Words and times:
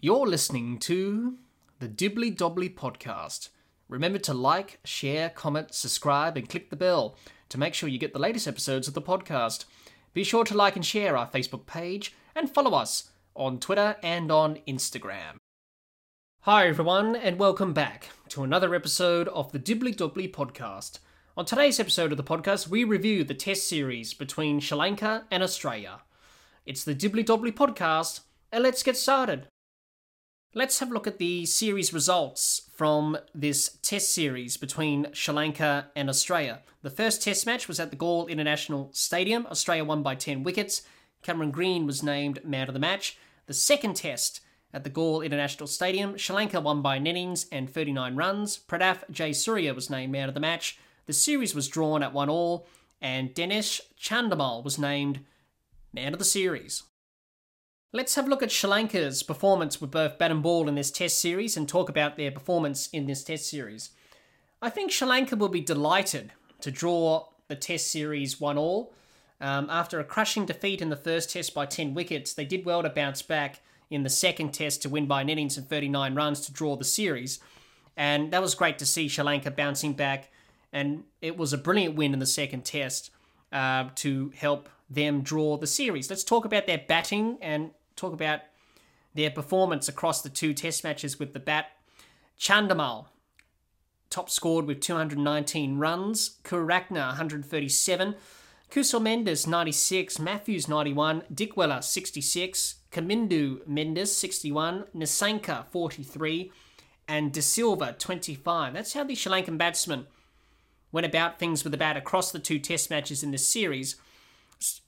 You're 0.00 0.28
listening 0.28 0.78
to 0.78 1.38
the 1.80 1.88
Dibbly 1.88 2.32
Dobbly 2.32 2.72
podcast. 2.72 3.48
Remember 3.88 4.20
to 4.20 4.32
like, 4.32 4.78
share, 4.84 5.28
comment, 5.28 5.74
subscribe, 5.74 6.36
and 6.36 6.48
click 6.48 6.70
the 6.70 6.76
bell 6.76 7.16
to 7.48 7.58
make 7.58 7.74
sure 7.74 7.88
you 7.88 7.98
get 7.98 8.12
the 8.12 8.20
latest 8.20 8.46
episodes 8.46 8.86
of 8.86 8.94
the 8.94 9.02
podcast. 9.02 9.64
Be 10.14 10.22
sure 10.22 10.44
to 10.44 10.56
like 10.56 10.76
and 10.76 10.86
share 10.86 11.16
our 11.16 11.26
Facebook 11.26 11.66
page 11.66 12.14
and 12.36 12.48
follow 12.48 12.78
us 12.78 13.10
on 13.34 13.58
Twitter 13.58 13.96
and 14.00 14.30
on 14.30 14.60
Instagram. 14.68 15.34
Hi, 16.42 16.68
everyone, 16.68 17.16
and 17.16 17.36
welcome 17.36 17.72
back 17.72 18.10
to 18.28 18.44
another 18.44 18.76
episode 18.76 19.26
of 19.26 19.50
the 19.50 19.58
Dibbly 19.58 19.96
Dobbly 19.96 20.30
podcast. 20.30 21.00
On 21.36 21.44
today's 21.44 21.80
episode 21.80 22.12
of 22.12 22.18
the 22.18 22.22
podcast, 22.22 22.68
we 22.68 22.84
review 22.84 23.24
the 23.24 23.34
test 23.34 23.68
series 23.68 24.14
between 24.14 24.60
Sri 24.60 24.78
Lanka 24.78 25.24
and 25.32 25.42
Australia. 25.42 26.02
It's 26.64 26.84
the 26.84 26.94
Dibbly 26.94 27.24
Dobbly 27.24 27.50
podcast, 27.50 28.20
and 28.52 28.62
let's 28.62 28.84
get 28.84 28.96
started. 28.96 29.48
Let's 30.54 30.78
have 30.78 30.90
a 30.90 30.94
look 30.94 31.06
at 31.06 31.18
the 31.18 31.44
series 31.44 31.92
results 31.92 32.70
from 32.72 33.18
this 33.34 33.76
test 33.82 34.14
series 34.14 34.56
between 34.56 35.12
Sri 35.12 35.34
Lanka 35.34 35.90
and 35.94 36.08
Australia. 36.08 36.60
The 36.80 36.88
first 36.88 37.22
test 37.22 37.44
match 37.44 37.68
was 37.68 37.78
at 37.78 37.90
the 37.90 37.96
Galle 37.96 38.26
International 38.28 38.88
Stadium. 38.94 39.46
Australia 39.50 39.84
won 39.84 40.02
by 40.02 40.14
10 40.14 40.42
wickets. 40.44 40.80
Cameron 41.22 41.50
Green 41.50 41.86
was 41.86 42.02
named 42.02 42.42
man 42.46 42.66
of 42.66 42.72
the 42.72 42.80
match. 42.80 43.18
The 43.44 43.52
second 43.52 43.96
test 43.96 44.40
at 44.72 44.84
the 44.84 44.90
Galle 44.90 45.20
International 45.20 45.66
Stadium, 45.66 46.16
Sri 46.16 46.34
Lanka 46.34 46.62
won 46.62 46.80
by 46.80 46.96
innings 46.96 47.44
and 47.52 47.68
39 47.68 48.16
runs. 48.16 48.56
Prabath 48.56 49.04
Jayasuriya 49.12 49.74
was 49.74 49.90
named 49.90 50.12
man 50.12 50.30
of 50.30 50.34
the 50.34 50.40
match. 50.40 50.78
The 51.04 51.12
series 51.12 51.54
was 51.54 51.68
drawn 51.68 52.02
at 52.02 52.14
1 52.14 52.30
all, 52.30 52.66
and 53.02 53.34
Dinesh 53.34 53.82
Chandimal 54.00 54.64
was 54.64 54.78
named 54.78 55.20
man 55.92 56.14
of 56.14 56.18
the 56.18 56.24
series. 56.24 56.84
Let's 57.90 58.16
have 58.16 58.26
a 58.26 58.28
look 58.28 58.42
at 58.42 58.52
Sri 58.52 58.68
Lanka's 58.68 59.22
performance 59.22 59.80
with 59.80 59.90
both 59.90 60.18
bat 60.18 60.30
and 60.30 60.42
ball 60.42 60.68
in 60.68 60.74
this 60.74 60.90
test 60.90 61.18
series 61.18 61.56
and 61.56 61.66
talk 61.66 61.88
about 61.88 62.18
their 62.18 62.30
performance 62.30 62.86
in 62.88 63.06
this 63.06 63.24
test 63.24 63.48
series. 63.48 63.92
I 64.60 64.68
think 64.68 64.92
Sri 64.92 65.08
Lanka 65.08 65.36
will 65.36 65.48
be 65.48 65.62
delighted 65.62 66.32
to 66.60 66.70
draw 66.70 67.28
the 67.48 67.56
test 67.56 67.90
series 67.90 68.38
1 68.38 68.58
all. 68.58 68.92
Um, 69.40 69.68
after 69.70 69.98
a 69.98 70.04
crushing 70.04 70.44
defeat 70.44 70.82
in 70.82 70.90
the 70.90 70.96
first 70.96 71.30
test 71.30 71.54
by 71.54 71.64
10 71.64 71.94
wickets, 71.94 72.34
they 72.34 72.44
did 72.44 72.66
well 72.66 72.82
to 72.82 72.90
bounce 72.90 73.22
back 73.22 73.60
in 73.88 74.02
the 74.02 74.10
second 74.10 74.52
test 74.52 74.82
to 74.82 74.90
win 74.90 75.06
by 75.06 75.22
an 75.22 75.30
innings 75.30 75.56
and 75.56 75.66
39 75.66 76.14
runs 76.14 76.42
to 76.42 76.52
draw 76.52 76.76
the 76.76 76.84
series. 76.84 77.40
And 77.96 78.30
that 78.34 78.42
was 78.42 78.54
great 78.54 78.78
to 78.80 78.86
see 78.86 79.08
Sri 79.08 79.24
Lanka 79.24 79.50
bouncing 79.50 79.94
back. 79.94 80.30
And 80.74 81.04
it 81.22 81.38
was 81.38 81.54
a 81.54 81.58
brilliant 81.58 81.94
win 81.94 82.12
in 82.12 82.18
the 82.18 82.26
second 82.26 82.66
test 82.66 83.10
uh, 83.50 83.88
to 83.94 84.30
help 84.36 84.68
them 84.90 85.22
draw 85.22 85.56
the 85.56 85.66
series. 85.66 86.10
Let's 86.10 86.24
talk 86.24 86.44
about 86.44 86.66
their 86.66 86.82
batting 86.86 87.38
and 87.40 87.70
talk 87.98 88.12
about 88.12 88.40
their 89.14 89.30
performance 89.30 89.88
across 89.88 90.22
the 90.22 90.28
two 90.28 90.54
test 90.54 90.84
matches 90.84 91.18
with 91.18 91.32
the 91.32 91.40
bat. 91.40 91.72
Chandimal 92.38 93.06
top 94.10 94.30
scored 94.30 94.66
with 94.66 94.80
219 94.80 95.78
runs, 95.78 96.36
Karunaratne 96.44 96.92
137, 96.92 98.14
Kusal 98.70 99.00
Mendis 99.00 99.46
96, 99.46 100.18
Mathews 100.18 100.68
91, 100.68 101.22
Dickwella 101.32 101.82
66, 101.82 102.76
Kamindu 102.90 103.66
Mendis 103.66 104.08
61, 104.08 104.84
Nissanka 104.94 105.66
43, 105.66 106.52
and 107.06 107.32
De 107.32 107.42
Silva 107.42 107.94
25. 107.98 108.74
That's 108.74 108.92
how 108.92 109.04
the 109.04 109.14
Sri 109.14 109.32
Lankan 109.32 109.58
batsmen 109.58 110.06
went 110.92 111.06
about 111.06 111.38
things 111.38 111.64
with 111.64 111.72
the 111.72 111.78
bat 111.78 111.96
across 111.96 112.30
the 112.30 112.38
two 112.38 112.58
test 112.58 112.90
matches 112.90 113.22
in 113.22 113.30
this 113.30 113.46
series. 113.46 113.96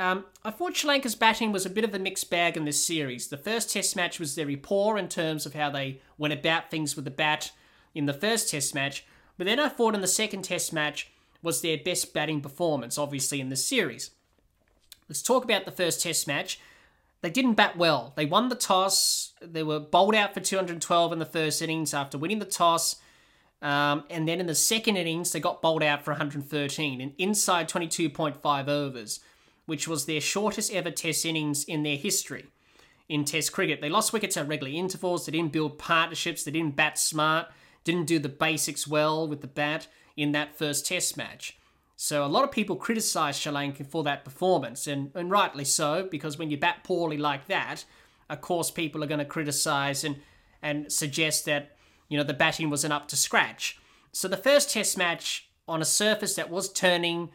Um, 0.01 0.25
I 0.45 0.51
thought 0.51 0.77
Sri 0.77 0.89
Lanka's 0.89 1.15
batting 1.15 1.53
was 1.53 1.65
a 1.65 1.71
bit 1.71 1.85
of 1.85 1.95
a 1.95 1.99
mixed 1.99 2.31
bag 2.31 2.57
in 2.57 2.65
this 2.65 2.85
series. 2.85 3.29
The 3.29 3.37
first 3.37 3.71
test 3.71 3.95
match 3.95 4.19
was 4.19 4.35
very 4.35 4.57
poor 4.57 4.99
in 4.99 5.09
terms 5.09 5.47
of 5.47 5.55
how 5.55 5.71
they 5.71 6.01
went 6.19 6.35
about 6.35 6.71
things 6.71 6.97
with 6.97 7.05
the 7.05 7.11
bat 7.11 7.53
in 7.95 8.07
the 8.07 8.13
first 8.15 8.51
test 8.51 8.75
match, 8.75 9.05
but 9.37 9.47
then 9.47 9.61
I 9.61 9.69
thought 9.69 9.95
in 9.95 10.01
the 10.01 10.09
second 10.09 10.43
test 10.43 10.73
match 10.73 11.11
was 11.43 11.61
their 11.61 11.79
best 11.79 12.13
batting 12.13 12.41
performance, 12.41 12.99
obviously, 12.99 13.41
in 13.41 13.49
this 13.49 13.65
series. 13.65 14.11
Let's 15.09 15.23
talk 15.23 15.45
about 15.45 15.65
the 15.65 15.73
first 15.73 16.03
test 16.03 16.27
match. 16.27 16.61
They 17.23 17.31
didn't 17.31 17.55
bat 17.55 17.77
well. 17.77 18.13
They 18.17 18.27
won 18.27 18.49
the 18.49 18.55
toss. 18.55 19.33
They 19.41 19.63
were 19.63 19.81
bowled 19.81 20.15
out 20.15 20.35
for 20.35 20.41
212 20.41 21.13
in 21.13 21.19
the 21.19 21.25
first 21.25 21.63
innings 21.63 21.93
after 21.93 22.19
winning 22.19 22.39
the 22.39 22.45
toss. 22.45 22.97
Um, 23.63 24.05
and 24.09 24.27
then 24.27 24.41
in 24.41 24.47
the 24.47 24.55
second 24.55 24.97
innings, 24.97 25.33
they 25.33 25.41
got 25.41 25.61
bowled 25.61 25.83
out 25.83 26.05
for 26.05 26.13
113 26.13 27.01
and 27.01 27.13
inside 27.19 27.69
22.5 27.69 28.69
overs 28.69 29.21
which 29.67 29.87
was 29.87 30.07
their 30.07 30.21
shortest 30.21 30.73
ever 30.73 30.91
Test 30.91 31.25
innings 31.25 31.65
in 31.65 31.83
their 31.83 31.97
history 31.97 32.47
in 33.09 33.25
Test 33.25 33.53
cricket. 33.53 33.81
They 33.81 33.89
lost 33.89 34.13
wickets 34.13 34.37
at 34.37 34.49
regular 34.49 34.73
intervals, 34.73 35.27
they 35.27 35.33
didn't 35.33 35.53
build 35.53 35.79
partnerships, 35.79 36.45
they 36.45 36.53
didn't 36.53 36.77
bat 36.77 36.99
smart, 36.99 37.49
didn't 37.83 38.07
do 38.07 38.19
the 38.19 38.29
basics 38.29 38.87
well 38.87 39.27
with 39.27 39.41
the 39.41 39.49
bat 39.49 39.89
in 40.17 40.33
that 40.33 40.57
first 40.57 40.87
Test 40.87 41.17
match. 41.17 41.59
So 41.97 42.25
a 42.25 42.29
lot 42.29 42.45
of 42.45 42.53
people 42.53 42.77
criticised 42.77 43.43
Sri 43.43 43.53
Lanka 43.53 43.85
for 43.85 44.05
that 44.05 44.25
performance, 44.25 44.87
and, 44.87 45.11
and 45.15 45.31
rightly 45.31 45.65
so, 45.65 46.09
because 46.11 46.39
when 46.39 46.51
you 46.51 46.57
bat 46.57 46.85
poorly 46.85 47.19
like 47.19 47.47
that, 47.49 47.85
of 48.31 48.41
course 48.41 48.71
people 48.71 49.03
are 49.03 49.09
going 49.09 49.19
to 49.19 49.25
criticise 49.25 50.05
and, 50.05 50.17
and 50.63 50.91
suggest 50.91 51.45
that 51.47 51.77
you 52.09 52.17
know 52.17 52.25
the 52.25 52.33
batting 52.33 52.71
wasn't 52.71 52.93
up 52.93 53.09
to 53.09 53.17
scratch. 53.17 53.79
So 54.13 54.29
the 54.29 54.37
first 54.37 54.71
Test 54.71 54.97
match 54.97 55.51
on 55.67 55.83
a 55.83 55.85
surface 55.85 56.35
that 56.37 56.49
was 56.49 56.73
turning 56.73 57.31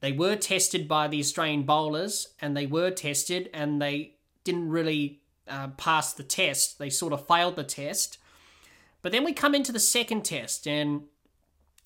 they 0.00 0.12
were 0.12 0.36
tested 0.36 0.86
by 0.86 1.08
the 1.08 1.18
Australian 1.18 1.64
bowlers, 1.64 2.28
and 2.40 2.56
they 2.56 2.66
were 2.66 2.90
tested, 2.90 3.50
and 3.52 3.82
they 3.82 4.14
didn't 4.44 4.68
really 4.68 5.20
uh, 5.48 5.68
pass 5.68 6.12
the 6.12 6.22
test. 6.22 6.78
They 6.78 6.90
sort 6.90 7.12
of 7.12 7.26
failed 7.26 7.56
the 7.56 7.64
test. 7.64 8.18
But 9.02 9.12
then 9.12 9.24
we 9.24 9.32
come 9.32 9.54
into 9.54 9.72
the 9.72 9.80
second 9.80 10.24
test, 10.24 10.66
and 10.66 11.02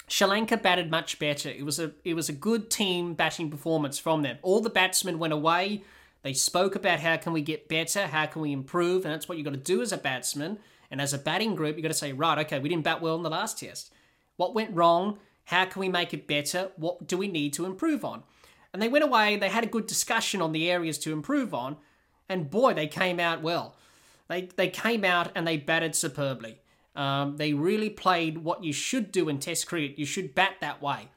Sri 0.09 0.27
Lanka 0.27 0.57
batted 0.57 0.91
much 0.91 1.19
better. 1.19 1.49
It 1.49 1.65
was 1.65 1.79
a 1.79 1.93
it 2.05 2.15
was 2.15 2.29
a 2.29 2.35
good 2.35 2.71
team 2.71 3.15
batting 3.15 3.51
performance 3.51 3.99
from 3.99 4.23
them. 4.23 4.39
All 4.43 4.61
the 4.61 4.71
batsmen 4.71 5.19
went 5.19 5.33
away. 5.33 5.83
They 6.23 6.35
spoke 6.35 6.75
about 6.77 7.01
how 7.01 7.17
can 7.17 7.33
we 7.33 7.41
get 7.41 7.69
better, 7.69 8.07
how 8.07 8.27
can 8.27 8.43
we 8.43 8.53
improve, 8.53 9.05
and 9.05 9.13
that's 9.13 9.29
what 9.29 9.39
you've 9.39 9.45
got 9.45 9.55
to 9.55 9.57
do 9.57 9.83
as 9.83 9.91
a 9.91 9.97
batsman. 9.99 10.59
And 10.91 11.01
as 11.01 11.13
a 11.15 11.19
batting 11.19 11.55
group, 11.55 11.77
you've 11.77 11.83
got 11.83 11.89
to 11.89 11.95
say, 11.95 12.13
right, 12.13 12.39
okay, 12.41 12.59
we 12.59 12.69
didn't 12.69 12.85
bat 12.85 13.01
well 13.01 13.17
in 13.17 13.23
the 13.23 13.31
last 13.31 13.59
test. 13.59 13.93
What 14.37 14.55
went 14.55 14.77
wrong? 14.77 15.19
How 15.47 15.65
can 15.65 15.81
we 15.81 15.89
make 15.89 16.15
it 16.15 16.27
better? 16.27 16.71
What 16.77 17.07
do 17.07 17.17
we 17.17 17.29
need 17.29 17.53
to 17.55 17.65
improve 17.65 18.05
on? 18.05 18.23
And 18.73 18.81
they 18.81 18.89
went 18.89 19.05
away, 19.05 19.37
they 19.37 19.49
had 19.49 19.65
a 19.65 19.69
good 19.69 19.87
discussion 19.87 20.41
on 20.41 20.53
the 20.53 20.71
areas 20.71 20.99
to 20.99 21.13
improve 21.13 21.53
on, 21.53 21.77
and 22.29 22.51
boy, 22.51 22.73
they 22.73 22.87
came 22.87 23.21
out 23.21 23.43
well. 23.43 23.77
They, 24.29 24.49
they 24.57 24.69
came 24.69 25.05
out 25.05 25.31
and 25.35 25.47
they 25.47 25.59
batted 25.59 25.95
superbly. 25.95 26.59
Um, 26.97 27.37
they 27.37 27.53
really 27.53 27.91
played 27.91 28.39
what 28.39 28.65
you 28.65 28.73
should 28.73 29.13
do 29.13 29.29
in 29.29 29.39
Test 29.39 29.67
cricket. 29.67 29.99
You 29.99 30.07
should 30.07 30.35
bat 30.35 30.57
that 30.61 30.81
way, 30.81 31.09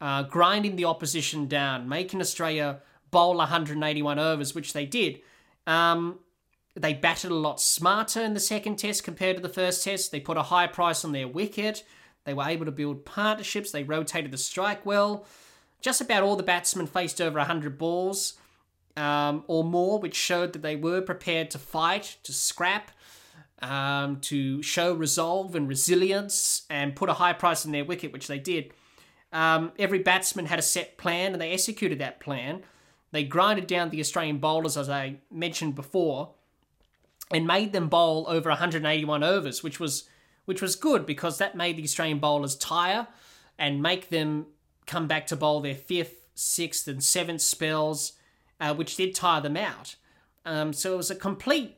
uh, 0.00 0.24
grinding 0.24 0.76
the 0.76 0.84
opposition 0.84 1.46
down, 1.46 1.88
making 1.88 2.20
Australia 2.20 2.80
bowl 3.10 3.36
181 3.36 4.18
overs, 4.18 4.54
which 4.54 4.72
they 4.72 4.86
did. 4.86 5.20
Um, 5.66 6.20
they 6.74 6.94
batted 6.94 7.30
a 7.30 7.34
lot 7.34 7.60
smarter 7.60 8.22
in 8.22 8.34
the 8.34 8.40
second 8.40 8.76
test 8.76 9.04
compared 9.04 9.36
to 9.36 9.42
the 9.42 9.48
first 9.48 9.84
test. 9.84 10.12
They 10.12 10.20
put 10.20 10.36
a 10.36 10.44
high 10.44 10.66
price 10.66 11.04
on 11.04 11.12
their 11.12 11.28
wicket. 11.28 11.84
They 12.24 12.34
were 12.34 12.44
able 12.44 12.66
to 12.66 12.72
build 12.72 13.04
partnerships. 13.04 13.70
They 13.70 13.82
rotated 13.82 14.30
the 14.30 14.38
strike 14.38 14.84
well. 14.84 15.26
Just 15.80 16.00
about 16.00 16.22
all 16.22 16.36
the 16.36 16.42
batsmen 16.42 16.86
faced 16.86 17.20
over 17.20 17.38
100 17.38 17.78
balls 17.78 18.34
um, 18.96 19.44
or 19.46 19.64
more, 19.64 19.98
which 19.98 20.14
showed 20.14 20.52
that 20.52 20.62
they 20.62 20.76
were 20.76 21.00
prepared 21.00 21.50
to 21.52 21.58
fight, 21.58 22.16
to 22.24 22.32
scrap, 22.32 22.90
um, 23.62 24.20
to 24.20 24.62
show 24.62 24.92
resolve 24.92 25.54
and 25.54 25.68
resilience, 25.68 26.66
and 26.68 26.96
put 26.96 27.08
a 27.08 27.14
high 27.14 27.32
price 27.32 27.64
on 27.64 27.72
their 27.72 27.84
wicket, 27.84 28.12
which 28.12 28.26
they 28.26 28.38
did. 28.38 28.72
Um, 29.32 29.72
every 29.78 30.00
batsman 30.00 30.46
had 30.46 30.58
a 30.58 30.62
set 30.62 30.98
plan, 30.98 31.32
and 31.32 31.40
they 31.40 31.52
executed 31.52 31.98
that 31.98 32.20
plan. 32.20 32.62
They 33.12 33.24
grinded 33.24 33.66
down 33.66 33.90
the 33.90 34.00
Australian 34.00 34.38
bowlers, 34.38 34.76
as 34.76 34.88
I 34.88 35.16
mentioned 35.30 35.74
before, 35.74 36.30
and 37.30 37.46
made 37.46 37.72
them 37.72 37.88
bowl 37.88 38.26
over 38.28 38.50
181 38.50 39.22
overs, 39.22 39.62
which 39.62 39.80
was 39.80 40.08
which 40.44 40.62
was 40.62 40.76
good 40.76 41.06
because 41.06 41.38
that 41.38 41.56
made 41.56 41.76
the 41.76 41.84
Australian 41.84 42.18
bowlers 42.18 42.56
tire 42.56 43.06
and 43.58 43.82
make 43.82 44.08
them 44.08 44.46
come 44.86 45.06
back 45.06 45.26
to 45.28 45.36
bowl 45.36 45.60
their 45.60 45.74
fifth, 45.74 46.26
sixth, 46.34 46.88
and 46.88 47.02
seventh 47.02 47.40
spells, 47.40 48.14
uh, 48.58 48.74
which 48.74 48.96
did 48.96 49.14
tire 49.14 49.40
them 49.40 49.56
out. 49.56 49.96
Um, 50.44 50.72
so 50.72 50.94
it 50.94 50.96
was 50.96 51.10
a 51.10 51.14
complete 51.14 51.76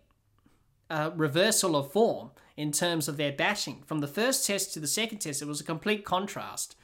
uh, 0.88 1.10
reversal 1.14 1.76
of 1.76 1.90
form 1.92 2.30
in 2.56 2.72
terms 2.72 3.08
of 3.08 3.16
their 3.16 3.32
batting. 3.32 3.82
From 3.86 4.00
the 4.00 4.06
first 4.06 4.46
test 4.46 4.72
to 4.74 4.80
the 4.80 4.86
second 4.86 5.18
test, 5.18 5.42
it 5.42 5.48
was 5.48 5.60
a 5.60 5.64
complete 5.64 6.04
contrast. 6.04 6.76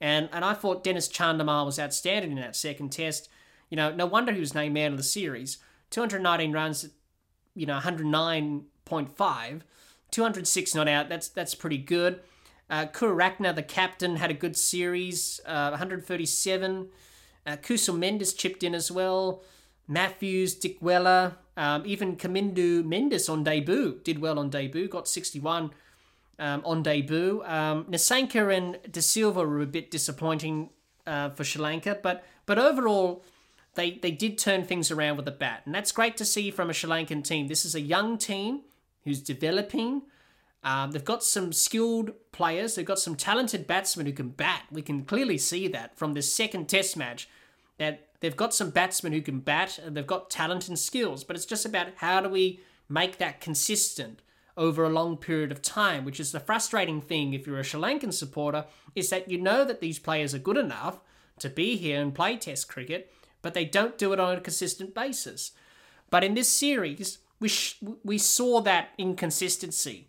And, 0.00 0.28
and 0.32 0.44
I 0.44 0.54
thought 0.54 0.84
Dinesh 0.84 1.10
Chandimal 1.10 1.66
was 1.66 1.78
outstanding 1.78 2.32
in 2.32 2.38
that 2.38 2.56
second 2.56 2.90
test. 2.90 3.28
You 3.70 3.76
know, 3.76 3.92
no 3.94 4.06
wonder 4.06 4.32
he 4.32 4.40
was 4.40 4.54
named 4.54 4.74
man 4.74 4.92
of 4.92 4.98
the 4.98 5.04
series. 5.04 5.58
219 5.90 6.52
runs, 6.52 6.88
you 7.54 7.66
know, 7.66 7.78
109.5. 7.78 9.60
206 10.10 10.74
not 10.74 10.88
out. 10.88 11.08
That's 11.08 11.28
that's 11.28 11.54
pretty 11.54 11.78
good. 11.78 12.20
Uh, 12.68 12.86
Karunaratne, 12.86 13.54
the 13.54 13.62
captain, 13.62 14.16
had 14.16 14.30
a 14.30 14.34
good 14.34 14.56
series. 14.56 15.40
Uh, 15.46 15.68
137. 15.70 16.88
Uh, 17.46 17.56
Kusal 17.56 17.96
Mendis 17.96 18.36
chipped 18.36 18.62
in 18.64 18.74
as 18.74 18.90
well. 18.90 19.44
Mathews, 19.88 20.58
Dickwella, 20.58 21.36
Um, 21.56 21.84
even 21.86 22.16
Kamindu 22.16 22.82
Mendis 22.82 23.30
on 23.30 23.44
debut 23.44 24.00
did 24.04 24.18
well 24.18 24.38
on 24.38 24.50
debut, 24.50 24.88
got 24.88 25.08
61 25.08 25.70
um, 26.38 26.62
on 26.64 26.82
debut. 26.82 27.42
Um, 27.44 27.86
and 27.88 28.78
De 28.90 29.02
Silva 29.02 29.40
were 29.46 29.62
a 29.62 29.66
bit 29.66 29.90
disappointing 29.90 30.70
uh, 31.06 31.30
for 31.30 31.44
Sri 31.44 31.62
Lanka, 31.62 31.98
but 32.02 32.24
but 32.46 32.58
overall, 32.58 33.24
they 33.74 33.92
they 33.92 34.10
did 34.10 34.38
turn 34.38 34.64
things 34.64 34.90
around 34.90 35.16
with 35.16 35.24
the 35.24 35.30
bat, 35.30 35.62
and 35.64 35.74
that's 35.74 35.92
great 35.92 36.16
to 36.16 36.24
see 36.24 36.50
from 36.50 36.68
a 36.68 36.74
Sri 36.74 36.90
Lankan 36.90 37.22
team. 37.22 37.46
This 37.46 37.64
is 37.64 37.74
a 37.74 37.80
young 37.80 38.18
team 38.18 38.62
who's 39.06 39.22
developing. 39.22 40.02
Um, 40.62 40.90
they've 40.90 41.04
got 41.04 41.22
some 41.22 41.52
skilled 41.52 42.12
players. 42.32 42.74
They've 42.74 42.84
got 42.84 42.98
some 42.98 43.14
talented 43.14 43.66
batsmen 43.66 44.06
who 44.06 44.12
can 44.12 44.30
bat. 44.30 44.64
We 44.70 44.82
can 44.82 45.04
clearly 45.04 45.38
see 45.38 45.68
that 45.68 45.96
from 45.96 46.12
this 46.12 46.34
second 46.34 46.68
Test 46.68 46.96
match 46.96 47.28
that 47.78 48.08
they've 48.20 48.36
got 48.36 48.54
some 48.54 48.70
batsmen 48.70 49.12
who 49.12 49.22
can 49.22 49.40
bat 49.40 49.78
and 49.78 49.96
they've 49.96 50.06
got 50.06 50.28
talent 50.28 50.68
and 50.68 50.78
skills. 50.78 51.24
But 51.24 51.36
it's 51.36 51.46
just 51.46 51.64
about 51.64 51.88
how 51.96 52.20
do 52.20 52.28
we 52.28 52.60
make 52.88 53.18
that 53.18 53.40
consistent 53.40 54.22
over 54.56 54.84
a 54.84 54.90
long 54.90 55.16
period 55.16 55.52
of 55.52 55.62
time, 55.62 56.04
which 56.04 56.18
is 56.18 56.32
the 56.32 56.40
frustrating 56.40 57.00
thing 57.00 57.32
if 57.32 57.46
you're 57.46 57.58
a 57.58 57.64
Sri 57.64 57.80
Lankan 57.80 58.12
supporter, 58.12 58.64
is 58.94 59.10
that 59.10 59.30
you 59.30 59.38
know 59.38 59.64
that 59.64 59.80
these 59.80 59.98
players 59.98 60.34
are 60.34 60.38
good 60.38 60.56
enough 60.56 60.98
to 61.38 61.48
be 61.48 61.76
here 61.76 62.00
and 62.00 62.14
play 62.14 62.36
Test 62.36 62.68
cricket, 62.68 63.12
but 63.42 63.54
they 63.54 63.64
don't 63.64 63.98
do 63.98 64.12
it 64.12 64.20
on 64.20 64.36
a 64.36 64.40
consistent 64.40 64.94
basis. 64.94 65.52
But 66.10 66.24
in 66.24 66.34
this 66.34 66.48
series, 66.48 67.18
we, 67.40 67.48
sh- 67.48 67.82
we 68.04 68.18
saw 68.18 68.60
that 68.62 68.90
inconsistency. 68.98 70.08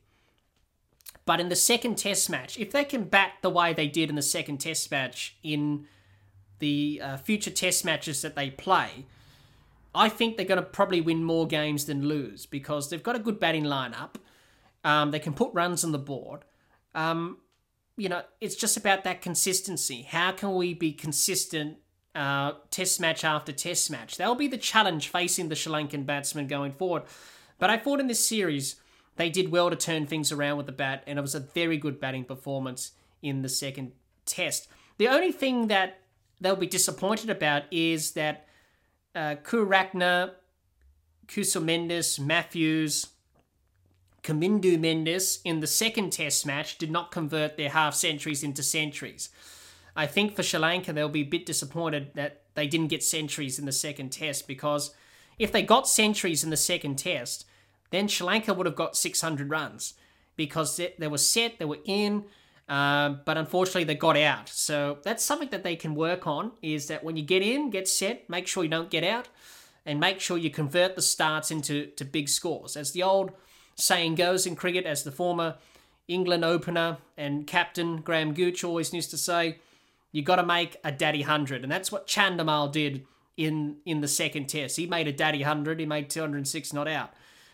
But 1.25 1.41
in 1.41 1.49
the 1.49 1.55
second 1.55 1.97
Test 1.97 2.29
match, 2.29 2.57
if 2.57 2.71
they 2.71 2.85
can 2.85 3.03
bat 3.03 3.33
the 3.41 3.49
way 3.49 3.73
they 3.73 3.87
did 3.87 4.09
in 4.09 4.15
the 4.15 4.21
second 4.21 4.59
Test 4.59 4.89
match 4.89 5.35
in 5.43 5.85
the 6.59 7.01
uh, 7.03 7.17
future 7.17 7.51
Test 7.51 7.83
matches 7.83 8.21
that 8.21 8.35
they 8.35 8.49
play, 8.49 9.05
I 9.93 10.09
think 10.09 10.37
they're 10.37 10.45
going 10.45 10.63
to 10.63 10.65
probably 10.65 11.01
win 11.01 11.23
more 11.23 11.45
games 11.45 11.85
than 11.85 12.07
lose 12.07 12.45
because 12.45 12.89
they've 12.89 13.03
got 13.03 13.15
a 13.15 13.19
good 13.19 13.39
batting 13.39 13.65
lineup. 13.65 14.15
Um, 14.83 15.11
they 15.11 15.19
can 15.19 15.33
put 15.33 15.53
runs 15.53 15.83
on 15.83 15.91
the 15.91 15.97
board. 15.97 16.45
Um, 16.95 17.39
you 17.97 18.07
know, 18.07 18.21
it's 18.39 18.55
just 18.55 18.77
about 18.77 19.03
that 19.03 19.21
consistency. 19.21 20.03
How 20.03 20.31
can 20.31 20.55
we 20.55 20.73
be 20.73 20.93
consistent 20.93 21.77
uh, 22.17 22.53
test 22.71 22.99
match 22.99 23.23
after 23.23 23.51
test 23.51 23.91
match? 23.91 24.17
That'll 24.17 24.35
be 24.35 24.47
the 24.47 24.57
challenge 24.57 25.09
facing 25.09 25.49
the 25.49 25.55
Sri 25.55 25.71
Lankan 25.71 26.05
batsmen 26.05 26.47
going 26.47 26.71
forward. 26.73 27.03
But 27.59 27.69
I 27.69 27.77
thought 27.77 27.99
in 27.99 28.07
this 28.07 28.25
series, 28.25 28.75
they 29.15 29.29
did 29.29 29.51
well 29.51 29.69
to 29.69 29.75
turn 29.75 30.05
things 30.05 30.31
around 30.31 30.57
with 30.57 30.65
the 30.65 30.71
bat, 30.71 31.03
and 31.07 31.17
it 31.17 31.21
was 31.21 31.35
a 31.35 31.39
very 31.39 31.77
good 31.77 31.99
batting 31.99 32.25
performance 32.25 32.91
in 33.21 33.41
the 33.41 33.49
second 33.49 33.91
test. 34.25 34.67
The 34.97 35.07
only 35.07 35.31
thing 35.31 35.67
that 35.67 36.01
they'll 36.41 36.55
be 36.55 36.67
disappointed 36.67 37.29
about 37.29 37.63
is 37.71 38.11
that 38.11 38.47
uh, 39.15 39.35
Kurakna, 39.43 40.31
Kusumendis, 41.27 42.19
Mathews, 42.19 43.07
Kamindu 44.23 44.77
Mendis 44.77 45.39
in 45.45 45.61
the 45.61 45.67
second 45.67 46.11
test 46.11 46.45
match 46.45 46.77
did 46.77 46.91
not 46.91 47.11
convert 47.11 47.55
their 47.55 47.69
half 47.69 47.95
centuries 47.95 48.43
into 48.43 48.61
centuries. 48.61 49.29
I 49.97 50.05
think 50.05 50.35
for 50.35 50.43
Sri 50.43 50.59
Lanka, 50.59 50.93
they'll 50.93 51.09
be 51.09 51.21
a 51.21 51.25
bit 51.25 51.47
disappointed 51.47 52.11
that 52.13 52.41
they 52.53 52.67
didn't 52.67 52.87
get 52.87 53.03
centuries 53.03 53.57
in 53.57 53.65
the 53.65 53.71
second 53.71 54.11
test 54.11 54.47
because 54.47 54.91
if 55.39 55.51
they 55.51 55.63
got 55.63 55.87
centuries 55.87 56.43
in 56.43 56.51
the 56.51 56.57
second 56.57 56.99
test, 56.99 57.45
then 57.89 58.07
Sri 58.07 58.27
Lanka 58.27 58.53
would 58.53 58.67
have 58.67 58.75
got 58.75 58.95
600 58.95 59.49
runs 59.49 59.95
because 60.35 60.77
they 60.77 61.07
were 61.07 61.17
set, 61.17 61.57
they 61.57 61.65
were 61.65 61.79
in, 61.85 62.25
uh, 62.69 63.09
but 63.25 63.37
unfortunately 63.37 63.85
they 63.85 63.95
got 63.95 64.15
out. 64.15 64.47
So 64.49 64.99
that's 65.01 65.23
something 65.23 65.49
that 65.49 65.63
they 65.63 65.75
can 65.75 65.95
work 65.95 66.27
on 66.27 66.51
is 66.61 66.87
that 66.87 67.03
when 67.03 67.17
you 67.17 67.23
get 67.23 67.41
in, 67.41 67.71
get 67.71 67.87
set, 67.87 68.29
make 68.29 68.45
sure 68.45 68.63
you 68.63 68.69
don't 68.69 68.91
get 68.91 69.03
out, 69.03 69.29
and 69.83 69.99
make 69.99 70.19
sure 70.19 70.37
you 70.37 70.51
convert 70.51 70.95
the 70.95 71.01
starts 71.01 71.49
into 71.49 71.87
to 71.87 72.05
big 72.05 72.29
scores. 72.29 72.77
As 72.77 72.91
the 72.91 73.01
old 73.01 73.31
saying 73.73 74.13
goes 74.13 74.45
in 74.45 74.55
cricket, 74.55 74.85
as 74.85 75.03
the 75.03 75.11
former 75.11 75.55
England 76.07 76.45
opener 76.45 76.97
and 77.17 77.47
captain 77.47 77.97
Graham 78.01 78.33
Gooch 78.35 78.63
always 78.63 78.93
used 78.93 79.09
to 79.09 79.17
say, 79.17 79.57
you 80.11 80.21
got 80.21 80.37
to 80.37 80.45
make 80.45 80.77
a 80.83 80.91
daddy 80.91 81.21
hundred, 81.21 81.63
and 81.63 81.71
that's 81.71 81.91
what 81.91 82.07
Chandimal 82.07 82.71
did 82.71 83.05
in 83.35 83.77
in 83.85 84.01
the 84.01 84.07
second 84.07 84.47
test. 84.47 84.77
He 84.77 84.87
made 84.87 85.07
a 85.07 85.13
daddy 85.13 85.43
hundred. 85.43 85.79
He 85.79 85.85
made 85.85 86.09
206 86.09 86.73
not 86.73 86.87
out. 86.87 87.13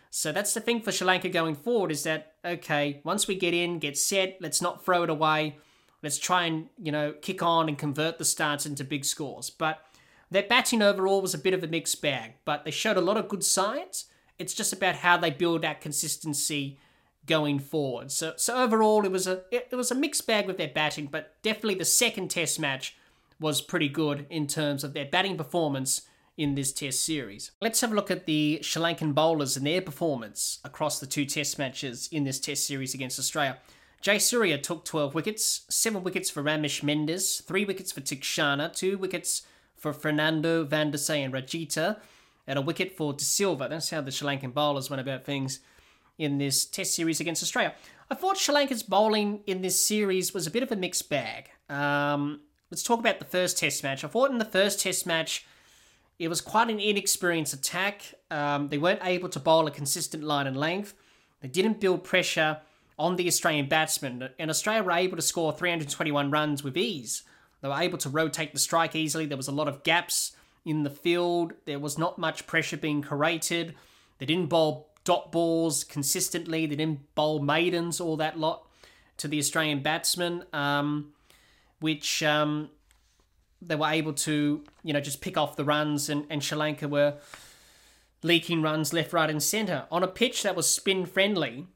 So 0.10 0.32
that's 0.32 0.54
the 0.54 0.62
thing 0.62 0.82
for 0.82 0.92
Sri 0.92 1.08
Lanka 1.08 1.30
going 1.30 1.56
forward 1.56 1.92
is 1.92 2.04
that 2.04 2.36
okay, 2.46 3.02
once 3.04 3.28
we 3.28 3.36
get 3.36 3.54
in, 3.54 3.80
get 3.80 3.98
set, 3.98 4.38
let's 4.40 4.62
not 4.62 4.86
throw 4.86 5.04
it 5.04 5.10
away. 5.10 5.58
Let's 6.02 6.20
try 6.20 6.46
and 6.46 6.70
you 6.78 6.92
know 6.92 7.14
kick 7.22 7.44
on 7.44 7.68
and 7.68 7.78
convert 7.78 8.18
the 8.18 8.26
starts 8.26 8.66
into 8.66 8.84
big 8.84 9.06
scores. 9.06 9.50
But 9.50 9.80
their 10.32 10.44
batting 10.44 10.82
overall 10.82 11.22
was 11.22 11.34
a 11.34 11.40
bit 11.40 11.54
of 11.54 11.64
a 11.64 11.68
mixed 11.68 12.02
bag, 12.02 12.34
but 12.46 12.66
they 12.66 12.72
showed 12.72 12.98
a 12.98 13.02
lot 13.02 13.18
of 13.18 13.28
good 13.28 13.44
signs. 13.44 14.06
It's 14.40 14.54
just 14.54 14.74
about 14.74 14.96
how 14.96 15.18
they 15.18 15.30
build 15.30 15.62
that 15.62 15.82
consistency 15.82 16.80
going 17.26 17.60
forward. 17.60 18.12
So 18.12 18.34
so 18.36 18.56
overall, 18.56 19.06
it 19.06 19.12
was 19.12 19.28
a 19.28 19.44
it, 19.52 19.68
it 19.72 19.76
was 19.76 19.92
a 19.92 19.96
mixed 19.96 20.28
bag 20.28 20.48
with 20.48 20.58
their 20.58 20.68
batting, 20.68 21.08
but 21.08 21.36
definitely 21.42 21.76
the 21.76 21.86
second 21.86 22.30
Test 22.30 22.60
match 22.60 22.96
was 23.40 23.62
pretty 23.62 23.90
good 23.90 24.26
in 24.30 24.48
terms 24.48 24.84
of 24.84 24.94
their 24.94 25.06
batting 25.06 25.38
performance 25.38 26.02
in 26.38 26.56
this 26.56 26.72
Test 26.72 27.06
series. 27.06 27.52
Let's 27.62 27.82
have 27.82 27.92
a 27.92 27.96
look 27.96 28.12
at 28.12 28.26
the 28.26 28.60
Sri 28.62 28.82
Lankan 28.82 29.14
bowlers 29.14 29.56
and 29.56 29.66
their 29.66 29.82
performance 29.82 30.60
across 30.64 31.00
the 31.00 31.06
two 31.06 31.26
Test 31.26 31.60
matches 31.60 32.10
in 32.12 32.24
this 32.24 32.40
Test 32.40 32.66
series 32.66 32.94
against 32.94 33.20
Australia. 33.20 33.58
Jayasuriya 34.04 34.62
took 34.62 34.84
12 34.84 35.16
wickets, 35.16 35.62
7 35.70 36.04
wickets 36.04 36.30
for 36.30 36.44
Ramesh 36.44 36.84
Mendis, 36.84 37.42
3 37.42 37.64
wickets 37.64 37.94
for 37.94 38.02
Theekshana, 38.02 38.76
2 38.76 38.98
wickets 38.98 39.44
for 39.78 39.94
Fernando 39.94 40.66
van 40.66 40.92
der 40.92 40.98
and 41.14 41.34
Rajitha, 41.34 42.02
and 42.46 42.60
a 42.60 42.62
wicket 42.62 42.98
for 42.98 43.14
De 43.14 43.24
Silva. 43.24 43.68
That's 43.70 43.92
how 43.92 44.02
the 44.02 44.12
Sri 44.12 44.28
Lankan 44.28 44.54
bowlers 44.54 44.90
went 44.90 45.00
about 45.00 45.24
things 45.24 45.62
in 46.18 46.38
this 46.38 46.66
Test 46.66 46.96
series 46.96 47.20
against 47.20 47.44
Australia. 47.44 47.74
I 48.10 48.16
thought 48.16 48.38
Sri 48.38 48.54
Lanka's 48.54 48.84
bowling 48.84 49.42
in 49.48 49.62
this 49.62 49.80
series 49.80 50.34
was 50.34 50.46
a 50.46 50.52
bit 50.52 50.64
of 50.64 50.72
a 50.72 50.76
mixed 50.76 51.10
bag. 51.10 51.50
Um, 51.70 52.42
let's 52.70 52.84
talk 52.84 53.00
about 53.00 53.20
the 53.20 53.26
first 53.26 53.58
Test 53.58 53.84
match. 53.84 54.04
I 54.04 54.08
thought 54.08 54.32
in 54.32 54.38
the 54.38 54.46
first 54.46 54.82
Test 54.82 55.06
match, 55.06 55.46
it 56.20 56.28
was 56.28 56.42
quite 56.42 56.70
an 56.70 56.80
inexperienced 56.80 57.54
attack. 57.54 58.14
Um, 58.30 58.70
they 58.70 58.78
weren't 58.78 59.04
able 59.04 59.30
to 59.30 59.40
bowl 59.40 59.68
a 59.68 59.72
consistent 59.72 60.24
line 60.24 60.48
and 60.48 60.56
length. 60.56 60.94
They 61.42 61.48
didn't 61.48 61.80
build 61.80 62.04
pressure 62.04 62.60
on 63.00 63.16
the 63.16 63.28
Australian 63.28 63.68
batsmen, 63.68 64.30
and 64.38 64.50
Australia 64.50 64.84
were 64.84 64.92
able 64.92 65.16
to 65.16 65.22
score 65.22 65.52
321 65.52 66.30
runs 66.30 66.64
with 66.64 66.78
ease. 66.78 67.24
They 67.62 67.68
were 67.68 67.80
able 67.80 67.98
to 68.00 68.10
rotate 68.10 68.54
the 68.54 68.60
strike 68.60 68.96
easily. 68.96 69.26
There 69.26 69.38
was 69.38 69.48
a 69.48 69.54
lot 69.54 69.68
of 69.68 69.84
gaps 69.84 70.34
in 70.66 70.84
the 70.84 70.90
field. 70.90 71.54
There 71.66 71.80
was 71.80 71.98
not 71.98 72.20
much 72.20 72.46
pressure 72.46 72.78
being 72.78 73.02
created. 73.02 73.76
They 74.20 74.26
didn't 74.26 74.50
bowl 74.50 74.93
dot 75.04 75.32
balls 75.32 75.84
consistently. 75.84 76.66
They 76.66 76.76
didn't 76.76 77.14
bowl 77.16 77.42
maidens, 77.42 78.00
all 78.00 78.18
that 78.18 78.40
lot 78.40 78.68
to 79.18 79.28
the 79.28 79.40
Australian 79.40 79.82
batsmen, 79.82 80.44
um, 80.54 81.14
which 81.80 82.24
um, 82.24 82.70
they 83.62 83.76
were 83.76 83.90
able 83.90 84.14
to, 84.14 84.64
you 84.84 84.94
know, 84.94 85.02
just 85.02 85.22
pick 85.22 85.38
off 85.38 85.56
the 85.56 85.66
runs, 85.66 86.10
and, 86.10 86.26
and 86.30 86.44
Sri 86.44 86.58
Lanka 86.58 86.88
were 86.88 87.16
leaking 88.22 88.62
runs 88.62 88.94
left, 88.94 89.14
right, 89.14 89.30
and 89.30 89.44
centre 89.44 89.86
on 89.92 90.04
a 90.04 90.08
pitch 90.08 90.44
that 90.44 90.56
was 90.56 90.70
spin 90.70 91.06
friendly 91.06 91.68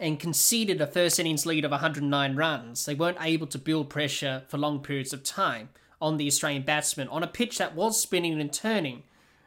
and 0.00 0.18
conceded 0.18 0.80
a 0.80 0.86
first 0.86 1.20
innings 1.20 1.46
lead 1.46 1.64
of 1.64 1.70
109 1.70 2.36
runs. 2.36 2.84
They 2.84 2.94
weren't 2.94 3.18
able 3.20 3.46
to 3.48 3.58
build 3.58 3.90
pressure 3.90 4.42
for 4.48 4.58
long 4.58 4.80
periods 4.80 5.12
of 5.12 5.22
time 5.22 5.68
on 6.00 6.16
the 6.16 6.26
Australian 6.26 6.62
batsmen 6.62 7.08
on 7.08 7.22
a 7.22 7.28
pitch 7.28 7.58
that 7.58 7.76
was 7.76 8.00
spinning 8.00 8.40
and 8.40 8.52
turning. 8.52 9.04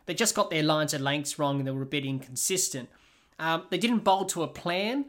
They 0.07 0.15
just 0.15 0.33
got 0.33 0.49
their 0.49 0.63
lines 0.63 0.93
and 0.93 1.03
lengths 1.03 1.37
wrong 1.37 1.59
and 1.59 1.67
they 1.67 1.71
were 1.71 1.83
a 1.83 1.85
bit 1.85 2.05
inconsistent. 2.05 2.89
Um, 3.37 3.65
they 3.69 3.77
didn't 3.77 3.99
bowl 3.99 4.25
to 4.25 4.41
a 4.41 4.47
plan. 4.47 5.05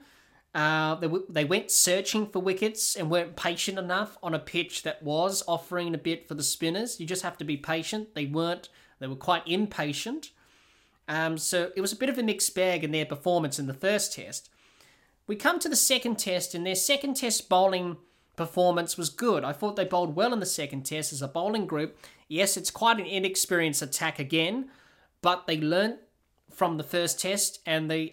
Uh, 0.54 0.96
they, 0.96 1.06
w- 1.06 1.24
they 1.28 1.44
went 1.44 1.70
searching 1.70 2.26
for 2.26 2.40
wickets 2.40 2.96
and 2.96 3.10
weren't 3.10 3.36
patient 3.36 3.78
enough 3.78 4.18
on 4.22 4.34
a 4.34 4.38
pitch 4.38 4.82
that 4.82 5.02
was 5.02 5.42
offering 5.46 5.94
a 5.94 5.98
bit 5.98 6.28
for 6.28 6.34
the 6.34 6.42
spinners. 6.42 7.00
You 7.00 7.06
just 7.06 7.22
have 7.22 7.38
to 7.38 7.44
be 7.44 7.56
patient. 7.56 8.14
They 8.14 8.26
weren't. 8.26 8.68
They 8.98 9.06
were 9.06 9.16
quite 9.16 9.46
impatient. 9.46 10.30
Um, 11.06 11.38
so 11.38 11.70
it 11.74 11.80
was 11.80 11.92
a 11.92 11.96
bit 11.96 12.10
of 12.10 12.18
a 12.18 12.22
mixed 12.22 12.54
bag 12.54 12.84
in 12.84 12.90
their 12.90 13.06
performance 13.06 13.58
in 13.58 13.66
the 13.66 13.74
first 13.74 14.14
test. 14.14 14.50
We 15.26 15.36
come 15.36 15.58
to 15.60 15.68
the 15.68 15.76
second 15.76 16.18
test, 16.18 16.54
and 16.54 16.66
their 16.66 16.74
second 16.74 17.14
test 17.14 17.48
bowling 17.48 17.96
performance 18.36 18.96
was 18.96 19.10
good. 19.10 19.44
I 19.44 19.52
thought 19.52 19.76
they 19.76 19.84
bowled 19.84 20.16
well 20.16 20.32
in 20.32 20.40
the 20.40 20.46
second 20.46 20.84
test 20.84 21.12
as 21.12 21.22
a 21.22 21.28
bowling 21.28 21.66
group. 21.66 21.98
Yes, 22.28 22.56
it's 22.56 22.70
quite 22.70 22.98
an 22.98 23.06
inexperienced 23.06 23.82
attack 23.82 24.18
again, 24.18 24.70
but 25.22 25.46
they 25.46 25.58
learnt 25.58 25.98
from 26.50 26.76
the 26.76 26.84
first 26.84 27.20
test 27.20 27.60
and 27.66 27.90
they 27.90 28.12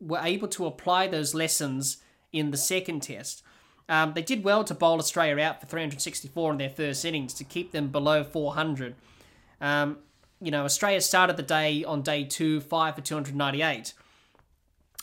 were 0.00 0.20
able 0.22 0.48
to 0.48 0.66
apply 0.66 1.06
those 1.06 1.34
lessons 1.34 1.98
in 2.32 2.50
the 2.50 2.56
second 2.56 3.00
test. 3.00 3.42
Um, 3.88 4.12
they 4.14 4.22
did 4.22 4.44
well 4.44 4.62
to 4.64 4.74
bowl 4.74 4.98
Australia 4.98 5.42
out 5.42 5.60
for 5.60 5.66
364 5.66 6.52
in 6.52 6.58
their 6.58 6.70
first 6.70 7.04
innings 7.04 7.34
to 7.34 7.44
keep 7.44 7.72
them 7.72 7.88
below 7.88 8.22
400. 8.22 8.94
Um, 9.60 9.98
you 10.40 10.50
know, 10.50 10.64
Australia 10.64 11.00
started 11.00 11.36
the 11.36 11.42
day 11.42 11.84
on 11.84 12.02
day 12.02 12.24
two, 12.24 12.60
five 12.60 12.94
for 12.94 13.00
298. 13.00 13.92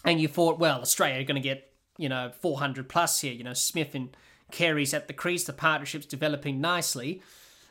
And 0.05 0.21
you 0.21 0.27
thought, 0.27 0.57
well, 0.57 0.81
Australia 0.81 1.19
are 1.19 1.25
going 1.25 1.35
to 1.35 1.41
get, 1.41 1.69
you 1.97 2.07
know, 2.07 2.31
400 2.39 2.87
plus 2.87 3.19
here. 3.21 3.33
You 3.33 3.43
know, 3.43 3.53
Smith 3.53 3.93
and 3.93 4.15
Carey's 4.51 4.93
at 4.93 5.07
the 5.07 5.13
crease, 5.13 5.43
the 5.43 5.53
partnership's 5.53 6.05
developing 6.05 6.61
nicely. 6.61 7.21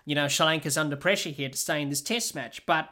You 0.04 0.14
know, 0.14 0.28
Sri 0.28 0.46
Lanka's 0.46 0.76
under 0.76 0.96
pressure 0.96 1.30
here 1.30 1.48
to 1.48 1.56
stay 1.56 1.80
in 1.80 1.88
this 1.88 2.02
test 2.02 2.34
match. 2.34 2.66
But 2.66 2.90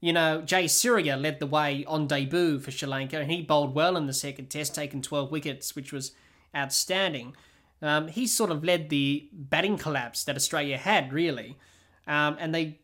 you 0.00 0.12
know, 0.12 0.42
Jayasuriya 0.44 1.20
led 1.20 1.40
the 1.40 1.46
way 1.46 1.84
on 1.86 2.06
debut 2.06 2.58
for 2.58 2.70
Sri 2.70 2.88
Lanka, 2.88 3.18
and 3.18 3.30
he 3.30 3.42
bowled 3.42 3.74
well 3.74 3.96
in 3.96 4.06
the 4.06 4.12
second 4.12 4.50
test, 4.50 4.74
taking 4.74 5.02
12 5.02 5.30
wickets, 5.30 5.74
which 5.74 5.92
was 5.92 6.12
outstanding. 6.54 7.34
Um, 7.82 8.08
he 8.08 8.26
sort 8.26 8.50
of 8.50 8.64
led 8.64 8.88
the 8.88 9.28
batting 9.32 9.78
collapse 9.78 10.24
that 10.24 10.36
Australia 10.36 10.76
had, 10.76 11.12
really. 11.12 11.56
Um, 12.06 12.36
and 12.38 12.54
they 12.54 12.80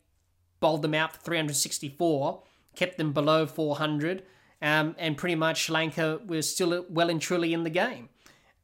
bowled 0.59 0.81
them 0.81 0.93
out 0.93 1.13
for 1.13 1.21
364, 1.21 2.43
kept 2.75 2.97
them 2.97 3.13
below 3.13 3.45
400, 3.45 4.23
um, 4.61 4.95
and 4.97 5.17
pretty 5.17 5.35
much 5.35 5.63
Sri 5.63 5.73
Lanka 5.73 6.19
was 6.25 6.49
still 6.49 6.85
well 6.89 7.09
and 7.09 7.21
truly 7.21 7.53
in 7.53 7.63
the 7.63 7.69
game. 7.69 8.09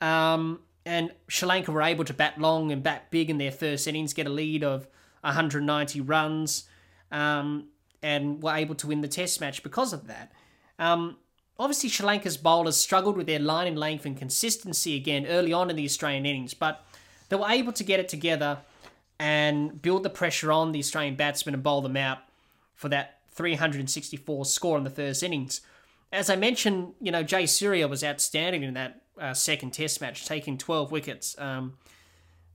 Um, 0.01 0.61
and 0.85 1.11
Sri 1.27 1.47
Lanka 1.47 1.71
were 1.71 1.81
able 1.81 2.05
to 2.05 2.13
bat 2.13 2.39
long 2.39 2.71
and 2.71 2.81
bat 2.81 3.11
big 3.11 3.29
in 3.29 3.37
their 3.37 3.51
first 3.51 3.87
innings, 3.87 4.13
get 4.13 4.25
a 4.25 4.31
lead 4.31 4.63
of 4.63 4.87
190 5.21 6.01
runs, 6.01 6.63
um, 7.11 7.67
and 8.01 8.41
were 8.41 8.55
able 8.55 8.75
to 8.75 8.87
win 8.87 9.01
the 9.01 9.07
test 9.07 9.41
match 9.41 9.63
because 9.63 9.93
of 9.93 10.07
that. 10.07 10.31
Um, 10.77 11.17
obviously, 11.57 11.89
Sri 11.89 12.05
Lanka's 12.05 12.37
bowlers 12.37 12.77
struggled 12.77 13.17
with 13.17 13.27
their 13.27 13.39
line 13.39 13.67
and 13.67 13.77
length 13.77 14.05
and 14.05 14.17
consistency 14.17 14.95
again 14.95 15.25
early 15.25 15.53
on 15.53 15.69
in 15.69 15.75
the 15.75 15.85
Australian 15.85 16.25
innings, 16.25 16.53
but 16.53 16.85
they 17.29 17.35
were 17.35 17.49
able 17.49 17.73
to 17.73 17.83
get 17.83 17.99
it 17.99 18.09
together 18.09 18.59
and 19.19 19.81
build 19.81 20.03
the 20.03 20.09
pressure 20.09 20.51
on 20.51 20.71
the 20.71 20.79
Australian 20.79 21.15
batsmen 21.15 21.53
and 21.53 21.63
bowl 21.63 21.81
them 21.81 21.97
out 21.97 22.19
for 22.75 22.87
that 22.89 23.19
364 23.31 24.45
score 24.45 24.77
in 24.77 24.83
the 24.83 24.89
first 24.89 25.21
innings. 25.21 25.61
As 26.11 26.29
I 26.29 26.35
mentioned, 26.35 26.93
you 27.01 27.11
know, 27.11 27.23
Jayasuriya 27.23 27.89
was 27.89 28.03
outstanding 28.03 28.63
in 28.63 28.73
that 28.75 29.01
uh, 29.19 29.33
second 29.33 29.71
test 29.71 30.01
match, 30.01 30.25
taking 30.25 30.57
12 30.57 30.91
wickets. 30.91 31.35
Um, 31.37 31.77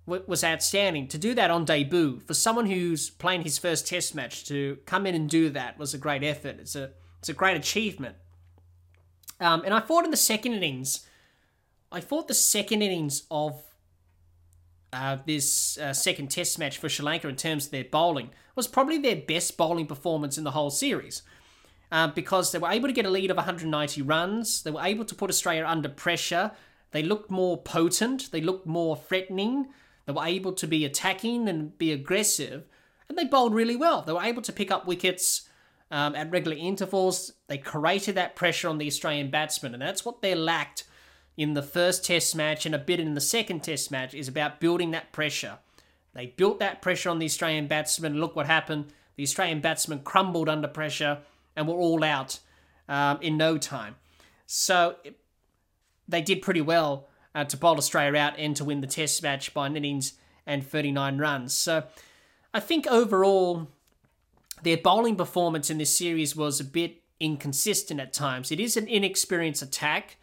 was 0.07 0.45
outstanding. 0.45 1.09
To 1.09 1.19
do 1.19 1.35
that 1.35 1.51
on 1.51 1.65
debut, 1.65 2.21
for 2.21 2.35
someone 2.35 2.67
who's 2.67 3.11
playing 3.11 3.43
his 3.43 3.59
first 3.59 3.87
test 3.87 4.15
match, 4.15 4.45
to 4.47 4.79
come 4.87 5.07
in 5.07 5.15
and 5.15 5.29
do 5.29 5.51
that 5.51 5.79
was 5.79 5.95
a 5.95 5.99
great 5.99 6.23
effort. 6.23 6.57
It's 6.61 6.77
a, 6.77 6.91
it's 7.21 7.29
a 7.29 7.35
great 7.35 7.57
achievement. 7.57 8.17
Um, 9.41 9.63
and 9.65 9.73
I 9.73 9.81
thought 9.81 10.05
in 10.05 10.11
the 10.11 10.17
second 10.17 10.53
innings, 10.53 11.07
I 11.91 12.01
thought 12.01 12.29
the 12.29 12.35
second 12.35 12.83
innings 12.83 13.25
of 13.31 13.63
uh, 14.93 15.19
this 15.27 15.77
uh, 15.79 15.93
second 15.93 16.31
test 16.31 16.59
match 16.59 16.79
for 16.79 16.89
Sri 16.89 17.05
Lanka 17.05 17.29
in 17.29 17.37
terms 17.37 17.67
of 17.67 17.73
their 17.73 17.85
bowling 17.85 18.31
was 18.55 18.69
probably 18.69 18.99
their 18.99 19.17
best 19.17 19.57
bowling 19.57 19.87
performance 19.87 20.39
in 20.39 20.45
the 20.45 20.53
whole 20.53 20.71
series. 20.71 21.23
Uh, 21.91 22.09
because 22.09 22.53
they 22.53 22.59
were 22.59 22.71
able 22.71 22.89
to 22.89 22.93
get 22.93 23.07
a 23.07 23.11
lead 23.11 23.31
of 23.31 23.37
190 23.37 24.03
runs, 24.03 24.63
they 24.63 24.71
were 24.71 24.83
able 24.83 25.05
to 25.05 25.15
put 25.15 25.31
Australia 25.31 25.65
under 25.67 25.89
pressure, 25.89 26.51
they 26.91 27.03
looked 27.03 27.31
more 27.31 27.61
potent, 27.61 28.31
they 28.33 28.41
looked 28.41 28.67
more 28.67 28.97
threatening, 28.97 29.67
they 30.07 30.13
were 30.13 30.25
able 30.25 30.53
to 30.53 30.67
be 30.67 30.85
attacking 30.85 31.49
and 31.49 31.77
be 31.79 31.93
aggressive, 31.93 32.65
and 33.09 33.17
they 33.17 33.25
bowled 33.25 33.55
really 33.55 33.77
well. 33.77 34.03
They 34.03 34.13
were 34.13 34.23
able 34.23 34.43
to 34.43 34.53
pick 34.53 34.71
up 34.71 34.87
wickets 34.87 35.49
um, 35.91 36.15
at 36.15 36.31
regular 36.31 36.57
intervals. 36.57 37.33
They 37.47 37.59
created 37.59 38.15
that 38.17 38.37
pressure 38.37 38.69
on 38.69 38.79
the 38.79 38.87
Australian 38.87 39.31
batsmen, 39.31 39.73
and 39.73 39.83
that's 39.83 40.05
what 40.05 40.23
they 40.23 40.35
lacked 40.35 40.85
in 41.37 41.55
the 41.55 41.63
first 41.63 42.05
test 42.05 42.37
match 42.37 42.65
and 42.65 42.75
a 42.75 42.79
bit 42.79 43.01
in 43.01 43.15
the 43.15 43.21
second 43.21 43.63
test 43.63 43.91
match 43.91 44.15
is 44.15 44.29
about 44.29 44.61
building 44.61 44.93
that 44.93 45.13
pressure. 45.13 45.59
They 46.13 46.27
built 46.27 46.61
that 46.61 46.81
pressure 46.81 47.11
on 47.11 47.19
the 47.19 47.27
Australian 47.27 47.67
batsmen. 47.67 48.21
Look 48.21 48.37
what 48.37 48.47
happened. 48.47 48.87
The 49.17 49.25
Australian 49.25 49.61
batsmen 49.61 50.01
crumbled 50.01 50.49
under 50.49 50.69
pressure 50.69 51.19
and 51.57 51.67
were 51.67 51.75
all 51.75 52.05
out 52.05 52.39
um, 52.89 53.19
in 53.21 53.37
no 53.37 53.59
time. 53.59 53.97
So 54.47 54.97
it, 55.03 55.19
they 56.07 56.21
did 56.21 56.43
pretty 56.43 56.61
well 56.61 57.09
uh, 57.35 57.45
to 57.45 57.57
bowl 57.57 57.77
Australia 57.77 58.19
out 58.19 58.39
and 58.39 58.57
to 58.57 58.65
win 58.65 58.81
the 58.81 58.87
test 58.87 59.23
match 59.23 59.53
by 59.55 59.67
an 59.67 59.77
innings 59.77 60.15
and 60.47 60.67
39 60.67 61.19
runs. 61.19 61.55
So 61.55 61.85
I 62.53 62.61
think 62.61 62.87
overall, 62.87 63.69
their 64.63 64.77
bowling 64.77 65.17
performance 65.17 65.71
in 65.71 65.79
this 65.79 65.97
series 65.97 66.37
was 66.37 66.61
a 66.61 66.65
bit 66.65 67.03
inconsistent 67.21 68.01
at 68.01 68.13
times. 68.13 68.53
It 68.53 68.61
is 68.61 68.77
an 68.77 68.87
inexperienced 68.89 69.63
attack 69.63 70.17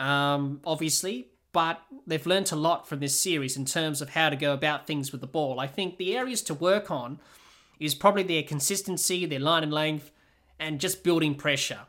um, 0.00 0.60
obviously, 0.64 1.28
but 1.52 1.82
they've 2.06 2.26
learnt 2.26 2.50
a 2.52 2.56
lot 2.56 2.88
from 2.88 3.00
this 3.00 3.20
series 3.20 3.56
in 3.56 3.66
terms 3.66 4.00
of 4.00 4.10
how 4.10 4.30
to 4.30 4.36
go 4.36 4.54
about 4.54 4.86
things 4.86 5.12
with 5.12 5.20
the 5.20 5.26
ball. 5.26 5.60
I 5.60 5.66
think 5.66 5.98
the 5.98 6.16
areas 6.16 6.42
to 6.42 6.54
work 6.54 6.90
on 6.90 7.20
is 7.78 7.94
probably 7.94 8.22
their 8.22 8.42
consistency, 8.42 9.26
their 9.26 9.38
line 9.38 9.62
and 9.62 9.72
length, 9.72 10.10
and 10.58 10.80
just 10.80 11.04
building 11.04 11.34
pressure. 11.34 11.80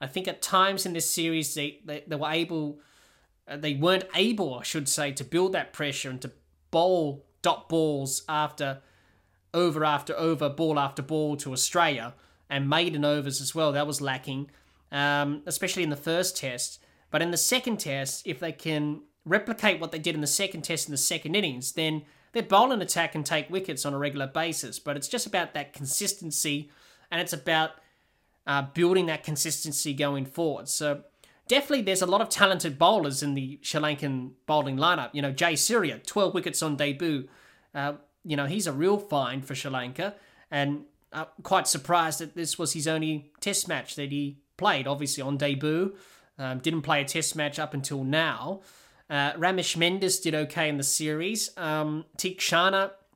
I 0.00 0.08
think 0.08 0.26
at 0.26 0.42
times 0.42 0.84
in 0.84 0.94
this 0.94 1.08
series 1.08 1.54
they, 1.54 1.78
they, 1.84 2.02
they 2.06 2.16
were 2.16 2.30
able, 2.30 2.80
they 3.46 3.74
weren't 3.74 4.04
able, 4.14 4.54
I 4.54 4.62
should 4.62 4.88
say, 4.88 5.12
to 5.12 5.24
build 5.24 5.52
that 5.52 5.72
pressure 5.72 6.10
and 6.10 6.20
to 6.22 6.32
bowl 6.70 7.26
dot 7.42 7.68
balls 7.68 8.22
after 8.28 8.80
over 9.52 9.84
after 9.84 10.16
over, 10.16 10.48
ball 10.48 10.78
after 10.78 11.02
ball 11.02 11.36
to 11.38 11.52
Australia 11.52 12.14
and 12.48 12.68
maiden 12.68 13.04
overs 13.04 13.40
as 13.40 13.54
well. 13.54 13.72
That 13.72 13.86
was 13.86 14.00
lacking, 14.00 14.50
um, 14.92 15.42
especially 15.46 15.82
in 15.82 15.90
the 15.90 15.96
first 15.96 16.36
test. 16.36 16.80
But 17.10 17.22
in 17.22 17.30
the 17.30 17.36
second 17.36 17.78
test, 17.78 18.26
if 18.26 18.38
they 18.38 18.52
can 18.52 19.02
replicate 19.24 19.80
what 19.80 19.92
they 19.92 19.98
did 19.98 20.14
in 20.14 20.20
the 20.20 20.26
second 20.26 20.62
test 20.62 20.88
in 20.88 20.92
the 20.92 20.98
second 20.98 21.34
innings, 21.34 21.72
then 21.72 22.02
their 22.32 22.42
bowling 22.42 22.80
attack 22.80 23.12
can 23.12 23.24
take 23.24 23.50
wickets 23.50 23.84
on 23.84 23.94
a 23.94 23.98
regular 23.98 24.26
basis. 24.26 24.78
But 24.78 24.96
it's 24.96 25.08
just 25.08 25.26
about 25.26 25.54
that 25.54 25.72
consistency 25.72 26.70
and 27.10 27.20
it's 27.20 27.32
about 27.32 27.70
uh, 28.46 28.62
building 28.74 29.06
that 29.06 29.24
consistency 29.24 29.92
going 29.92 30.24
forward. 30.24 30.68
So 30.68 31.02
definitely 31.50 31.82
there's 31.82 32.00
a 32.00 32.06
lot 32.06 32.20
of 32.20 32.28
talented 32.28 32.78
bowlers 32.78 33.24
in 33.24 33.34
the 33.34 33.58
Sri 33.60 33.80
Lankan 33.80 34.30
bowling 34.46 34.76
lineup. 34.76 35.10
You 35.12 35.20
know, 35.20 35.32
Jayasuriya, 35.32 36.06
12 36.06 36.32
wickets 36.32 36.62
on 36.62 36.76
debut. 36.76 37.28
Uh, 37.74 37.94
you 38.24 38.36
know, 38.36 38.46
he's 38.46 38.68
a 38.68 38.72
real 38.72 38.98
find 38.98 39.44
for 39.44 39.56
Sri 39.56 39.68
Lanka. 39.68 40.14
And 40.48 40.84
I'm 41.12 41.26
quite 41.42 41.66
surprised 41.66 42.20
that 42.20 42.36
this 42.36 42.56
was 42.56 42.72
his 42.72 42.86
only 42.86 43.32
test 43.40 43.66
match 43.66 43.96
that 43.96 44.12
he 44.12 44.38
played, 44.58 44.86
obviously 44.86 45.24
on 45.24 45.36
debut. 45.36 45.96
Um, 46.38 46.60
didn't 46.60 46.82
play 46.82 47.00
a 47.00 47.04
test 47.04 47.34
match 47.34 47.58
up 47.58 47.74
until 47.74 48.04
now. 48.04 48.60
Uh, 49.10 49.32
Ramesh 49.32 49.76
Mendis 49.76 50.22
did 50.22 50.36
okay 50.36 50.68
in 50.68 50.76
the 50.76 50.84
series. 50.84 51.50
Um, 51.56 52.04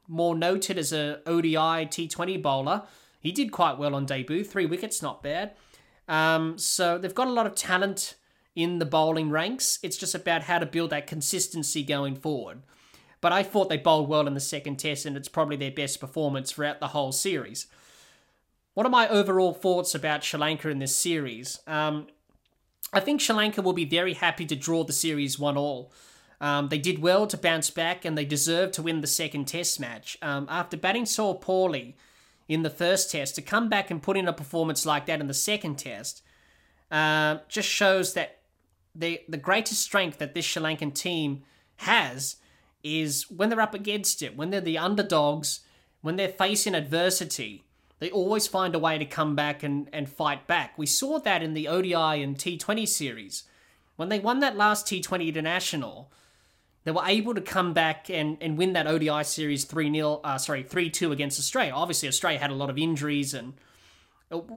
more 0.09 0.35
noted 0.35 0.77
as 0.77 0.93
a 0.93 1.21
ODI 1.25 1.87
T20 1.87 2.43
bowler, 2.43 2.83
he 3.21 3.31
did 3.31 3.53
quite 3.53 3.79
well 3.79 3.95
on 3.95 4.07
debut. 4.07 4.43
Three 4.43 4.67
wickets, 4.67 5.01
not 5.01 5.23
bad. 5.23 5.53
Um, 6.09 6.59
so 6.59 6.99
they've 6.99 7.15
got 7.15 7.29
a 7.29 7.33
lot 7.33 7.47
of 7.47 7.55
talent 7.55 8.17
in 8.55 8.79
the 8.79 8.87
bowling 8.87 9.31
ranks. 9.31 9.79
It's 9.83 9.97
just 9.97 10.15
about 10.15 10.43
how 10.43 10.59
to 10.59 10.67
build 10.67 10.91
that 10.91 11.07
consistency 11.07 11.83
going 11.83 12.17
forward. 12.17 12.63
But 13.21 13.33
I 13.33 13.43
thought 13.43 13.69
they 13.69 13.79
bowled 13.79 14.09
well 14.09 14.27
in 14.27 14.35
the 14.35 14.41
second 14.41 14.77
test, 14.77 15.07
and 15.07 15.17
it's 15.17 15.29
probably 15.29 15.57
their 15.57 15.71
best 15.71 15.99
performance 16.01 16.53
throughout 16.53 16.81
the 16.81 16.89
whole 16.89 17.13
series. 17.13 17.67
What 18.75 18.87
are 18.87 18.91
my 18.91 19.09
overall 19.09 19.55
thoughts 19.55 19.95
about 19.95 20.25
Sri 20.25 20.39
Lanka 20.39 20.69
in 20.69 20.79
this 20.79 20.97
series? 20.97 21.61
Um, 21.67 22.09
I 22.93 23.01
think 23.01 23.21
Sri 23.21 23.35
Lanka 23.35 23.63
will 23.63 23.73
be 23.73 23.85
very 23.85 24.15
happy 24.15 24.45
to 24.47 24.57
draw 24.57 24.85
the 24.85 24.93
series 24.93 25.39
one 25.39 25.57
all. 25.57 25.93
Um, 26.41 26.69
they 26.69 26.79
did 26.79 26.99
well 26.99 27.27
to 27.29 27.37
bounce 27.37 27.71
back 27.71 28.05
and 28.05 28.19
they 28.19 28.25
deserve 28.25 28.73
to 28.73 28.83
win 28.83 29.01
the 29.01 29.07
second 29.07 29.47
test 29.47 29.81
match. 29.81 30.19
Um, 30.21 30.47
after 30.51 30.77
batting 30.77 31.07
so 31.07 31.35
poorly 31.35 31.97
in 32.49 32.63
the 32.63 32.71
first 32.71 33.11
test, 33.11 33.37
to 33.37 33.43
come 33.43 33.69
back 33.69 33.91
and 33.91 34.03
put 34.03 34.17
in 34.17 34.29
a 34.29 34.33
performance 34.33 34.85
like 34.85 35.07
that 35.07 35.21
in 35.21 35.29
the 35.29 35.35
second 35.35 35.77
test 35.77 36.23
uh, 36.91 37.39
just 37.49 37.69
shows 37.69 38.15
that 38.15 38.41
the, 38.95 39.21
the 39.29 39.37
greatest 39.37 39.83
strength 39.83 40.19
that 40.19 40.35
this 40.35 40.45
Sri 40.45 40.63
Lankan 40.63 40.95
team 40.95 41.43
has 41.77 42.37
is 42.83 43.31
when 43.31 43.49
they're 43.49 43.61
up 43.61 43.75
against 43.75 44.23
it, 44.23 44.37
when 44.37 44.51
they're 44.51 44.61
the 44.61 44.79
underdogs, 44.79 45.61
when 46.03 46.17
they're 46.17 46.29
facing 46.29 46.75
adversity 46.75 47.65
they 48.05 48.11
always 48.11 48.47
find 48.47 48.75
a 48.75 48.79
way 48.79 48.99
to 48.99 49.05
come 49.07 49.35
back 49.35 49.63
and, 49.63 49.89
and 49.91 50.09
fight 50.09 50.47
back. 50.47 50.77
We 50.77 50.85
saw 50.85 51.19
that 51.21 51.43
in 51.43 51.55
the 51.55 51.69
ODI 51.69 52.23
and 52.23 52.37
T20 52.37 52.87
series. 52.87 53.45
When 53.97 54.11
they 54.11 54.19
won 54.19 54.41
that 54.41 54.59
last 54.59 54.87
T20 54.87 55.29
international, 55.29 56.13
they 56.83 56.91
were 56.91 57.07
able 57.07 57.35
to 57.35 57.41
come 57.41 57.73
back 57.73 58.11
and, 58.11 58.37
and 58.43 58.59
win 58.59 58.75
that 58.75 58.87
ODI 58.87 59.25
series 59.25 59.65
3 59.65 59.91
0, 59.91 60.21
uh, 60.23 60.37
sorry, 60.39 60.65
3 60.65 60.91
2 60.91 61.13
against 61.13 61.39
Australia. 61.39 61.73
Obviously, 61.73 62.07
Australia 62.07 62.39
had 62.39 62.51
a 62.51 62.55
lot 62.55 62.69
of 62.69 62.77
injuries 62.77 63.33
and 63.33 63.55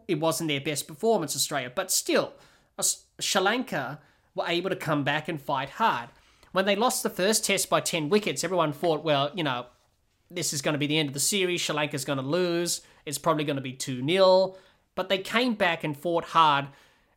it 0.07 0.19
wasn't 0.19 0.49
their 0.49 0.59
best 0.59 0.87
performance, 0.87 1.35
Australia, 1.35 1.71
but 1.73 1.91
still, 1.91 2.33
Sri 3.19 3.41
Lanka 3.41 3.99
were 4.37 4.47
able 4.47 4.69
to 4.69 4.75
come 4.75 5.03
back 5.03 5.27
and 5.27 5.41
fight 5.41 5.71
hard. 5.71 6.09
When 6.51 6.65
they 6.65 6.75
lost 6.75 7.03
the 7.03 7.09
first 7.09 7.43
test 7.43 7.69
by 7.69 7.81
10 7.81 8.09
wickets, 8.09 8.43
everyone 8.43 8.71
thought, 8.71 9.03
well, 9.03 9.31
you 9.35 9.43
know, 9.43 9.65
this 10.29 10.53
is 10.53 10.61
going 10.61 10.73
to 10.73 10.79
be 10.79 10.87
the 10.87 10.97
end 10.97 11.09
of 11.09 11.13
the 11.13 11.19
series. 11.19 11.61
Sri 11.61 11.75
Lanka's 11.75 12.05
going 12.05 12.19
to 12.19 12.25
lose. 12.25 12.81
It's 13.05 13.17
probably 13.17 13.43
going 13.43 13.57
to 13.57 13.61
be 13.61 13.73
2 13.73 14.05
0. 14.05 14.55
But 14.95 15.09
they 15.09 15.19
came 15.19 15.53
back 15.53 15.83
and 15.83 15.97
fought 15.97 16.25
hard 16.25 16.67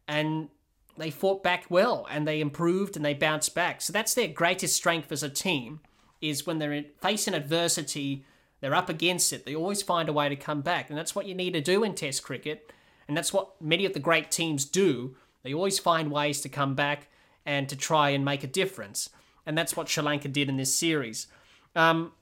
and 0.07 0.49
they 0.97 1.11
fought 1.11 1.43
back 1.43 1.65
well 1.71 2.07
and 2.11 2.27
they 2.27 2.41
improved 2.41 2.97
and 2.97 3.05
they 3.05 3.15
bounced 3.15 3.55
back. 3.55 3.81
So 3.81 3.93
that's 3.93 4.15
their 4.15 4.29
greatest 4.29 4.77
strength 4.77 5.11
as 5.13 5.23
a 5.23 5.31
team 5.31 5.81
is 6.21 6.47
when 6.47 6.59
they're 6.59 6.85
facing 7.01 7.35
adversity, 7.35 8.25
they're 8.61 8.75
up 8.75 8.89
against 8.89 9.33
it. 9.33 9.47
They 9.47 9.55
always 9.55 9.83
find 9.83 10.09
a 10.09 10.13
way 10.13 10.29
to 10.29 10.37
come 10.37 10.61
back. 10.61 10.91
And 10.91 10.99
that's 10.99 11.15
what 11.15 11.27
you 11.27 11.35
need 11.35 11.55
to 11.55 11.61
do 11.61 11.83
in 11.83 11.95
Test 11.95 12.23
cricket. 12.23 12.73
And 13.09 13.17
that's 13.17 13.33
what 13.33 13.61
many 13.61 13.87
of 13.87 13.95
the 13.95 13.99
great 13.99 14.31
teams 14.31 14.65
do. 14.65 15.17
They 15.43 15.55
always 15.55 15.79
find 15.79 16.11
ways 16.11 16.41
to 16.43 16.49
come 16.49 16.75
back 16.75 17.09
and 17.47 17.69
to 17.69 17.77
try 17.77 18.11
and 18.11 18.25
make 18.25 18.45
a 18.45 18.47
difference. 18.47 19.11
And 19.47 19.57
that's 19.57 19.77
what 19.77 19.89
Sri 19.89 20.03
Lanka 20.03 20.29
did 20.29 20.49
in 20.49 20.57
this 20.57 20.75
series. 20.75 21.27
Um, 21.75 22.13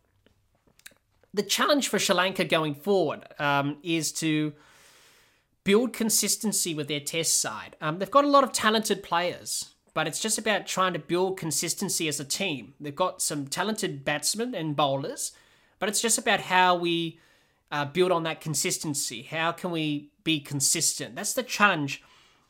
the 1.35 1.43
challenge 1.43 1.89
for 1.89 1.99
Sri 1.99 2.15
Lanka 2.15 2.45
going 2.45 2.75
forward 2.75 3.25
um, 3.39 3.79
is 3.83 4.13
to 4.13 4.53
build 5.65 5.93
consistency 5.93 6.75
with 6.75 6.89
their 6.89 7.01
test 7.01 7.39
side. 7.41 7.77
Um, 7.81 7.99
they've 7.99 8.11
got 8.11 8.25
a 8.25 8.29
lot 8.29 8.45
of 8.45 8.53
talented 8.53 9.03
players, 9.03 9.75
but 9.93 10.07
it's 10.07 10.21
just 10.21 10.39
about 10.39 10.67
trying 10.67 10.95
to 10.95 10.99
build 10.99 11.39
consistency 11.39 12.09
as 12.09 12.19
a 12.19 12.25
team. 12.25 12.75
They've 12.81 12.95
got 12.95 13.21
some 13.21 13.47
talented 13.47 14.05
batsmen 14.05 14.55
and 14.55 14.75
bowlers, 14.75 15.33
but 15.79 15.89
it's 15.89 16.01
just 16.01 16.17
about 16.19 16.41
how 16.41 16.77
we 16.77 17.19
uh, 17.71 17.85
build 17.85 18.13
on 18.13 18.23
that 18.23 18.41
consistency. 18.41 19.23
How 19.23 19.53
can 19.53 19.71
we 19.71 20.11
be 20.25 20.41
consistent? 20.41 21.15
That's 21.17 21.35
the 21.35 21.43
challenge 21.43 22.03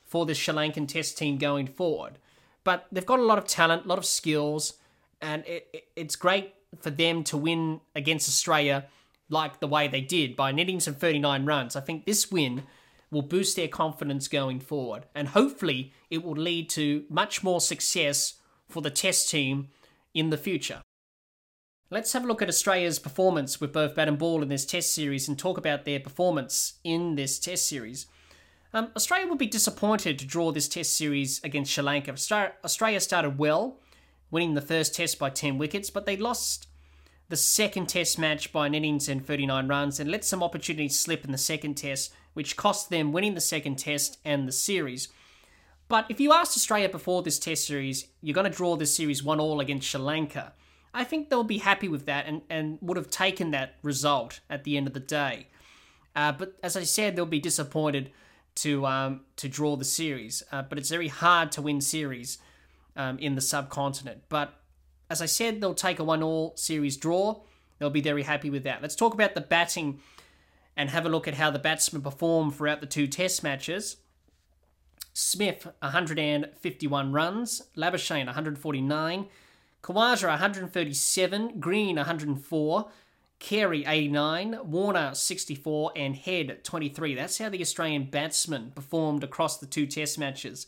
for 0.08 0.26
the 0.26 0.34
Sri 0.34 0.54
Lankan 0.54 0.88
test 0.88 1.16
team 1.16 1.38
going 1.38 1.66
forward. 1.66 2.18
But 2.64 2.86
they've 2.90 3.06
got 3.06 3.20
a 3.20 3.24
lot 3.24 3.38
of 3.38 3.46
talent, 3.46 3.84
a 3.84 3.88
lot 3.88 3.98
of 3.98 4.04
skills, 4.04 4.74
and 5.20 5.46
it, 5.46 5.68
it, 5.72 5.84
it's 5.94 6.16
great 6.16 6.54
for 6.80 6.90
them 6.90 7.22
to 7.24 7.36
win 7.36 7.80
against 7.94 8.28
Australia 8.28 8.86
like 9.30 9.60
the 9.60 9.68
way 9.68 9.86
they 9.88 10.00
did 10.00 10.34
by 10.34 10.52
netting 10.52 10.80
some 10.80 10.94
39 10.94 11.44
runs. 11.44 11.76
I 11.76 11.80
think 11.80 12.04
this 12.04 12.30
win 12.30 12.64
will 13.10 13.22
boost 13.22 13.56
their 13.56 13.68
confidence 13.68 14.28
going 14.28 14.60
forward, 14.60 15.06
and 15.14 15.28
hopefully 15.28 15.92
it 16.10 16.22
will 16.22 16.36
lead 16.36 16.68
to 16.70 17.04
much 17.08 17.42
more 17.42 17.60
success 17.60 18.34
for 18.68 18.82
the 18.82 18.90
test 18.90 19.30
team 19.30 19.68
in 20.14 20.30
the 20.30 20.36
future. 20.36 20.82
Let's 21.90 22.12
have 22.12 22.24
a 22.24 22.26
look 22.26 22.42
at 22.42 22.48
Australia's 22.48 22.98
performance 22.98 23.62
with 23.62 23.72
both 23.72 23.94
bat 23.94 24.08
and 24.08 24.18
ball 24.18 24.42
in 24.42 24.48
this 24.48 24.66
test 24.66 24.94
series 24.94 25.26
and 25.26 25.38
talk 25.38 25.56
about 25.56 25.86
their 25.86 26.00
performance 26.00 26.74
in 26.84 27.14
this 27.14 27.38
test 27.38 27.66
series. 27.66 28.06
Um, 28.74 28.90
Australia 28.94 29.26
will 29.26 29.36
be 29.36 29.46
disappointed 29.46 30.18
to 30.18 30.26
draw 30.26 30.52
this 30.52 30.68
test 30.68 30.96
series 30.96 31.42
against 31.42 31.72
Sri 31.72 31.82
Lanka. 31.82 32.12
Australia 32.12 33.00
started 33.00 33.38
well, 33.38 33.78
winning 34.30 34.54
the 34.54 34.60
first 34.60 34.94
test 34.94 35.18
by 35.18 35.30
10 35.30 35.56
wickets, 35.56 35.88
but 35.88 36.04
they 36.04 36.16
lost 36.16 36.68
the 37.30 37.36
second 37.36 37.88
test 37.88 38.18
match 38.18 38.52
by 38.52 38.66
an 38.66 38.74
innings 38.74 39.08
and 39.08 39.26
39 39.26 39.68
runs 39.68 39.98
and 39.98 40.10
let 40.10 40.24
some 40.24 40.42
opportunities 40.42 40.98
slip 40.98 41.24
in 41.24 41.32
the 41.32 41.38
second 41.38 41.76
test, 41.76 42.12
which 42.34 42.56
cost 42.56 42.90
them 42.90 43.12
winning 43.12 43.34
the 43.34 43.40
second 43.40 43.76
test 43.76 44.18
and 44.24 44.46
the 44.46 44.52
series. 44.52 45.08
But 45.88 46.04
if 46.10 46.20
you 46.20 46.34
asked 46.34 46.56
Australia 46.56 46.90
before 46.90 47.22
this 47.22 47.38
test 47.38 47.66
series, 47.66 48.08
you're 48.20 48.34
going 48.34 48.50
to 48.50 48.56
draw 48.56 48.76
this 48.76 48.94
series 48.94 49.22
1 49.22 49.40
all 49.40 49.60
against 49.60 49.88
Sri 49.88 50.00
Lanka, 50.00 50.52
I 50.92 51.04
think 51.04 51.30
they'll 51.30 51.44
be 51.44 51.58
happy 51.58 51.88
with 51.88 52.04
that 52.06 52.26
and, 52.26 52.42
and 52.50 52.78
would 52.82 52.98
have 52.98 53.10
taken 53.10 53.50
that 53.52 53.76
result 53.82 54.40
at 54.50 54.64
the 54.64 54.76
end 54.76 54.86
of 54.86 54.92
the 54.92 55.00
day. 55.00 55.46
Uh, 56.14 56.32
but 56.32 56.54
as 56.62 56.76
I 56.76 56.82
said, 56.82 57.16
they'll 57.16 57.26
be 57.26 57.40
disappointed 57.40 58.10
to 58.62 58.86
um, 58.86 59.20
to 59.36 59.48
draw 59.48 59.76
the 59.76 59.84
series. 59.84 60.42
Uh, 60.52 60.62
but 60.62 60.78
it's 60.78 60.90
very 60.90 61.08
hard 61.08 61.52
to 61.52 61.62
win 61.62 61.80
series 61.80 62.38
um, 62.96 63.18
in 63.18 63.34
the 63.34 63.40
subcontinent. 63.40 64.22
But 64.28 64.54
as 65.10 65.22
I 65.22 65.26
said, 65.26 65.60
they'll 65.60 65.74
take 65.74 65.98
a 65.98 66.04
one-all 66.04 66.54
series 66.56 66.96
draw. 66.96 67.40
They'll 67.78 67.90
be 67.90 68.00
very 68.00 68.24
happy 68.24 68.50
with 68.50 68.64
that. 68.64 68.82
Let's 68.82 68.96
talk 68.96 69.14
about 69.14 69.34
the 69.34 69.40
batting 69.40 70.00
and 70.76 70.90
have 70.90 71.06
a 71.06 71.08
look 71.08 71.26
at 71.26 71.34
how 71.34 71.50
the 71.50 71.58
batsmen 71.58 72.02
perform 72.02 72.50
throughout 72.50 72.80
the 72.80 72.86
two 72.86 73.06
Test 73.06 73.42
matches. 73.42 73.96
Smith 75.12 75.66
151 75.80 77.12
runs, 77.12 77.62
Labuschagne 77.76 78.26
149, 78.26 79.26
Khawaja 79.82 80.28
137, 80.28 81.58
Green 81.58 81.96
104. 81.96 82.90
Carey 83.38 83.84
89, 83.86 84.58
Warner 84.64 85.14
64, 85.14 85.92
and 85.94 86.16
Head 86.16 86.64
23. 86.64 87.14
That's 87.14 87.38
how 87.38 87.48
the 87.48 87.60
Australian 87.60 88.04
batsmen 88.04 88.72
performed 88.74 89.22
across 89.22 89.58
the 89.58 89.66
two 89.66 89.86
Test 89.86 90.18
matches. 90.18 90.66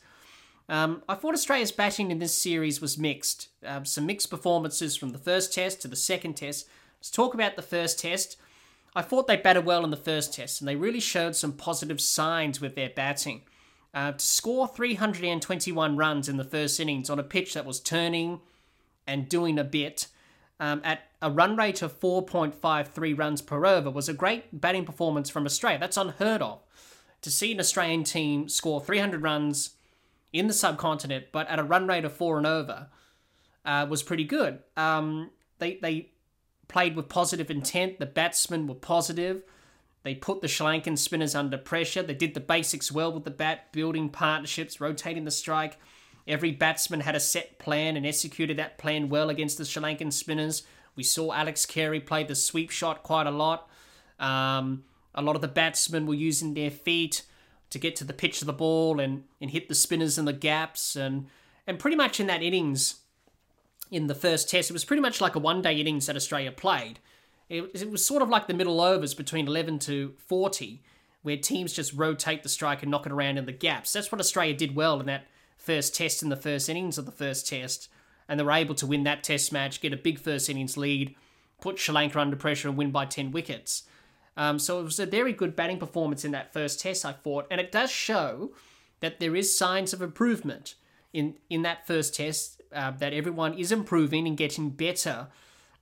Um, 0.68 1.02
I 1.08 1.16
thought 1.16 1.34
Australia's 1.34 1.72
batting 1.72 2.12
in 2.12 2.20
this 2.20 2.34
series 2.34 2.80
was 2.80 2.96
mixed. 2.96 3.48
Um, 3.66 3.84
some 3.84 4.06
mixed 4.06 4.30
performances 4.30 4.96
from 4.96 5.10
the 5.10 5.18
first 5.18 5.52
Test 5.52 5.82
to 5.82 5.88
the 5.88 5.96
second 5.96 6.34
Test. 6.34 6.68
Let's 6.98 7.10
talk 7.10 7.34
about 7.34 7.56
the 7.56 7.62
first 7.62 7.98
Test. 7.98 8.36
I 8.94 9.02
thought 9.02 9.26
they 9.26 9.36
batted 9.36 9.64
well 9.64 9.84
in 9.84 9.90
the 9.90 9.96
first 9.96 10.32
Test, 10.34 10.60
and 10.60 10.68
they 10.68 10.76
really 10.76 11.00
showed 11.00 11.34
some 11.34 11.52
positive 11.52 12.00
signs 12.00 12.60
with 12.60 12.76
their 12.76 12.90
batting. 12.90 13.42
Uh, 13.92 14.12
to 14.12 14.24
score 14.24 14.68
321 14.68 15.96
runs 15.96 16.28
in 16.28 16.36
the 16.36 16.44
first 16.44 16.78
innings 16.78 17.10
on 17.10 17.18
a 17.18 17.24
pitch 17.24 17.54
that 17.54 17.66
was 17.66 17.80
turning 17.80 18.40
and 19.08 19.28
doing 19.28 19.58
a 19.58 19.64
bit 19.64 20.06
um, 20.60 20.80
at 20.84 21.09
a 21.22 21.30
run 21.30 21.56
rate 21.56 21.82
of 21.82 21.98
4.53 21.98 23.18
runs 23.18 23.42
per 23.42 23.66
over 23.66 23.90
was 23.90 24.08
a 24.08 24.14
great 24.14 24.60
batting 24.60 24.84
performance 24.84 25.28
from 25.28 25.44
Australia. 25.44 25.78
That's 25.78 25.96
unheard 25.96 26.42
of. 26.42 26.60
To 27.22 27.30
see 27.30 27.52
an 27.52 27.60
Australian 27.60 28.04
team 28.04 28.48
score 28.48 28.80
300 28.80 29.22
runs 29.22 29.70
in 30.32 30.46
the 30.46 30.54
subcontinent, 30.54 31.26
but 31.32 31.48
at 31.48 31.58
a 31.58 31.64
run 31.64 31.86
rate 31.86 32.04
of 32.04 32.12
four 32.12 32.38
and 32.38 32.46
over, 32.46 32.88
uh, 33.64 33.86
was 33.88 34.02
pretty 34.02 34.24
good. 34.24 34.60
Um, 34.76 35.30
they 35.58 35.78
they 35.82 36.10
played 36.68 36.96
with 36.96 37.08
positive 37.08 37.50
intent. 37.50 37.98
The 37.98 38.06
batsmen 38.06 38.66
were 38.66 38.74
positive. 38.74 39.42
They 40.02 40.14
put 40.14 40.40
the 40.40 40.48
Sri 40.48 40.66
Lankan 40.66 40.96
spinners 40.96 41.34
under 41.34 41.58
pressure. 41.58 42.02
They 42.02 42.14
did 42.14 42.32
the 42.32 42.40
basics 42.40 42.90
well 42.90 43.12
with 43.12 43.24
the 43.24 43.30
bat, 43.30 43.70
building 43.72 44.08
partnerships, 44.08 44.80
rotating 44.80 45.24
the 45.24 45.30
strike. 45.30 45.78
Every 46.26 46.52
batsman 46.52 47.00
had 47.00 47.16
a 47.16 47.20
set 47.20 47.58
plan 47.58 47.96
and 47.96 48.06
executed 48.06 48.56
that 48.56 48.78
plan 48.78 49.10
well 49.10 49.28
against 49.28 49.58
the 49.58 49.64
Sri 49.66 49.82
Lankan 49.82 50.12
spinners. 50.12 50.62
We 50.96 51.02
saw 51.02 51.32
Alex 51.32 51.66
Carey 51.66 52.00
play 52.00 52.24
the 52.24 52.34
sweep 52.34 52.70
shot 52.70 53.02
quite 53.02 53.26
a 53.26 53.30
lot. 53.30 53.68
Um, 54.18 54.84
a 55.14 55.22
lot 55.22 55.36
of 55.36 55.42
the 55.42 55.48
batsmen 55.48 56.06
were 56.06 56.14
using 56.14 56.54
their 56.54 56.70
feet 56.70 57.22
to 57.70 57.78
get 57.78 57.96
to 57.96 58.04
the 58.04 58.12
pitch 58.12 58.40
of 58.42 58.46
the 58.46 58.52
ball 58.52 59.00
and, 59.00 59.24
and 59.40 59.50
hit 59.50 59.68
the 59.68 59.74
spinners 59.74 60.18
in 60.18 60.24
the 60.24 60.32
gaps. 60.32 60.96
And, 60.96 61.26
and 61.66 61.78
pretty 61.78 61.96
much 61.96 62.20
in 62.20 62.26
that 62.26 62.42
innings, 62.42 62.96
in 63.90 64.06
the 64.06 64.14
first 64.14 64.48
test, 64.48 64.70
it 64.70 64.72
was 64.72 64.84
pretty 64.84 65.02
much 65.02 65.20
like 65.20 65.34
a 65.34 65.40
one 65.40 65.62
day 65.62 65.74
innings 65.74 66.06
that 66.06 66.16
Australia 66.16 66.52
played. 66.52 67.00
It, 67.48 67.70
it 67.74 67.90
was 67.90 68.04
sort 68.04 68.22
of 68.22 68.28
like 68.28 68.46
the 68.46 68.54
middle 68.54 68.80
overs 68.80 69.14
between 69.14 69.48
11 69.48 69.80
to 69.80 70.14
40, 70.26 70.82
where 71.22 71.36
teams 71.36 71.72
just 71.72 71.92
rotate 71.92 72.42
the 72.42 72.48
strike 72.48 72.82
and 72.82 72.90
knock 72.90 73.06
it 73.06 73.12
around 73.12 73.38
in 73.38 73.46
the 73.46 73.52
gaps. 73.52 73.92
That's 73.92 74.12
what 74.12 74.20
Australia 74.20 74.54
did 74.54 74.76
well 74.76 75.00
in 75.00 75.06
that 75.06 75.26
first 75.56 75.94
test 75.94 76.22
in 76.22 76.28
the 76.28 76.36
first 76.36 76.68
innings 76.68 76.96
of 76.96 77.06
the 77.06 77.12
first 77.12 77.48
test, 77.48 77.88
and 78.30 78.38
they 78.38 78.44
were 78.44 78.52
able 78.52 78.76
to 78.76 78.86
win 78.86 79.02
that 79.02 79.24
test 79.24 79.52
match, 79.52 79.80
get 79.80 79.92
a 79.92 79.96
big 79.96 80.16
first 80.16 80.48
innings 80.48 80.76
lead, 80.76 81.16
put 81.60 81.80
Sri 81.80 81.92
Lanka 81.92 82.20
under 82.20 82.36
pressure, 82.36 82.68
and 82.68 82.78
win 82.78 82.92
by 82.92 83.04
10 83.04 83.32
wickets. 83.32 83.82
Um, 84.36 84.60
so 84.60 84.78
it 84.78 84.84
was 84.84 85.00
a 85.00 85.04
very 85.04 85.32
good 85.32 85.56
batting 85.56 85.78
performance 85.78 86.24
in 86.24 86.30
that 86.30 86.52
first 86.52 86.78
test, 86.78 87.04
I 87.04 87.10
thought, 87.10 87.48
and 87.50 87.60
it 87.60 87.72
does 87.72 87.90
show 87.90 88.52
that 89.00 89.18
there 89.18 89.34
is 89.34 89.58
signs 89.58 89.92
of 89.92 90.00
improvement 90.00 90.76
in, 91.12 91.34
in 91.50 91.62
that 91.62 91.88
first 91.88 92.14
test, 92.14 92.62
uh, 92.72 92.92
that 92.92 93.12
everyone 93.12 93.54
is 93.54 93.72
improving 93.72 94.28
and 94.28 94.36
getting 94.36 94.70
better 94.70 95.26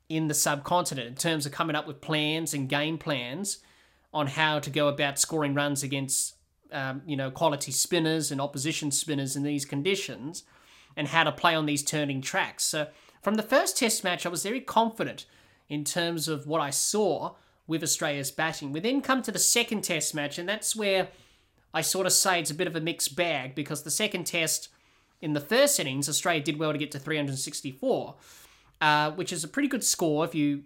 in 0.09 0.29
the 0.29 0.35
subcontinent 0.35 1.07
in 1.07 1.15
terms 1.17 1.45
of 1.45 1.53
coming 1.53 1.77
up 1.77 1.87
with 1.87 2.01
plans 2.01 2.55
and 2.55 2.71
game 2.71 2.97
plans 2.97 3.59
on 4.15 4.27
how 4.27 4.59
to 4.59 4.71
go 4.71 4.89
about 4.89 5.19
scoring 5.19 5.53
runs 5.53 5.83
against 5.83 6.35
um, 6.73 7.03
you 7.05 7.15
know, 7.15 7.31
quality 7.31 7.73
spinners 7.73 8.31
and 8.33 8.41
opposition 8.41 8.91
spinners 8.91 9.37
in 9.37 9.43
these 9.43 9.67
conditions 9.67 10.45
and 10.97 11.09
how 11.09 11.25
to 11.25 11.33
play 11.33 11.55
on 11.55 11.67
these 11.67 11.83
turning 11.83 12.21
tracks. 12.21 12.65
So 12.65 12.89
from 13.23 13.35
the 13.35 13.43
first 13.43 13.77
test 13.77 14.05
match, 14.05 14.27
I 14.27 14.29
was 14.29 14.43
very 14.43 14.61
confident 14.61 15.27
in 15.69 15.85
terms 15.85 16.29
of 16.29 16.47
what 16.47 16.61
I 16.61 16.71
saw 16.71 17.35
with 17.67 17.83
Australia's 17.83 18.31
batting. 18.31 18.73
We 18.73 18.81
then 18.81 19.01
come 19.01 19.23
to 19.23 19.33
the 19.33 19.39
second 19.39 19.83
test 19.83 20.15
match, 20.15 20.39
and 20.39 20.49
that's 20.49 20.75
where 20.75 21.09
I 21.75 21.83
sort 21.83 22.07
of 22.07 22.13
say 22.13 22.41
it's 22.41 22.51
a 22.51 22.55
bit 22.55 22.67
of 22.67 22.75
a 22.75 22.81
mixed 22.81 23.15
bag 23.15 23.55
because 23.55 23.83
the 23.83 23.91
second 23.91 24.25
test 24.25 24.69
in 25.21 25.35
the 25.35 25.41
first 25.41 25.79
innings, 25.79 26.09
Australia 26.09 26.43
did 26.43 26.59
well 26.59 26.73
to 26.73 26.79
get 26.79 26.91
to 26.93 26.99
364, 26.99 28.15
uh, 28.81 29.11
which 29.13 29.33
is 29.33 29.45
a 29.45 29.49
pretty 29.49 29.69
good 29.69 29.85
score 29.85 30.25
if 30.25 30.35
you 30.35 30.63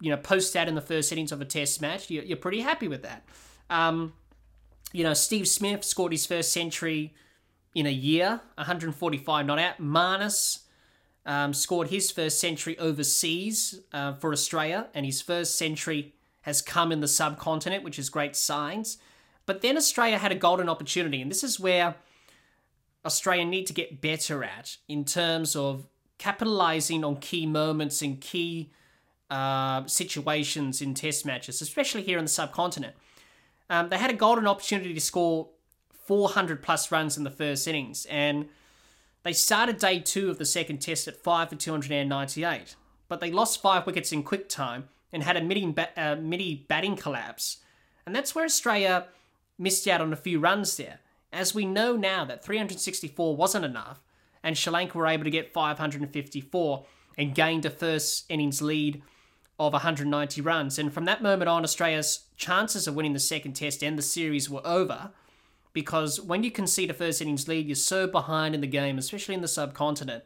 you 0.00 0.10
know 0.10 0.16
post 0.16 0.52
that 0.52 0.68
in 0.68 0.74
the 0.74 0.80
first 0.80 1.12
innings 1.12 1.32
of 1.32 1.40
a 1.40 1.44
test 1.44 1.80
match. 1.80 2.10
You're, 2.10 2.24
you're 2.24 2.36
pretty 2.36 2.60
happy 2.60 2.88
with 2.88 3.02
that. 3.02 3.24
Um, 3.70 4.12
you 4.92 5.04
know, 5.04 5.14
Steve 5.14 5.48
Smith 5.48 5.84
scored 5.84 6.12
his 6.12 6.26
first 6.26 6.52
century 6.52 7.14
in 7.74 7.86
a 7.86 7.90
year, 7.90 8.40
145 8.56 9.46
not 9.46 9.58
out. 9.58 9.80
Marnus 9.80 10.60
um, 11.24 11.54
scored 11.54 11.88
his 11.88 12.10
first 12.10 12.38
century 12.38 12.78
overseas 12.78 13.80
uh, 13.92 14.14
for 14.14 14.32
Australia, 14.32 14.88
and 14.94 15.06
his 15.06 15.22
first 15.22 15.56
century 15.56 16.14
has 16.42 16.60
come 16.60 16.92
in 16.92 17.00
the 17.00 17.08
subcontinent, 17.08 17.84
which 17.84 17.98
is 17.98 18.10
great 18.10 18.36
signs. 18.36 18.98
But 19.46 19.62
then 19.62 19.76
Australia 19.76 20.18
had 20.18 20.32
a 20.32 20.36
golden 20.36 20.68
opportunity, 20.68 21.22
and 21.22 21.30
this 21.30 21.44
is 21.44 21.58
where 21.58 21.96
Australia 23.04 23.44
need 23.44 23.66
to 23.66 23.72
get 23.72 24.00
better 24.00 24.44
at 24.44 24.76
in 24.88 25.04
terms 25.04 25.56
of 25.56 25.86
capitalizing 26.18 27.04
on 27.04 27.16
key 27.16 27.46
moments 27.46 28.02
and 28.02 28.20
key 28.20 28.70
uh, 29.30 29.86
situations 29.86 30.80
in 30.80 30.94
test 30.94 31.24
matches, 31.24 31.60
especially 31.60 32.02
here 32.02 32.18
in 32.18 32.24
the 32.24 32.30
subcontinent. 32.30 32.94
Um, 33.70 33.88
they 33.88 33.98
had 33.98 34.10
a 34.10 34.14
golden 34.14 34.46
opportunity 34.46 34.94
to 34.94 35.00
score 35.00 35.48
400 36.04 36.62
plus 36.62 36.90
runs 36.90 37.16
in 37.16 37.24
the 37.24 37.30
first 37.30 37.66
innings, 37.66 38.06
and 38.06 38.48
they 39.22 39.32
started 39.32 39.78
day 39.78 40.00
two 40.00 40.30
of 40.30 40.38
the 40.38 40.44
second 40.44 40.78
test 40.78 41.06
at 41.06 41.22
5 41.22 41.50
for 41.50 41.56
298. 41.56 42.74
But 43.08 43.20
they 43.20 43.30
lost 43.30 43.62
five 43.62 43.86
wickets 43.86 44.12
in 44.12 44.22
quick 44.22 44.48
time 44.48 44.88
and 45.12 45.22
had 45.22 45.36
a 45.36 45.42
midi, 45.42 45.74
uh, 45.96 46.16
midi 46.16 46.66
batting 46.68 46.96
collapse. 46.96 47.58
And 48.06 48.14
that's 48.14 48.34
where 48.34 48.44
Australia 48.44 49.06
missed 49.58 49.86
out 49.86 50.00
on 50.00 50.12
a 50.12 50.16
few 50.16 50.40
runs 50.40 50.76
there. 50.76 51.00
As 51.32 51.54
we 51.54 51.64
know 51.64 51.96
now 51.96 52.24
that 52.24 52.44
364 52.44 53.36
wasn't 53.36 53.64
enough, 53.64 54.00
and 54.42 54.58
Sri 54.58 54.72
Lanka 54.72 54.98
were 54.98 55.06
able 55.06 55.24
to 55.24 55.30
get 55.30 55.52
554 55.52 56.84
and 57.16 57.34
gained 57.34 57.64
a 57.64 57.70
first 57.70 58.24
innings 58.28 58.60
lead 58.60 59.02
of 59.58 59.72
190 59.72 60.40
runs. 60.40 60.78
And 60.78 60.92
from 60.92 61.04
that 61.04 61.22
moment 61.22 61.48
on, 61.48 61.62
Australia's 61.62 62.26
chances 62.36 62.88
of 62.88 62.94
winning 62.94 63.12
the 63.12 63.20
second 63.20 63.52
test 63.52 63.82
and 63.82 63.96
the 63.96 64.02
series 64.02 64.50
were 64.50 64.66
over. 64.66 65.12
Because 65.72 66.20
when 66.20 66.42
you 66.42 66.50
concede 66.50 66.90
a 66.90 66.94
first 66.94 67.20
innings 67.20 67.48
lead, 67.48 67.66
you're 67.66 67.76
so 67.76 68.06
behind 68.06 68.54
in 68.54 68.60
the 68.60 68.66
game, 68.66 68.98
especially 68.98 69.34
in 69.34 69.40
the 69.40 69.48
subcontinent. 69.48 70.24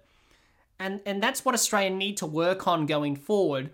And 0.79 1.01
and 1.07 1.23
that's 1.23 1.45
what 1.45 1.55
Australia 1.55 1.91
need 1.91 2.17
to 2.19 2.27
work 2.27 2.67
on 2.67 2.87
going 2.87 3.17
forward 3.17 3.71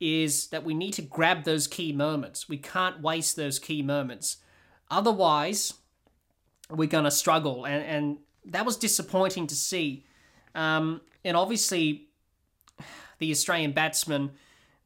is 0.00 0.48
that 0.48 0.64
we 0.64 0.74
need 0.74 0.92
to 0.92 1.02
grab 1.02 1.44
those 1.44 1.66
key 1.66 1.92
moments. 1.92 2.48
We 2.48 2.58
can't 2.58 3.00
waste 3.00 3.36
those 3.36 3.58
key 3.58 3.82
moments. 3.82 4.38
Otherwise, 4.90 5.74
we're 6.70 6.88
going 6.88 7.04
to 7.04 7.10
struggle. 7.10 7.64
And, 7.64 7.84
and 7.84 8.18
that 8.46 8.66
was 8.66 8.76
disappointing 8.76 9.46
to 9.48 9.54
see. 9.54 10.04
Um, 10.54 11.00
and 11.24 11.36
obviously, 11.36 12.08
the 13.18 13.30
Australian 13.30 13.72
batsmen 13.72 14.32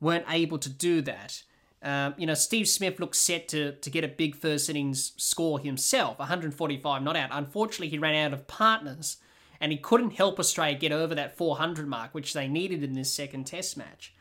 weren't 0.01 0.27
able 0.29 0.59
to 0.59 0.69
do 0.69 1.01
that. 1.03 1.43
Um, 1.83 2.15
you 2.19 2.27
know, 2.27 2.35
Steve 2.35 2.69
Smith 2.69 2.99
looked 2.99 3.17
set 3.17 3.49
to, 3.49 3.73
to 3.73 3.91
get 3.91 4.05
a 4.05 4.09
big 4.09 4.35
first 4.35 4.69
innings 4.69 5.13
score 5.17 5.61
himself, 5.61 6.19
145 6.19 7.03
not 7.03 7.17
out. 7.17 7.31
Unfortunately, 7.33 7.89
he 7.89 7.99
ran 7.99 8.15
out 8.15 8.33
of 8.33 8.49
partners 8.49 9.19
and 9.61 9.73
he 9.73 9.79
couldn't 9.79 10.11
help 10.11 10.39
Australia 10.39 10.79
get 10.79 10.93
over 10.93 11.15
that 11.15 11.37
400 11.37 11.87
mark, 11.87 12.15
which 12.15 12.33
they 12.33 12.49
needed 12.49 12.83
in 12.83 12.95
this 12.95 13.13
second 13.13 13.45
test 13.45 13.77
match. 13.77 14.15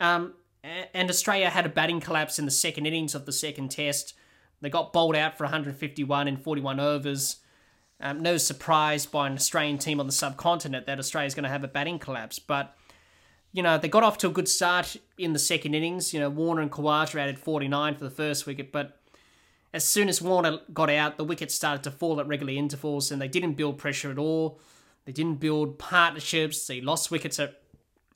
Um, 0.00 0.34
and 0.92 1.08
Australia 1.08 1.50
had 1.50 1.66
a 1.66 1.70
batting 1.70 2.00
collapse 2.00 2.38
in 2.38 2.44
the 2.44 2.50
second 2.50 2.86
innings 2.86 3.14
of 3.14 3.26
the 3.26 3.32
second 3.32 3.70
test. 3.70 4.14
They 4.60 4.70
got 4.70 4.92
bowled 4.92 5.16
out 5.16 5.36
for 5.36 5.44
151 5.44 6.28
in 6.28 6.36
41 6.36 6.80
overs. 6.80 7.36
Um, 8.00 8.20
no 8.20 8.36
surprise 8.36 9.06
by 9.06 9.26
an 9.26 9.34
Australian 9.34 9.78
team 9.78 10.00
on 10.00 10.06
the 10.06 10.12
subcontinent 10.12 10.86
that 10.86 10.98
Australia's 10.98 11.34
going 11.34 11.44
to 11.44 11.50
have 11.50 11.64
a 11.64 11.68
batting 11.68 11.98
collapse. 11.98 12.38
But, 12.38 12.76
you 13.56 13.62
know, 13.62 13.78
they 13.78 13.88
got 13.88 14.02
off 14.02 14.18
to 14.18 14.28
a 14.28 14.30
good 14.30 14.48
start 14.48 14.96
in 15.16 15.32
the 15.32 15.38
second 15.38 15.74
innings. 15.74 16.12
You 16.12 16.20
know, 16.20 16.28
Warner 16.28 16.62
and 16.62 16.70
Khawaja 16.70 17.18
added 17.18 17.38
49 17.38 17.96
for 17.96 18.04
the 18.04 18.10
first 18.10 18.46
wicket. 18.46 18.70
But 18.70 19.00
as 19.72 19.88
soon 19.88 20.08
as 20.08 20.20
Warner 20.20 20.60
got 20.72 20.90
out, 20.90 21.16
the 21.16 21.24
wickets 21.24 21.54
started 21.54 21.82
to 21.84 21.90
fall 21.90 22.20
at 22.20 22.28
regular 22.28 22.52
intervals 22.52 23.10
and 23.10 23.20
they 23.20 23.28
didn't 23.28 23.54
build 23.54 23.78
pressure 23.78 24.10
at 24.10 24.18
all. 24.18 24.60
They 25.06 25.12
didn't 25.12 25.40
build 25.40 25.78
partnerships. 25.78 26.66
They 26.66 26.80
lost 26.80 27.10
wickets 27.10 27.40
at 27.40 27.62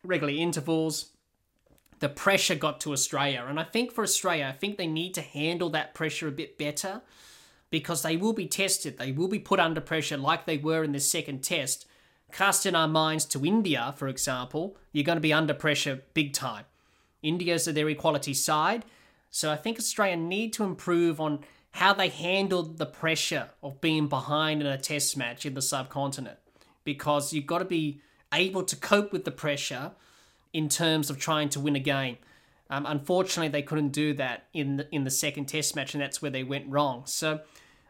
regular 0.05 0.35
intervals 0.35 1.11
the 2.01 2.09
pressure 2.09 2.55
got 2.55 2.81
to 2.81 2.93
Australia. 2.93 3.45
And 3.47 3.61
I 3.61 3.63
think 3.63 3.93
for 3.93 4.03
Australia, 4.03 4.47
I 4.49 4.57
think 4.57 4.77
they 4.77 4.87
need 4.87 5.15
to 5.15 5.21
handle 5.21 5.71
that 5.71 5.95
pressure 5.95 6.27
a 6.27 6.33
bit 6.33 6.59
better 6.59 7.03
because 7.71 8.03
they 8.03 8.17
will 8.17 8.33
be 8.33 8.49
tested. 8.49 8.99
They 8.99 9.13
will 9.13 9.29
be 9.29 9.39
put 9.39 9.61
under 9.61 9.81
pressure 9.81 10.17
like 10.17 10.47
they 10.47 10.57
were 10.57 10.83
in 10.83 10.93
this 10.93 11.11
second 11.11 11.45
test. 11.45 11.87
Cast 12.33 12.67
in 12.67 12.75
our 12.75 12.89
minds 12.89 13.25
to 13.27 13.45
India, 13.45 13.95
for 13.97 14.09
example, 14.09 14.77
you're 14.93 15.05
going 15.05 15.17
to 15.17 15.21
be 15.21 15.33
under 15.33 15.55
pressure 15.55 16.03
big 16.15 16.33
time. 16.33 16.65
India's 17.23 17.69
a 17.69 17.73
their 17.73 17.89
equality 17.89 18.35
side. 18.35 18.85
So 19.31 19.51
I 19.51 19.57
think 19.57 19.79
Australia 19.79 20.17
need 20.17 20.53
to 20.55 20.65
improve 20.65 21.21
on 21.21 21.41
how 21.73 21.93
they 21.93 22.09
handled 22.09 22.79
the 22.79 22.87
pressure 22.87 23.51
of 23.63 23.81
being 23.81 24.09
behind 24.09 24.61
in 24.61 24.67
a 24.67 24.79
test 24.79 25.17
match 25.17 25.47
in 25.47 25.55
the 25.55 25.63
subcontinent. 25.63 26.39
Because 26.83 27.33
you've 27.33 27.47
got 27.47 27.59
to 27.59 27.65
be 27.65 28.01
able 28.33 28.65
to 28.65 28.77
cope 28.77 29.13
with 29.13 29.25
the 29.25 29.31
pressure 29.31 29.93
in 30.53 30.69
terms 30.69 31.11
of 31.11 31.19
trying 31.19 31.49
to 31.51 31.61
win 31.61 31.77
a 31.77 31.81
game. 31.81 32.17
Um, 32.69 32.87
unfortunately, 32.87 33.49
they 33.49 33.63
couldn't 33.63 33.91
do 33.91 34.15
that 34.15 34.47
in 34.53 34.79
the, 34.79 34.95
in 34.95 35.05
the 35.05 35.11
second 35.11 35.47
Test 35.47 35.75
match, 35.77 35.95
and 35.95 36.03
that's 36.03 36.23
where 36.23 36.31
they 36.31 36.45
went 36.45 36.69
wrong. 36.69 37.03
So, 37.07 37.41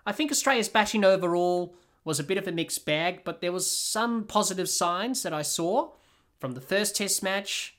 I 0.07 0.12
think 0.12 0.31
Australia's 0.33 0.70
batting 0.70 1.05
overall 1.05 1.74
was 2.04 2.18
a 2.18 2.24
bit 2.24 2.38
of 2.38 2.48
a 2.48 2.52
mixed 2.52 2.84
bag, 2.86 3.22
but 3.24 3.40
there 3.40 3.52
was 3.52 3.70
some 3.70 4.24
positive 4.24 4.68
signs 4.68 5.22
that 5.22 5.32
I 5.32 5.42
saw 5.42 5.92
from 6.38 6.52
the 6.52 6.60
first 6.60 6.96
Test 6.96 7.22
match 7.22 7.76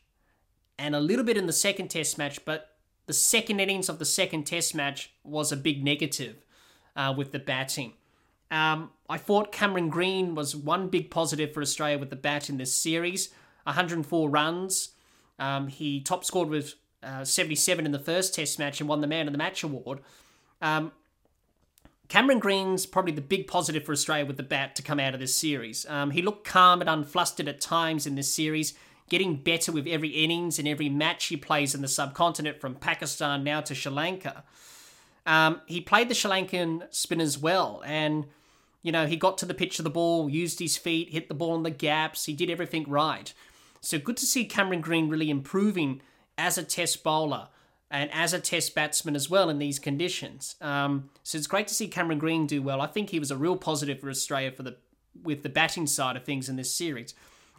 and 0.77 0.95
a 0.95 0.99
little 0.99 1.25
bit 1.25 1.37
in 1.37 1.47
the 1.47 1.53
second 1.53 1.89
Test 1.89 2.17
match. 2.17 2.43
But 2.45 2.69
the 3.07 3.13
second 3.13 3.59
innings 3.59 3.89
of 3.89 3.99
the 3.99 4.05
second 4.05 4.45
Test 4.45 4.75
match 4.75 5.11
was 5.23 5.51
a 5.51 5.57
big 5.57 5.83
negative 5.83 6.45
uh, 6.95 7.13
with 7.15 7.31
the 7.31 7.39
batting. 7.39 7.93
Um, 8.51 8.91
I 9.09 9.17
thought 9.17 9.51
Cameron 9.51 9.89
Green 9.89 10.35
was 10.35 10.55
one 10.55 10.89
big 10.89 11.09
positive 11.09 11.53
for 11.53 11.61
Australia 11.61 11.97
with 11.97 12.09
the 12.09 12.15
bat 12.15 12.49
in 12.49 12.57
this 12.57 12.73
series. 12.73 13.29
104 13.63 14.29
runs. 14.29 14.89
Um, 15.39 15.67
he 15.67 16.01
top 16.01 16.23
scored 16.23 16.49
with 16.49 16.75
uh, 17.01 17.23
77 17.23 17.85
in 17.85 17.91
the 17.91 17.99
first 17.99 18.35
Test 18.35 18.59
match 18.59 18.79
and 18.79 18.89
won 18.89 19.01
the 19.01 19.07
Man 19.07 19.27
of 19.27 19.31
the 19.31 19.37
Match 19.37 19.63
award. 19.63 20.01
Um, 20.61 20.91
Cameron 22.11 22.39
Green's 22.39 22.85
probably 22.85 23.13
the 23.13 23.21
big 23.21 23.47
positive 23.47 23.85
for 23.85 23.93
Australia 23.93 24.25
with 24.25 24.35
the 24.35 24.43
bat 24.43 24.75
to 24.75 24.81
come 24.81 24.99
out 24.99 25.13
of 25.13 25.21
this 25.21 25.33
series. 25.33 25.85
Um, 25.87 26.11
he 26.11 26.21
looked 26.21 26.45
calm 26.45 26.81
and 26.81 26.89
unflustered 26.89 27.47
at 27.47 27.61
times 27.61 28.05
in 28.05 28.15
this 28.15 28.33
series, 28.33 28.73
getting 29.07 29.37
better 29.37 29.71
with 29.71 29.87
every 29.87 30.09
innings 30.09 30.59
and 30.59 30.67
every 30.67 30.89
match 30.89 31.27
he 31.27 31.37
plays 31.37 31.73
in 31.73 31.81
the 31.81 31.87
subcontinent 31.87 32.59
from 32.59 32.75
Pakistan 32.75 33.45
now 33.45 33.61
to 33.61 33.73
Sri 33.73 33.93
Lanka. 33.93 34.43
Um, 35.25 35.61
he 35.67 35.79
played 35.79 36.09
the 36.09 36.13
Sri 36.13 36.29
Lankan 36.29 36.93
spinners 36.93 37.37
well, 37.37 37.81
and 37.85 38.25
you 38.83 38.91
know 38.91 39.07
he 39.07 39.15
got 39.15 39.37
to 39.37 39.45
the 39.45 39.53
pitch 39.53 39.79
of 39.79 39.85
the 39.85 39.89
ball, 39.89 40.29
used 40.29 40.59
his 40.59 40.75
feet, 40.75 41.13
hit 41.13 41.29
the 41.29 41.33
ball 41.33 41.55
in 41.55 41.63
the 41.63 41.69
gaps. 41.69 42.25
He 42.25 42.33
did 42.33 42.49
everything 42.49 42.83
right. 42.89 43.33
So 43.79 43.97
good 43.97 44.17
to 44.17 44.25
see 44.25 44.43
Cameron 44.43 44.81
Green 44.81 45.07
really 45.07 45.29
improving 45.29 46.01
as 46.37 46.57
a 46.57 46.63
test 46.63 47.05
bowler 47.05 47.47
and 47.91 48.09
as 48.13 48.33
a 48.33 48.39
test 48.39 48.73
batsman 48.73 49.15
as 49.15 49.29
well 49.29 49.49
in 49.49 49.59
these 49.59 49.77
conditions. 49.77 50.55
Um, 50.61 51.09
so 51.23 51.37
it's 51.37 51.47
great 51.47 51.67
to 51.67 51.73
see 51.73 51.87
Cameron 51.87 52.19
Green 52.19 52.47
do 52.47 52.61
well. 52.61 52.81
I 52.81 52.87
think 52.87 53.09
he 53.09 53.19
was 53.19 53.29
a 53.29 53.37
real 53.37 53.57
positive 53.57 53.99
for 53.99 54.09
Australia 54.09 54.51
for 54.51 54.63
the 54.63 54.77
with 55.23 55.43
the 55.43 55.49
batting 55.49 55.87
side 55.87 56.15
of 56.15 56.23
things 56.23 56.47
in 56.47 56.55
this 56.55 56.73
series. 56.73 57.13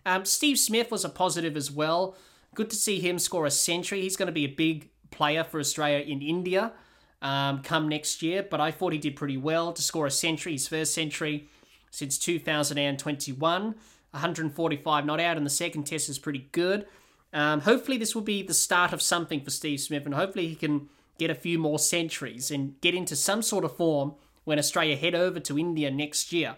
Um, 0.07 0.25
Steve 0.25 0.59
Smith 0.59 0.91
was 0.91 1.05
a 1.05 1.11
positive 1.11 1.57
as 1.57 1.71
well. 1.71 2.17
Good 2.55 2.71
to 2.71 2.77
see 2.77 2.99
him 2.99 3.19
score 3.19 3.47
a 3.47 3.51
century. 3.51 4.01
He's 4.01 4.17
going 4.17 4.27
to 4.27 4.33
be 4.33 4.45
a 4.45 4.49
big 4.49 4.89
player 5.11 5.45
for 5.45 5.61
Australia 5.61 5.99
in 5.99 6.23
India 6.23 6.73
um, 7.21 7.63
come 7.63 7.89
next 7.89 8.23
year, 8.23 8.43
but 8.43 8.61
I 8.61 8.71
thought 8.71 8.93
he 8.93 8.99
did 8.99 9.17
pretty 9.17 9.37
well 9.37 9.73
to 9.73 9.83
score 9.83 10.07
a 10.07 10.11
century, 10.11 10.53
his 10.53 10.67
first 10.67 10.93
century 10.93 11.49
since 11.91 12.19
2021. 12.19 13.75
145 14.11 15.07
not 15.07 15.21
out 15.21 15.37
in 15.37 15.45
the 15.45 15.51
second 15.51 15.85
test 15.85 16.09
is 16.09 16.19
pretty 16.19 16.49
good. 16.53 16.87
Um, 17.33 17.61
hopefully, 17.61 17.97
this 17.97 18.15
will 18.15 18.23
be 18.23 18.43
the 18.43 18.55
start 18.55 18.93
of 18.93 19.01
something 19.01 19.43
for 19.43 19.51
Steve 19.51 19.81
Smith, 19.81 20.05
and 20.05 20.15
hopefully, 20.15 20.49
he 20.49 20.55
can 20.55 20.89
get 21.19 21.31
a 21.31 21.35
few 21.35 21.59
more 21.59 21.79
centuries 21.79 22.51
and 22.51 22.81
get 22.81 22.95
into 22.95 23.17
some 23.17 23.43
sort 23.43 23.65
of 23.65 23.77
form 23.77 24.15
when 24.45 24.59
Australia 24.59 24.97
head 24.97 25.15
over 25.15 25.41
to 25.41 25.59
India 25.59 25.91
next 25.91 26.33
year. 26.33 26.57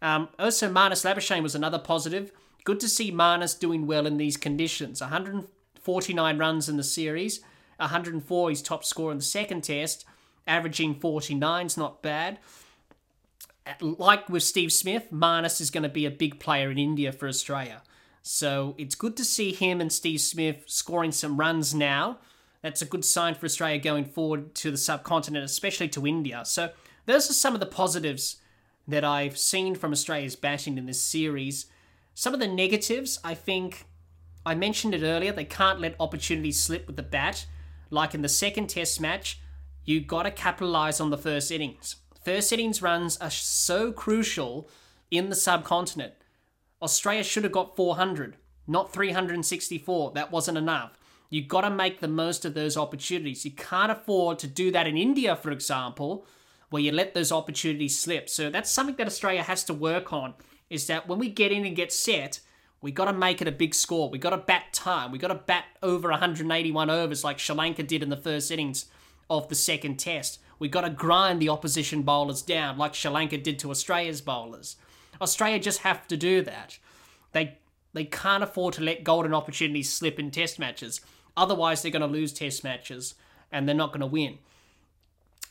Um, 0.00 0.28
also, 0.38 0.70
Marnus 0.70 1.04
Labuschagne 1.04 1.42
was 1.42 1.54
another 1.54 1.78
positive. 1.78 2.32
Good 2.64 2.80
to 2.80 2.88
see 2.88 3.12
Marnus 3.12 3.58
doing 3.58 3.86
well 3.86 4.06
in 4.06 4.16
these 4.16 4.36
conditions. 4.36 5.00
149 5.00 6.38
runs 6.38 6.68
in 6.68 6.76
the 6.76 6.84
series, 6.84 7.40
104 7.76 8.50
his 8.50 8.62
top 8.62 8.84
score 8.84 9.10
in 9.10 9.18
the 9.18 9.24
second 9.24 9.64
test, 9.64 10.06
averaging 10.46 10.94
49 10.94 11.66
is 11.66 11.76
not 11.76 12.02
bad 12.02 12.38
like 13.80 14.28
with 14.28 14.42
Steve 14.42 14.72
Smith, 14.72 15.08
Marnus 15.10 15.60
is 15.60 15.70
going 15.70 15.82
to 15.82 15.88
be 15.88 16.06
a 16.06 16.10
big 16.10 16.38
player 16.38 16.70
in 16.70 16.78
India 16.78 17.12
for 17.12 17.28
Australia. 17.28 17.82
So 18.26 18.74
it's 18.78 18.94
good 18.94 19.18
to 19.18 19.24
see 19.24 19.52
him 19.52 19.82
and 19.82 19.92
Steve 19.92 20.20
Smith 20.20 20.64
scoring 20.66 21.12
some 21.12 21.36
runs 21.36 21.74
now. 21.74 22.20
That's 22.62 22.80
a 22.80 22.86
good 22.86 23.04
sign 23.04 23.34
for 23.34 23.44
Australia 23.44 23.78
going 23.78 24.06
forward 24.06 24.54
to 24.56 24.70
the 24.70 24.78
subcontinent, 24.78 25.44
especially 25.44 25.90
to 25.90 26.06
India. 26.06 26.42
So 26.46 26.70
those 27.04 27.28
are 27.28 27.34
some 27.34 27.52
of 27.52 27.60
the 27.60 27.66
positives 27.66 28.36
that 28.88 29.04
I've 29.04 29.36
seen 29.36 29.74
from 29.74 29.92
Australia's 29.92 30.36
batting 30.36 30.78
in 30.78 30.86
this 30.86 31.02
series. 31.02 31.66
Some 32.14 32.32
of 32.32 32.40
the 32.40 32.48
negatives, 32.48 33.20
I 33.22 33.34
think, 33.34 33.84
I 34.46 34.54
mentioned 34.54 34.94
it 34.94 35.02
earlier, 35.02 35.30
they 35.30 35.44
can't 35.44 35.80
let 35.80 35.94
opportunities 36.00 36.58
slip 36.58 36.86
with 36.86 36.96
the 36.96 37.02
bat. 37.02 37.44
Like 37.90 38.14
in 38.14 38.22
the 38.22 38.28
second 38.30 38.70
test 38.70 39.02
match, 39.02 39.38
you 39.84 40.00
got 40.00 40.22
to 40.22 40.30
capitalise 40.30 40.98
on 40.98 41.10
the 41.10 41.18
first 41.18 41.50
innings. 41.50 41.96
First 42.24 42.54
innings 42.54 42.80
runs 42.80 43.18
are 43.18 43.30
so 43.30 43.92
crucial 43.92 44.66
in 45.10 45.28
the 45.28 45.36
subcontinent. 45.36 46.14
Australia 46.84 47.24
should 47.24 47.44
have 47.44 47.52
got 47.52 47.74
400, 47.74 48.36
not 48.66 48.92
364. 48.92 50.12
That 50.12 50.30
wasn't 50.30 50.58
enough. 50.58 50.98
You've 51.30 51.48
got 51.48 51.62
to 51.62 51.70
make 51.70 52.00
the 52.00 52.08
most 52.08 52.44
of 52.44 52.54
those 52.54 52.76
opportunities. 52.76 53.44
You 53.44 53.50
can't 53.50 53.90
afford 53.90 54.38
to 54.40 54.46
do 54.46 54.70
that 54.70 54.86
in 54.86 54.96
India, 54.96 55.34
for 55.34 55.50
example, 55.50 56.26
where 56.68 56.82
you 56.82 56.92
let 56.92 57.14
those 57.14 57.32
opportunities 57.32 57.98
slip. 57.98 58.28
So 58.28 58.50
that's 58.50 58.70
something 58.70 58.96
that 58.96 59.06
Australia 59.06 59.42
has 59.42 59.64
to 59.64 59.74
work 59.74 60.12
on. 60.12 60.34
Is 60.70 60.86
that 60.86 61.08
when 61.08 61.18
we 61.18 61.30
get 61.30 61.52
in 61.52 61.64
and 61.64 61.74
get 61.74 61.92
set, 61.92 62.40
we 62.80 62.92
got 62.92 63.06
to 63.06 63.12
make 63.14 63.40
it 63.40 63.48
a 63.48 63.52
big 63.52 63.74
score. 63.74 64.10
We 64.10 64.18
got 64.18 64.30
to 64.30 64.36
bat 64.36 64.74
time. 64.74 65.10
We 65.10 65.18
got 65.18 65.28
to 65.28 65.34
bat 65.34 65.64
over 65.82 66.10
181 66.10 66.90
overs 66.90 67.24
like 67.24 67.38
Sri 67.38 67.56
Lanka 67.56 67.82
did 67.82 68.02
in 68.02 68.10
the 68.10 68.16
first 68.16 68.50
innings 68.50 68.86
of 69.30 69.48
the 69.48 69.54
second 69.54 69.98
test. 69.98 70.38
We 70.58 70.68
got 70.68 70.82
to 70.82 70.90
grind 70.90 71.40
the 71.40 71.48
opposition 71.48 72.02
bowlers 72.02 72.42
down 72.42 72.76
like 72.76 72.94
Sri 72.94 73.10
Lanka 73.10 73.38
did 73.38 73.58
to 73.60 73.70
Australia's 73.70 74.20
bowlers. 74.20 74.76
Australia 75.20 75.58
just 75.58 75.80
have 75.80 76.06
to 76.08 76.16
do 76.16 76.42
that. 76.42 76.78
They 77.32 77.58
they 77.92 78.04
can't 78.04 78.42
afford 78.42 78.74
to 78.74 78.82
let 78.82 79.04
golden 79.04 79.32
opportunities 79.32 79.90
slip 79.92 80.18
in 80.18 80.30
test 80.30 80.58
matches. 80.58 81.00
Otherwise, 81.36 81.82
they're 81.82 81.92
going 81.92 82.02
to 82.02 82.08
lose 82.08 82.32
test 82.32 82.64
matches 82.64 83.14
and 83.52 83.68
they're 83.68 83.74
not 83.74 83.90
going 83.90 84.00
to 84.00 84.06
win. 84.06 84.38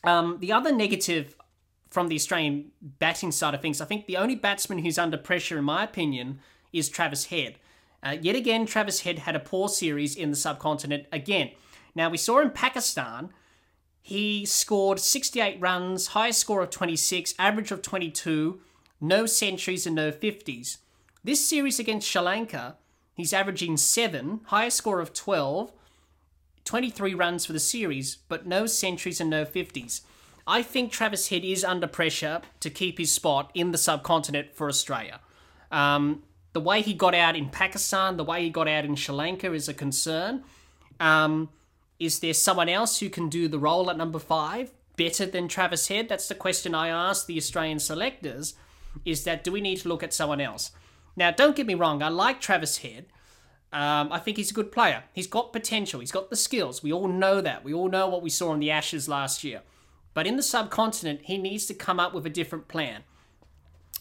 Um, 0.04 0.38
the 0.40 0.52
other 0.52 0.74
negative 0.74 1.36
from 1.90 2.08
the 2.08 2.16
Australian 2.16 2.72
batting 2.82 3.32
side 3.32 3.54
of 3.54 3.62
things, 3.62 3.80
I 3.80 3.86
think 3.86 4.08
the 4.08 4.18
only 4.18 4.36
batsman 4.36 4.80
who's 4.80 4.98
under 4.98 5.18
pressure, 5.18 5.58
in 5.58 5.64
my 5.64 5.84
opinion, 5.84 6.40
is 6.74 6.90
Travis 6.90 7.26
Head. 7.26 7.56
Uh, 8.02 8.18
yet 8.20 8.36
again, 8.36 8.66
Travis 8.66 9.02
Head 9.02 9.20
had 9.20 9.36
a 9.36 9.40
poor 9.40 9.70
series 9.70 10.16
in 10.16 10.30
the 10.30 10.36
subcontinent 10.36 11.06
again. 11.12 11.52
Now, 11.96 12.10
we 12.10 12.18
saw 12.18 12.40
in 12.42 12.50
Pakistan 12.50 13.30
He 14.02 14.46
scored 14.46 15.00
68 15.00 15.62
runs, 15.62 16.08
highest 16.08 16.40
score 16.40 16.62
of 16.62 16.70
26, 16.72 17.36
average 17.40 17.72
of 17.72 17.82
22, 17.82 18.60
no 19.04 19.26
centuries 19.26 19.86
and 19.86 19.96
no 19.96 20.12
50s. 20.12 20.78
This 21.26 21.46
series 21.46 21.78
against 21.78 22.08
Sri 22.08 22.22
Lanka, 22.22 22.78
he's 23.14 23.34
averaging 23.34 23.76
7, 23.76 24.40
highest 24.46 24.78
score 24.78 25.02
of 25.02 25.14
12, 25.14 25.74
23 26.64 27.14
runs 27.14 27.46
for 27.46 27.52
the 27.52 27.60
series, 27.60 28.18
but 28.30 28.48
no 28.48 28.66
centuries 28.66 29.20
and 29.20 29.30
no 29.30 29.44
50s. 29.44 30.02
I 30.48 30.64
think 30.64 30.92
Travis 30.92 31.28
Head 31.28 31.44
is 31.44 31.66
under 31.66 31.86
pressure 31.86 32.42
to 32.62 32.70
keep 32.70 32.98
his 32.98 33.12
spot 33.12 33.52
in 33.54 33.72
the 33.72 33.78
subcontinent 33.78 34.56
for 34.56 34.70
Australia. 34.70 35.20
Um, 35.70 36.24
the 36.54 36.62
way 36.62 36.82
he 36.82 36.94
got 36.94 37.14
out 37.14 37.36
in 37.36 37.50
Pakistan, 37.50 38.16
the 38.16 38.24
way 38.24 38.44
he 38.44 38.50
got 38.50 38.70
out 38.70 38.86
in 38.86 38.96
Sri 38.96 39.14
Lanka 39.14 39.52
is 39.52 39.68
a 39.68 39.74
concern. 39.74 40.44
Um, 41.02 41.50
is 42.00 42.20
there 42.20 42.34
someone 42.34 42.70
else 42.70 43.00
who 43.00 43.10
can 43.10 43.28
do 43.28 43.50
the 43.50 43.60
role 43.60 43.90
at 43.90 43.98
number 43.98 44.20
five 44.20 44.72
better 44.96 45.26
than 45.26 45.50
Travis 45.50 45.90
Head? 45.90 46.08
That's 46.08 46.30
the 46.30 46.36
question 46.36 46.74
I 46.74 46.88
asked 46.88 47.28
the 47.28 47.38
Australian 47.38 47.80
selectors. 47.80 48.54
Is 49.06 49.24
that 49.24 49.44
do 49.44 49.52
we 49.52 49.62
need 49.62 49.78
to 49.82 49.90
look 49.90 50.04
at 50.04 50.14
someone 50.14 50.42
else? 50.42 50.72
Now, 51.16 51.32
don't 51.32 51.56
get 51.56 51.68
me 51.68 51.74
wrong, 51.74 52.02
I 52.02 52.10
like 52.10 52.42
Travis 52.42 52.78
Head. 52.78 53.06
Um, 53.72 54.12
I 54.12 54.20
think 54.20 54.38
he's 54.38 54.52
a 54.52 54.54
good 54.54 54.72
player. 54.72 55.04
He's 55.14 55.26
got 55.26 55.52
potential. 55.52 56.00
He's 56.00 56.12
got 56.12 56.30
the 56.30 56.36
skills. 56.36 56.84
We 56.84 56.94
all 56.94 57.08
know 57.08 57.42
that. 57.42 57.64
We 57.64 57.74
all 57.74 57.90
know 57.90 58.08
what 58.08 58.22
we 58.22 58.30
saw 58.30 58.54
in 58.54 58.60
the 58.60 58.70
Ashes 58.70 59.10
last 59.10 59.44
year. 59.44 59.62
But 60.14 60.28
in 60.28 60.38
the 60.38 60.44
subcontinent, 60.44 61.22
he 61.24 61.40
needs 61.40 61.66
to 61.66 61.74
come 61.74 62.00
up 62.00 62.14
with 62.14 62.26
a 62.28 62.30
different 62.30 62.68
plan. 62.68 63.04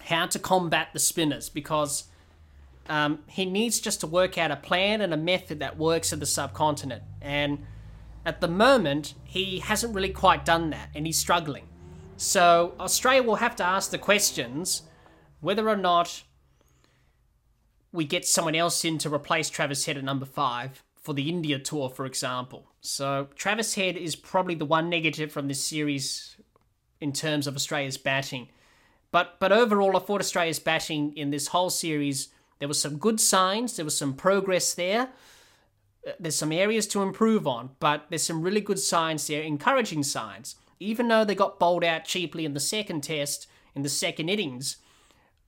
How 0.00 0.26
to 0.26 0.38
combat 0.38 0.88
the 0.92 0.98
spinners 0.98 1.48
because 1.48 2.04
um, 2.88 3.20
he 3.28 3.46
needs 3.46 3.80
just 3.80 4.00
to 4.00 4.06
work 4.06 4.36
out 4.36 4.50
a 4.50 4.56
plan 4.56 5.00
and 5.00 5.14
a 5.14 5.16
method 5.16 5.60
that 5.60 5.78
works 5.78 6.12
in 6.12 6.18
the 6.18 6.26
subcontinent. 6.26 7.02
And 7.22 7.64
at 8.26 8.42
the 8.42 8.48
moment, 8.48 9.14
he 9.24 9.60
hasn't 9.60 9.94
really 9.94 10.10
quite 10.10 10.44
done 10.44 10.68
that 10.70 10.90
and 10.94 11.06
he's 11.06 11.18
struggling. 11.18 11.66
So 12.22 12.74
Australia 12.78 13.24
will 13.24 13.34
have 13.34 13.56
to 13.56 13.64
ask 13.64 13.90
the 13.90 13.98
questions 13.98 14.82
whether 15.40 15.68
or 15.68 15.76
not 15.76 16.22
we 17.90 18.04
get 18.04 18.24
someone 18.24 18.54
else 18.54 18.84
in 18.84 18.96
to 18.98 19.12
replace 19.12 19.50
Travis 19.50 19.86
Head 19.86 19.96
at 19.96 20.04
number 20.04 20.24
five 20.24 20.84
for 20.94 21.14
the 21.14 21.28
India 21.28 21.58
tour, 21.58 21.90
for 21.90 22.06
example. 22.06 22.70
So 22.80 23.26
Travis 23.34 23.74
Head 23.74 23.96
is 23.96 24.14
probably 24.14 24.54
the 24.54 24.64
one 24.64 24.88
negative 24.88 25.32
from 25.32 25.48
this 25.48 25.64
series 25.64 26.36
in 27.00 27.12
terms 27.12 27.48
of 27.48 27.56
Australia's 27.56 27.98
batting. 27.98 28.50
But 29.10 29.40
but 29.40 29.50
overall, 29.50 29.96
I 29.96 30.00
thought 30.00 30.20
Australia's 30.20 30.60
batting 30.60 31.16
in 31.16 31.30
this 31.30 31.48
whole 31.48 31.70
series 31.70 32.28
there 32.60 32.68
was 32.68 32.80
some 32.80 32.98
good 32.98 33.18
signs, 33.18 33.74
there 33.74 33.84
was 33.84 33.98
some 33.98 34.14
progress 34.14 34.74
there. 34.74 35.08
There's 36.20 36.36
some 36.36 36.52
areas 36.52 36.86
to 36.88 37.02
improve 37.02 37.48
on, 37.48 37.70
but 37.80 38.06
there's 38.10 38.22
some 38.22 38.42
really 38.42 38.60
good 38.60 38.78
signs 38.78 39.26
there, 39.26 39.42
encouraging 39.42 40.04
signs. 40.04 40.54
Even 40.82 41.08
though 41.08 41.24
they 41.24 41.34
got 41.34 41.58
bowled 41.58 41.84
out 41.84 42.04
cheaply 42.04 42.44
in 42.44 42.54
the 42.54 42.60
second 42.60 43.02
test, 43.02 43.46
in 43.74 43.82
the 43.82 43.88
second 43.88 44.28
innings, 44.28 44.76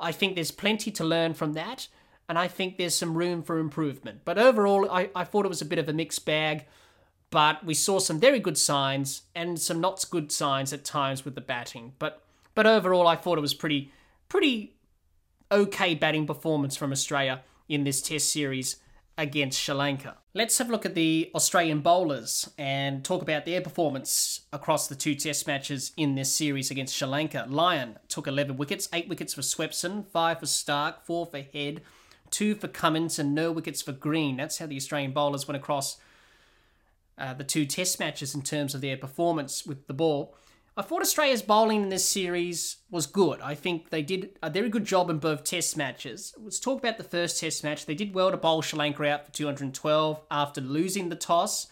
I 0.00 0.12
think 0.12 0.34
there's 0.34 0.50
plenty 0.50 0.90
to 0.92 1.04
learn 1.04 1.34
from 1.34 1.52
that 1.52 1.88
and 2.28 2.38
I 2.38 2.48
think 2.48 2.76
there's 2.76 2.94
some 2.94 3.16
room 3.16 3.42
for 3.42 3.58
improvement. 3.58 4.20
But 4.24 4.38
overall, 4.38 4.90
I, 4.90 5.10
I 5.14 5.24
thought 5.24 5.44
it 5.44 5.50
was 5.50 5.62
a 5.62 5.66
bit 5.66 5.78
of 5.78 5.88
a 5.88 5.92
mixed 5.92 6.24
bag, 6.24 6.64
but 7.30 7.64
we 7.64 7.74
saw 7.74 7.98
some 7.98 8.18
very 8.18 8.40
good 8.40 8.56
signs 8.56 9.22
and 9.34 9.60
some 9.60 9.80
not 9.80 10.04
good 10.10 10.32
signs 10.32 10.72
at 10.72 10.84
times 10.84 11.24
with 11.24 11.34
the 11.34 11.40
batting. 11.40 11.92
But 11.98 12.22
but 12.54 12.66
overall, 12.66 13.06
I 13.06 13.16
thought 13.16 13.36
it 13.36 13.42
was 13.42 13.54
pretty 13.54 13.92
pretty 14.28 14.76
okay 15.52 15.94
batting 15.94 16.26
performance 16.26 16.76
from 16.76 16.92
Australia 16.92 17.42
in 17.68 17.84
this 17.84 18.00
Test 18.00 18.32
series 18.32 18.76
against 19.16 19.60
Sri 19.60 19.74
Lanka. 19.74 20.16
Let's 20.32 20.58
have 20.58 20.68
a 20.68 20.72
look 20.72 20.84
at 20.84 20.94
the 20.94 21.30
Australian 21.34 21.80
bowlers 21.80 22.50
and 22.58 23.04
talk 23.04 23.22
about 23.22 23.44
their 23.44 23.60
performance 23.60 24.40
across 24.52 24.88
the 24.88 24.96
two 24.96 25.14
Test 25.14 25.46
matches 25.46 25.92
in 25.96 26.14
this 26.14 26.34
series 26.34 26.70
against 26.70 26.96
Sri 26.96 27.06
Lanka. 27.06 27.46
Lyon 27.48 27.98
took 28.08 28.26
11 28.26 28.56
wickets, 28.56 28.88
8 28.92 29.08
wickets 29.08 29.34
for 29.34 29.42
Swepson, 29.42 30.06
5 30.08 30.40
for 30.40 30.46
Stark, 30.46 31.04
4 31.04 31.26
for 31.26 31.38
Head, 31.38 31.82
two 32.30 32.56
for 32.56 32.66
Cummins 32.66 33.18
and 33.18 33.34
no 33.34 33.52
wickets 33.52 33.80
for 33.80 33.92
Green. 33.92 34.36
That's 34.36 34.58
how 34.58 34.66
the 34.66 34.76
Australian 34.76 35.12
bowlers 35.12 35.46
went 35.46 35.56
across 35.56 35.98
uh, 37.16 37.34
the 37.34 37.44
two 37.44 37.64
test 37.64 38.00
matches 38.00 38.34
in 38.34 38.42
terms 38.42 38.74
of 38.74 38.80
their 38.80 38.96
performance 38.96 39.64
with 39.64 39.86
the 39.86 39.94
ball. 39.94 40.34
I 40.76 40.82
thought 40.82 41.02
Australia's 41.02 41.42
bowling 41.42 41.84
in 41.84 41.88
this 41.88 42.08
series 42.08 42.78
was 42.90 43.06
good. 43.06 43.40
I 43.40 43.54
think 43.54 43.90
they 43.90 44.02
did 44.02 44.30
a 44.42 44.50
very 44.50 44.68
good 44.68 44.84
job 44.84 45.08
in 45.08 45.18
both 45.18 45.44
test 45.44 45.76
matches. 45.76 46.34
Let's 46.36 46.58
talk 46.58 46.80
about 46.80 46.98
the 46.98 47.04
first 47.04 47.38
test 47.38 47.62
match. 47.62 47.86
They 47.86 47.94
did 47.94 48.12
well 48.12 48.32
to 48.32 48.36
bowl 48.36 48.60
Sri 48.60 48.76
Lanka 48.76 49.04
out 49.08 49.26
for 49.26 49.30
212 49.30 50.20
after 50.32 50.60
losing 50.60 51.10
the 51.10 51.16
toss. 51.16 51.68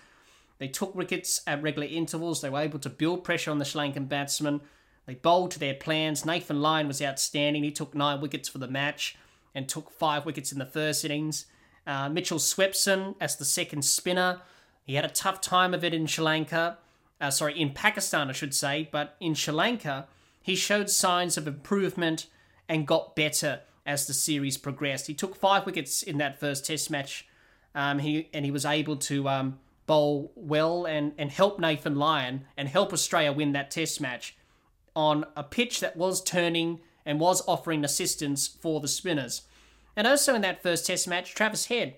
They 0.58 0.68
took 0.68 0.94
wickets 0.94 1.42
at 1.48 1.62
regular 1.62 1.88
intervals. 1.88 2.40
They 2.40 2.50
were 2.50 2.60
able 2.60 2.78
to 2.78 2.88
build 2.88 3.24
pressure 3.24 3.50
on 3.50 3.58
the 3.58 3.64
Sri 3.64 3.80
Lankan 3.80 4.08
batsmen. 4.08 4.60
They 5.06 5.16
bowled 5.16 5.50
to 5.52 5.58
their 5.58 5.74
plans. 5.74 6.24
Nathan 6.24 6.62
Lyon 6.62 6.86
was 6.86 7.02
outstanding. 7.02 7.64
He 7.64 7.72
took 7.72 7.96
nine 7.96 8.20
wickets 8.20 8.48
for 8.48 8.58
the 8.58 8.68
match 8.68 9.16
and 9.52 9.68
took 9.68 9.90
five 9.90 10.24
wickets 10.24 10.52
in 10.52 10.60
the 10.60 10.64
first 10.64 11.04
innings. 11.04 11.46
Uh, 11.88 12.08
Mitchell 12.08 12.38
Swepson 12.38 13.16
as 13.20 13.34
the 13.34 13.44
second 13.44 13.84
spinner. 13.84 14.42
He 14.84 14.94
had 14.94 15.04
a 15.04 15.08
tough 15.08 15.40
time 15.40 15.74
of 15.74 15.82
it 15.82 15.92
in 15.92 16.06
Sri 16.06 16.24
Lanka. 16.24 16.78
Uh, 17.22 17.30
sorry, 17.30 17.58
in 17.58 17.70
Pakistan, 17.70 18.28
I 18.28 18.32
should 18.32 18.54
say. 18.54 18.88
But 18.90 19.16
in 19.20 19.34
Sri 19.34 19.54
Lanka, 19.54 20.08
he 20.42 20.56
showed 20.56 20.90
signs 20.90 21.38
of 21.38 21.46
improvement 21.46 22.26
and 22.68 22.86
got 22.86 23.14
better 23.14 23.60
as 23.86 24.06
the 24.06 24.12
series 24.12 24.58
progressed. 24.58 25.06
He 25.06 25.14
took 25.14 25.36
five 25.36 25.64
wickets 25.64 26.02
in 26.02 26.18
that 26.18 26.40
first 26.40 26.66
Test 26.66 26.90
match. 26.90 27.26
Um, 27.74 28.00
he 28.00 28.28
and 28.34 28.44
he 28.44 28.50
was 28.50 28.66
able 28.66 28.96
to 28.96 29.28
um, 29.28 29.58
bowl 29.86 30.32
well 30.34 30.84
and 30.84 31.12
and 31.16 31.30
help 31.30 31.58
Nathan 31.58 31.94
Lyon 31.94 32.44
and 32.56 32.68
help 32.68 32.92
Australia 32.92 33.32
win 33.32 33.52
that 33.52 33.70
Test 33.70 34.00
match 34.00 34.36
on 34.94 35.24
a 35.36 35.42
pitch 35.42 35.80
that 35.80 35.96
was 35.96 36.22
turning 36.22 36.80
and 37.06 37.18
was 37.18 37.42
offering 37.46 37.84
assistance 37.84 38.46
for 38.46 38.80
the 38.80 38.88
spinners. 38.88 39.42
And 39.96 40.06
also 40.06 40.34
in 40.34 40.42
that 40.42 40.62
first 40.62 40.86
Test 40.86 41.06
match, 41.08 41.34
Travis 41.34 41.66
Head 41.66 41.94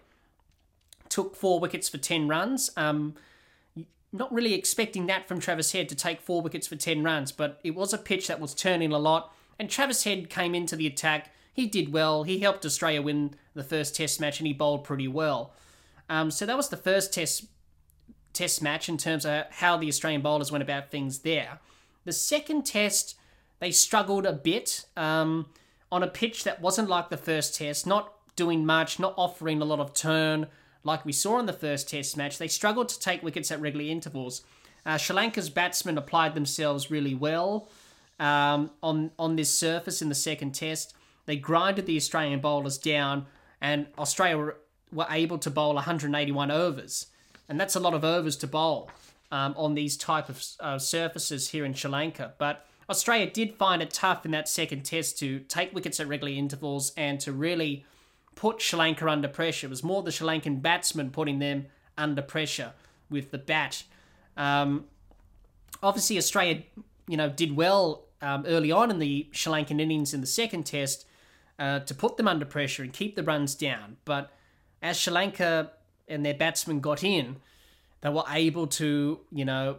took 1.08 1.34
four 1.36 1.60
wickets 1.60 1.88
for 1.88 1.98
10 1.98 2.28
runs. 2.28 2.70
Um, 2.76 3.14
not 4.14 4.32
really 4.32 4.54
expecting 4.54 5.06
that 5.06 5.28
from 5.28 5.40
Travis 5.40 5.72
Head 5.72 5.88
to 5.88 5.94
take 5.94 6.20
four 6.20 6.40
wickets 6.40 6.66
for 6.66 6.76
10 6.76 7.02
runs, 7.02 7.32
but 7.32 7.60
it 7.64 7.74
was 7.74 7.92
a 7.92 7.98
pitch 7.98 8.28
that 8.28 8.40
was 8.40 8.54
turning 8.54 8.92
a 8.92 8.98
lot. 8.98 9.34
And 9.58 9.68
Travis 9.68 10.04
Head 10.04 10.30
came 10.30 10.54
into 10.54 10.76
the 10.76 10.86
attack. 10.86 11.32
He 11.52 11.66
did 11.66 11.92
well. 11.92 12.22
He 12.22 12.38
helped 12.38 12.64
Australia 12.64 13.02
win 13.02 13.34
the 13.54 13.64
first 13.64 13.96
Test 13.96 14.20
match 14.20 14.40
and 14.40 14.46
he 14.46 14.52
bowled 14.52 14.84
pretty 14.84 15.08
well. 15.08 15.52
Um, 16.08 16.30
so 16.30 16.46
that 16.46 16.56
was 16.56 16.68
the 16.68 16.76
first 16.76 17.12
Test 17.12 17.46
Test 18.32 18.62
match 18.62 18.88
in 18.88 18.96
terms 18.96 19.24
of 19.24 19.44
how 19.50 19.76
the 19.76 19.88
Australian 19.88 20.20
bowlers 20.20 20.50
went 20.50 20.62
about 20.62 20.90
things 20.90 21.20
there. 21.20 21.60
The 22.04 22.12
second 22.12 22.66
Test 22.66 23.16
they 23.60 23.70
struggled 23.70 24.26
a 24.26 24.32
bit 24.32 24.84
um, 24.96 25.46
on 25.90 26.02
a 26.02 26.06
pitch 26.06 26.44
that 26.44 26.60
wasn't 26.60 26.88
like 26.88 27.08
the 27.08 27.16
first 27.16 27.54
test, 27.56 27.86
not 27.86 28.12
doing 28.36 28.66
much, 28.66 28.98
not 28.98 29.14
offering 29.16 29.62
a 29.62 29.64
lot 29.64 29.80
of 29.80 29.94
turn 29.94 30.48
like 30.84 31.04
we 31.04 31.12
saw 31.12 31.38
in 31.38 31.46
the 31.46 31.52
first 31.52 31.88
test 31.88 32.16
match. 32.16 32.38
They 32.38 32.48
struggled 32.48 32.88
to 32.90 33.00
take 33.00 33.22
wickets 33.22 33.50
at 33.50 33.60
regular 33.60 33.86
intervals. 33.86 34.42
Uh, 34.86 34.98
Sri 34.98 35.16
Lanka's 35.16 35.50
batsmen 35.50 35.98
applied 35.98 36.34
themselves 36.34 36.90
really 36.90 37.14
well 37.14 37.68
um, 38.20 38.70
on, 38.82 39.10
on 39.18 39.36
this 39.36 39.50
surface 39.50 40.02
in 40.02 40.08
the 40.08 40.14
second 40.14 40.54
test. 40.54 40.94
They 41.26 41.36
grinded 41.36 41.86
the 41.86 41.96
Australian 41.96 42.40
bowlers 42.40 42.76
down, 42.76 43.26
and 43.60 43.86
Australia 43.98 44.36
were, 44.36 44.56
were 44.92 45.06
able 45.10 45.38
to 45.38 45.50
bowl 45.50 45.74
181 45.74 46.50
overs. 46.50 47.06
And 47.48 47.58
that's 47.58 47.74
a 47.74 47.80
lot 47.80 47.94
of 47.94 48.04
overs 48.04 48.36
to 48.36 48.46
bowl 48.46 48.90
um, 49.32 49.54
on 49.56 49.74
these 49.74 49.96
type 49.96 50.28
of 50.28 50.44
uh, 50.60 50.78
surfaces 50.78 51.50
here 51.50 51.64
in 51.64 51.74
Sri 51.74 51.90
Lanka. 51.90 52.34
But 52.38 52.66
Australia 52.88 53.30
did 53.30 53.54
find 53.54 53.80
it 53.80 53.90
tough 53.90 54.24
in 54.24 54.30
that 54.32 54.48
second 54.48 54.84
test 54.84 55.18
to 55.18 55.40
take 55.40 55.74
wickets 55.74 55.98
at 56.00 56.08
regular 56.08 56.32
intervals 56.32 56.92
and 56.96 57.18
to 57.20 57.32
really 57.32 57.84
put 58.34 58.60
Sri 58.60 58.78
Lanka 58.78 59.08
under 59.08 59.28
pressure. 59.28 59.66
It 59.66 59.70
was 59.70 59.82
more 59.82 60.02
the 60.02 60.12
Sri 60.12 60.26
Lankan 60.26 60.60
batsmen 60.62 61.10
putting 61.10 61.38
them 61.38 61.66
under 61.96 62.22
pressure 62.22 62.72
with 63.10 63.30
the 63.30 63.38
bat. 63.38 63.84
Um, 64.36 64.86
obviously, 65.82 66.18
Australia, 66.18 66.62
you 67.06 67.16
know, 67.16 67.28
did 67.28 67.56
well 67.56 68.06
um, 68.20 68.44
early 68.46 68.72
on 68.72 68.90
in 68.90 68.98
the 68.98 69.28
Sri 69.32 69.52
Lankan 69.52 69.80
innings 69.80 70.14
in 70.14 70.20
the 70.20 70.26
second 70.26 70.64
test 70.64 71.06
uh, 71.58 71.80
to 71.80 71.94
put 71.94 72.16
them 72.16 72.26
under 72.26 72.44
pressure 72.44 72.82
and 72.82 72.92
keep 72.92 73.16
the 73.16 73.22
runs 73.22 73.54
down. 73.54 73.96
But 74.04 74.32
as 74.82 74.98
Sri 74.98 75.12
Lanka 75.12 75.72
and 76.08 76.24
their 76.24 76.34
batsmen 76.34 76.80
got 76.80 77.04
in, 77.04 77.36
they 78.00 78.10
were 78.10 78.24
able 78.28 78.66
to, 78.66 79.20
you 79.30 79.44
know, 79.44 79.78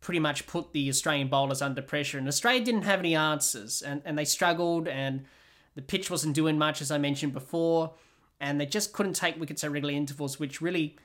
pretty 0.00 0.18
much 0.18 0.46
put 0.46 0.72
the 0.72 0.88
Australian 0.88 1.28
bowlers 1.28 1.60
under 1.60 1.82
pressure. 1.82 2.18
And 2.18 2.26
Australia 2.26 2.64
didn't 2.64 2.82
have 2.82 3.00
any 3.00 3.14
answers, 3.14 3.82
and, 3.82 4.02
and 4.04 4.18
they 4.18 4.24
struggled, 4.24 4.88
and 4.88 5.24
the 5.74 5.82
pitch 5.82 6.10
wasn't 6.10 6.34
doing 6.34 6.58
much, 6.58 6.80
as 6.80 6.90
I 6.90 6.98
mentioned 6.98 7.32
before, 7.32 7.94
and 8.40 8.60
they 8.60 8.66
just 8.66 8.92
couldn't 8.92 9.14
take 9.14 9.38
wickets 9.38 9.62
at 9.64 9.70
regular 9.70 9.94
intervals, 9.94 10.40
which 10.40 10.60
really 10.60 10.96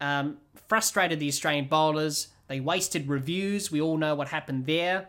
um, 0.00 0.38
frustrated 0.68 1.20
the 1.20 1.28
Australian 1.28 1.66
bowlers. 1.66 2.28
They 2.48 2.60
wasted 2.60 3.08
reviews. 3.08 3.70
We 3.70 3.80
all 3.80 3.96
know 3.96 4.14
what 4.14 4.28
happened 4.28 4.66
there. 4.66 5.08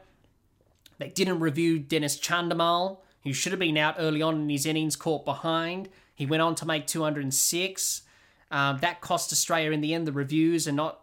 They 0.99 1.10
didn't 1.10 1.39
review 1.39 1.80
Dinesh 1.80 2.19
Chandimal, 2.19 2.99
who 3.23 3.34
should 3.34 3.52
have 3.52 3.60
been 3.60 3.78
out 3.78 3.95
early 3.97 4.21
on 4.21 4.41
in 4.41 4.49
his 4.49 4.65
innings, 4.65 4.95
caught 4.95 5.26
behind. 5.26 5.89
He 6.15 6.26
went 6.26 6.41
on 6.41 6.56
to 6.56 6.65
make 6.65 6.88
206. 6.88 8.04
Um, 8.52 8.78
that 8.80 9.02
cost 9.02 9.32
Australia 9.32 9.71
in 9.71 9.82
the 9.82 9.93
end 9.93 10.06
the 10.06 10.12
reviews 10.12 10.67
and 10.67 10.78
not, 10.78 11.02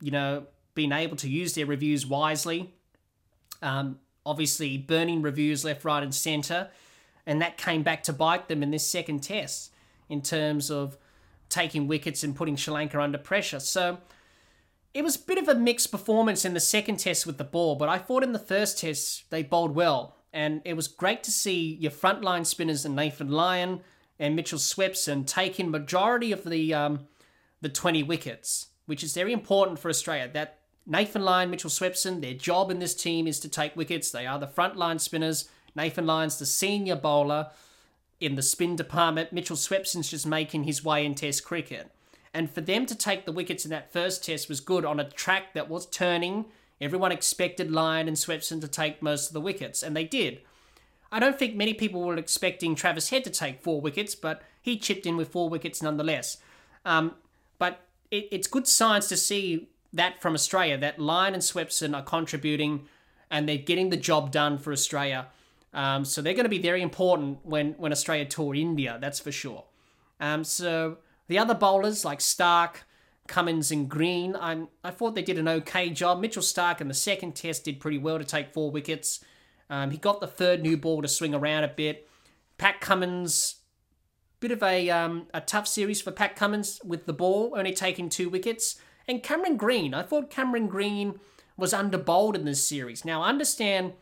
you 0.00 0.10
know, 0.10 0.46
being 0.74 0.92
able 0.92 1.16
to 1.16 1.28
use 1.28 1.54
their 1.54 1.66
reviews 1.66 2.04
wisely. 2.04 2.74
Um, 3.62 4.00
obviously, 4.26 4.76
burning 4.76 5.22
reviews 5.22 5.64
left, 5.64 5.84
right, 5.84 6.02
and 6.02 6.14
centre. 6.14 6.70
And 7.26 7.40
that 7.40 7.56
came 7.56 7.82
back 7.82 8.02
to 8.04 8.12
bite 8.12 8.48
them 8.48 8.62
in 8.62 8.70
this 8.70 8.86
second 8.86 9.22
test 9.22 9.72
in 10.08 10.20
terms 10.20 10.70
of 10.70 10.98
taking 11.48 11.86
wickets 11.86 12.22
and 12.22 12.36
putting 12.36 12.56
Sri 12.56 12.74
Lanka 12.74 13.00
under 13.00 13.18
pressure. 13.18 13.60
So 13.60 13.98
it 14.92 15.02
was 15.02 15.16
a 15.16 15.20
bit 15.20 15.38
of 15.38 15.48
a 15.48 15.54
mixed 15.54 15.90
performance 15.90 16.44
in 16.44 16.54
the 16.54 16.60
second 16.60 16.98
test 16.98 17.26
with 17.26 17.38
the 17.38 17.44
ball, 17.44 17.76
but 17.76 17.88
I 17.88 17.98
thought 17.98 18.22
in 18.22 18.32
the 18.32 18.38
first 18.38 18.78
test 18.78 19.28
they 19.30 19.42
bowled 19.42 19.74
well. 19.74 20.16
And 20.32 20.62
it 20.64 20.74
was 20.74 20.88
great 20.88 21.22
to 21.24 21.30
see 21.30 21.76
your 21.80 21.92
frontline 21.92 22.44
spinners 22.44 22.84
and 22.84 22.96
Nathan 22.96 23.28
Lyon 23.28 23.80
and 24.18 24.36
Mitchell 24.36 24.58
Swepson 24.58 25.26
taking 25.26 25.70
majority 25.70 26.32
of 26.32 26.44
the 26.44 26.74
um, 26.74 27.06
the 27.60 27.68
20 27.68 28.02
wickets, 28.02 28.68
which 28.86 29.02
is 29.02 29.14
very 29.14 29.32
important 29.32 29.78
for 29.78 29.88
Australia. 29.88 30.28
That 30.32 30.58
Nathan 30.86 31.22
Lyon, 31.22 31.50
Mitchell 31.50 31.70
Swepson, 31.70 32.20
their 32.20 32.34
job 32.34 32.70
in 32.70 32.78
this 32.78 32.94
team 32.94 33.26
is 33.26 33.40
to 33.40 33.48
take 33.48 33.76
wickets. 33.76 34.10
They 34.10 34.26
are 34.26 34.38
the 34.38 34.46
frontline 34.46 35.00
spinners. 35.00 35.48
Nathan 35.74 36.06
Lyon's 36.06 36.38
the 36.38 36.46
senior 36.46 36.96
bowler 36.96 37.50
in 38.20 38.34
the 38.34 38.42
spin 38.42 38.76
department. 38.76 39.32
Mitchell 39.32 39.56
Swepson's 39.56 40.10
just 40.10 40.26
making 40.26 40.64
his 40.64 40.84
way 40.84 41.04
in 41.04 41.14
Test 41.14 41.44
cricket. 41.44 41.90
And 42.32 42.50
for 42.50 42.60
them 42.60 42.84
to 42.86 42.94
take 42.94 43.26
the 43.26 43.32
wickets 43.32 43.64
in 43.64 43.70
that 43.70 43.92
first 43.92 44.24
test 44.24 44.48
was 44.48 44.60
good 44.60 44.84
on 44.84 44.98
a 44.98 45.08
track 45.08 45.54
that 45.54 45.68
was 45.68 45.86
turning. 45.86 46.46
Everyone 46.80 47.12
expected 47.12 47.70
Lyon 47.70 48.08
and 48.08 48.16
Swepson 48.16 48.60
to 48.60 48.68
take 48.68 49.00
most 49.00 49.28
of 49.28 49.34
the 49.34 49.40
wickets, 49.40 49.82
and 49.82 49.96
they 49.96 50.04
did. 50.04 50.40
I 51.12 51.20
don't 51.20 51.38
think 51.38 51.54
many 51.54 51.74
people 51.74 52.02
were 52.02 52.16
expecting 52.16 52.74
Travis 52.74 53.10
Head 53.10 53.22
to 53.24 53.30
take 53.30 53.62
four 53.62 53.80
wickets, 53.80 54.16
but 54.16 54.42
he 54.60 54.76
chipped 54.76 55.06
in 55.06 55.16
with 55.16 55.28
four 55.28 55.48
wickets 55.48 55.80
nonetheless. 55.80 56.38
Um, 56.84 57.14
but 57.58 57.82
it, 58.10 58.28
it's 58.32 58.48
good 58.48 58.66
signs 58.66 59.06
to 59.08 59.16
see 59.16 59.68
that 59.92 60.20
from 60.20 60.34
Australia, 60.34 60.76
that 60.78 60.98
Lyon 60.98 61.34
and 61.34 61.42
Swepson 61.42 61.96
are 61.96 62.02
contributing 62.02 62.88
and 63.30 63.48
they're 63.48 63.56
getting 63.56 63.90
the 63.90 63.96
job 63.96 64.32
done 64.32 64.58
for 64.58 64.72
Australia. 64.72 65.28
Um, 65.74 66.04
so 66.04 66.22
they're 66.22 66.34
going 66.34 66.44
to 66.44 66.50
be 66.50 66.60
very 66.60 66.80
important 66.80 67.40
when, 67.42 67.72
when 67.72 67.92
Australia 67.92 68.24
tour 68.24 68.54
India, 68.54 68.96
that's 69.00 69.18
for 69.18 69.32
sure. 69.32 69.64
Um, 70.20 70.44
so 70.44 70.98
the 71.26 71.38
other 71.38 71.54
bowlers 71.54 72.04
like 72.04 72.20
Stark, 72.20 72.84
Cummins, 73.26 73.72
and 73.72 73.88
Green, 73.88 74.36
i 74.36 74.66
I 74.84 74.90
thought 74.90 75.14
they 75.14 75.22
did 75.22 75.38
an 75.38 75.48
okay 75.48 75.90
job. 75.90 76.20
Mitchell 76.20 76.42
Stark 76.42 76.80
in 76.80 76.88
the 76.88 76.94
second 76.94 77.34
test 77.34 77.64
did 77.64 77.80
pretty 77.80 77.98
well 77.98 78.18
to 78.18 78.24
take 78.24 78.52
four 78.52 78.70
wickets. 78.70 79.20
Um, 79.68 79.90
he 79.90 79.98
got 79.98 80.20
the 80.20 80.26
third 80.26 80.62
new 80.62 80.76
ball 80.76 81.02
to 81.02 81.08
swing 81.08 81.34
around 81.34 81.64
a 81.64 81.68
bit. 81.68 82.08
Pat 82.56 82.80
Cummins, 82.80 83.56
bit 84.38 84.52
of 84.52 84.62
a 84.62 84.90
um, 84.90 85.26
a 85.34 85.40
tough 85.40 85.66
series 85.66 86.00
for 86.00 86.12
Pat 86.12 86.36
Cummins 86.36 86.80
with 86.84 87.06
the 87.06 87.12
ball, 87.12 87.54
only 87.56 87.72
taking 87.72 88.08
two 88.08 88.28
wickets. 88.28 88.78
And 89.08 89.22
Cameron 89.22 89.56
Green, 89.56 89.92
I 89.92 90.02
thought 90.02 90.30
Cameron 90.30 90.68
Green 90.68 91.18
was 91.56 91.72
underbowled 91.72 92.34
in 92.34 92.44
this 92.44 92.66
series. 92.66 93.04
Now, 93.04 93.22
understand 93.22 93.94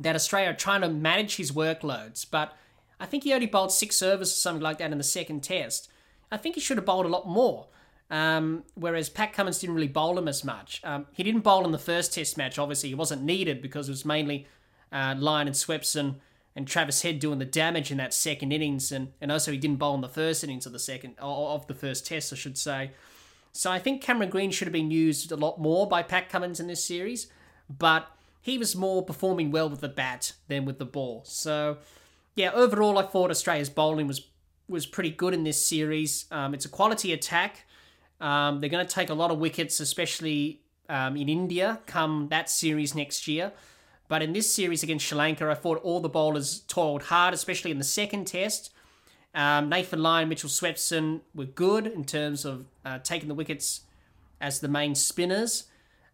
that 0.00 0.14
Australia 0.14 0.50
are 0.50 0.54
trying 0.54 0.80
to 0.80 0.88
manage 0.88 1.36
his 1.36 1.52
workloads, 1.52 2.26
but 2.28 2.56
I 2.98 3.06
think 3.06 3.24
he 3.24 3.32
only 3.32 3.46
bowled 3.46 3.72
six 3.72 4.02
overs 4.02 4.30
or 4.30 4.34
something 4.34 4.62
like 4.62 4.78
that 4.78 4.92
in 4.92 4.98
the 4.98 5.04
second 5.04 5.42
test. 5.42 5.90
I 6.30 6.36
think 6.36 6.54
he 6.54 6.60
should 6.60 6.78
have 6.78 6.86
bowled 6.86 7.06
a 7.06 7.10
lot 7.10 7.28
more. 7.28 7.66
Um, 8.10 8.64
whereas 8.74 9.08
Pat 9.08 9.32
Cummins 9.32 9.58
didn't 9.58 9.74
really 9.74 9.88
bowl 9.88 10.18
him 10.18 10.28
as 10.28 10.44
much. 10.44 10.80
Um, 10.84 11.06
he 11.12 11.22
didn't 11.22 11.40
bowl 11.40 11.64
in 11.64 11.72
the 11.72 11.78
first 11.78 12.12
test 12.12 12.36
match, 12.36 12.58
obviously. 12.58 12.90
He 12.90 12.94
wasn't 12.94 13.22
needed 13.22 13.62
because 13.62 13.88
it 13.88 13.92
was 13.92 14.04
mainly 14.04 14.46
uh, 14.92 15.14
Lyon 15.18 15.46
and 15.46 15.56
Swepson 15.56 16.16
and 16.54 16.68
Travis 16.68 17.02
Head 17.02 17.18
doing 17.18 17.38
the 17.38 17.44
damage 17.44 17.90
in 17.90 17.96
that 17.96 18.14
second 18.14 18.52
innings. 18.52 18.92
And, 18.92 19.12
and 19.20 19.32
also, 19.32 19.52
he 19.52 19.58
didn't 19.58 19.78
bowl 19.78 19.94
in 19.94 20.00
the 20.00 20.08
first 20.08 20.44
innings 20.44 20.66
of 20.66 20.72
the 20.72 20.78
second, 20.78 21.14
of 21.18 21.66
the 21.66 21.74
first 21.74 22.06
test, 22.06 22.32
I 22.32 22.36
should 22.36 22.58
say. 22.58 22.90
So 23.52 23.70
I 23.70 23.78
think 23.78 24.02
Cameron 24.02 24.30
Green 24.30 24.50
should 24.50 24.66
have 24.66 24.72
been 24.72 24.90
used 24.90 25.32
a 25.32 25.36
lot 25.36 25.58
more 25.60 25.88
by 25.88 26.02
Pat 26.02 26.28
Cummins 26.28 26.60
in 26.60 26.66
this 26.66 26.84
series, 26.84 27.28
but 27.68 28.06
he 28.44 28.58
was 28.58 28.76
more 28.76 29.02
performing 29.02 29.50
well 29.50 29.70
with 29.70 29.80
the 29.80 29.88
bat 29.88 30.34
than 30.48 30.66
with 30.66 30.78
the 30.78 30.84
ball. 30.84 31.22
So 31.24 31.78
yeah, 32.36 32.52
overall, 32.52 32.98
I 32.98 33.04
thought 33.04 33.30
Australia's 33.30 33.70
bowling 33.70 34.06
was 34.06 34.28
was 34.68 34.84
pretty 34.84 35.10
good 35.10 35.32
in 35.32 35.44
this 35.44 35.64
series. 35.64 36.26
Um, 36.30 36.52
it's 36.52 36.66
a 36.66 36.68
quality 36.68 37.14
attack. 37.14 37.64
Um, 38.20 38.60
they're 38.60 38.68
going 38.68 38.86
to 38.86 38.94
take 38.94 39.08
a 39.08 39.14
lot 39.14 39.30
of 39.30 39.38
wickets, 39.38 39.80
especially 39.80 40.60
um, 40.90 41.16
in 41.16 41.30
India, 41.30 41.80
come 41.86 42.28
that 42.28 42.50
series 42.50 42.94
next 42.94 43.26
year. 43.26 43.52
But 44.08 44.20
in 44.22 44.34
this 44.34 44.52
series 44.52 44.82
against 44.82 45.06
Sri 45.06 45.16
Lanka, 45.16 45.48
I 45.50 45.54
thought 45.54 45.78
all 45.82 46.00
the 46.00 46.10
bowlers 46.10 46.60
toiled 46.68 47.04
hard, 47.04 47.32
especially 47.32 47.70
in 47.70 47.78
the 47.78 47.84
second 47.84 48.26
test. 48.26 48.72
Um, 49.34 49.70
Nathan 49.70 50.02
Lyon, 50.02 50.28
Mitchell 50.28 50.50
Swepson 50.50 51.22
were 51.34 51.46
good 51.46 51.86
in 51.86 52.04
terms 52.04 52.44
of 52.44 52.66
uh, 52.84 52.98
taking 52.98 53.28
the 53.28 53.34
wickets 53.34 53.82
as 54.38 54.60
the 54.60 54.68
main 54.68 54.94
spinners, 54.94 55.64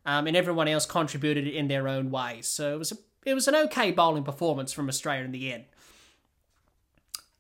um, 0.07 0.27
and 0.27 0.37
everyone 0.37 0.69
else 0.69 0.87
contributed 0.87 1.47
in 1.47 1.69
their 1.69 1.89
own 1.89 2.11
ways. 2.11 2.47
So 2.47 2.75
it 2.75 2.79
was 2.79 2.93
a, 2.93 2.97
it 3.25 3.35
was 3.35 3.49
an 3.49 3.55
okay 3.55 3.91
bowling 3.91 4.25
performance 4.25 4.73
from 4.73 4.89
Australia 4.89 5.25
in 5.25 5.33
the 5.33 5.53
end. 5.53 5.65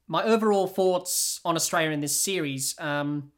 My 0.06 0.24
overall 0.24 0.66
thoughts 0.66 1.40
on 1.44 1.56
Australia 1.56 1.90
in 1.90 2.00
this 2.00 2.20
series, 2.20 2.74
um, 2.80 3.30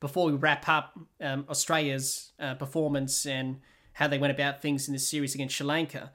before 0.00 0.26
we 0.26 0.32
wrap 0.32 0.68
up 0.68 0.98
um, 1.20 1.46
Australia's 1.48 2.32
uh, 2.38 2.54
performance 2.54 3.26
and 3.26 3.60
how 3.94 4.08
they 4.08 4.18
went 4.18 4.32
about 4.32 4.62
things 4.62 4.88
in 4.88 4.92
this 4.92 5.08
series 5.08 5.34
against 5.34 5.56
Sri 5.56 5.66
Lanka, 5.66 6.12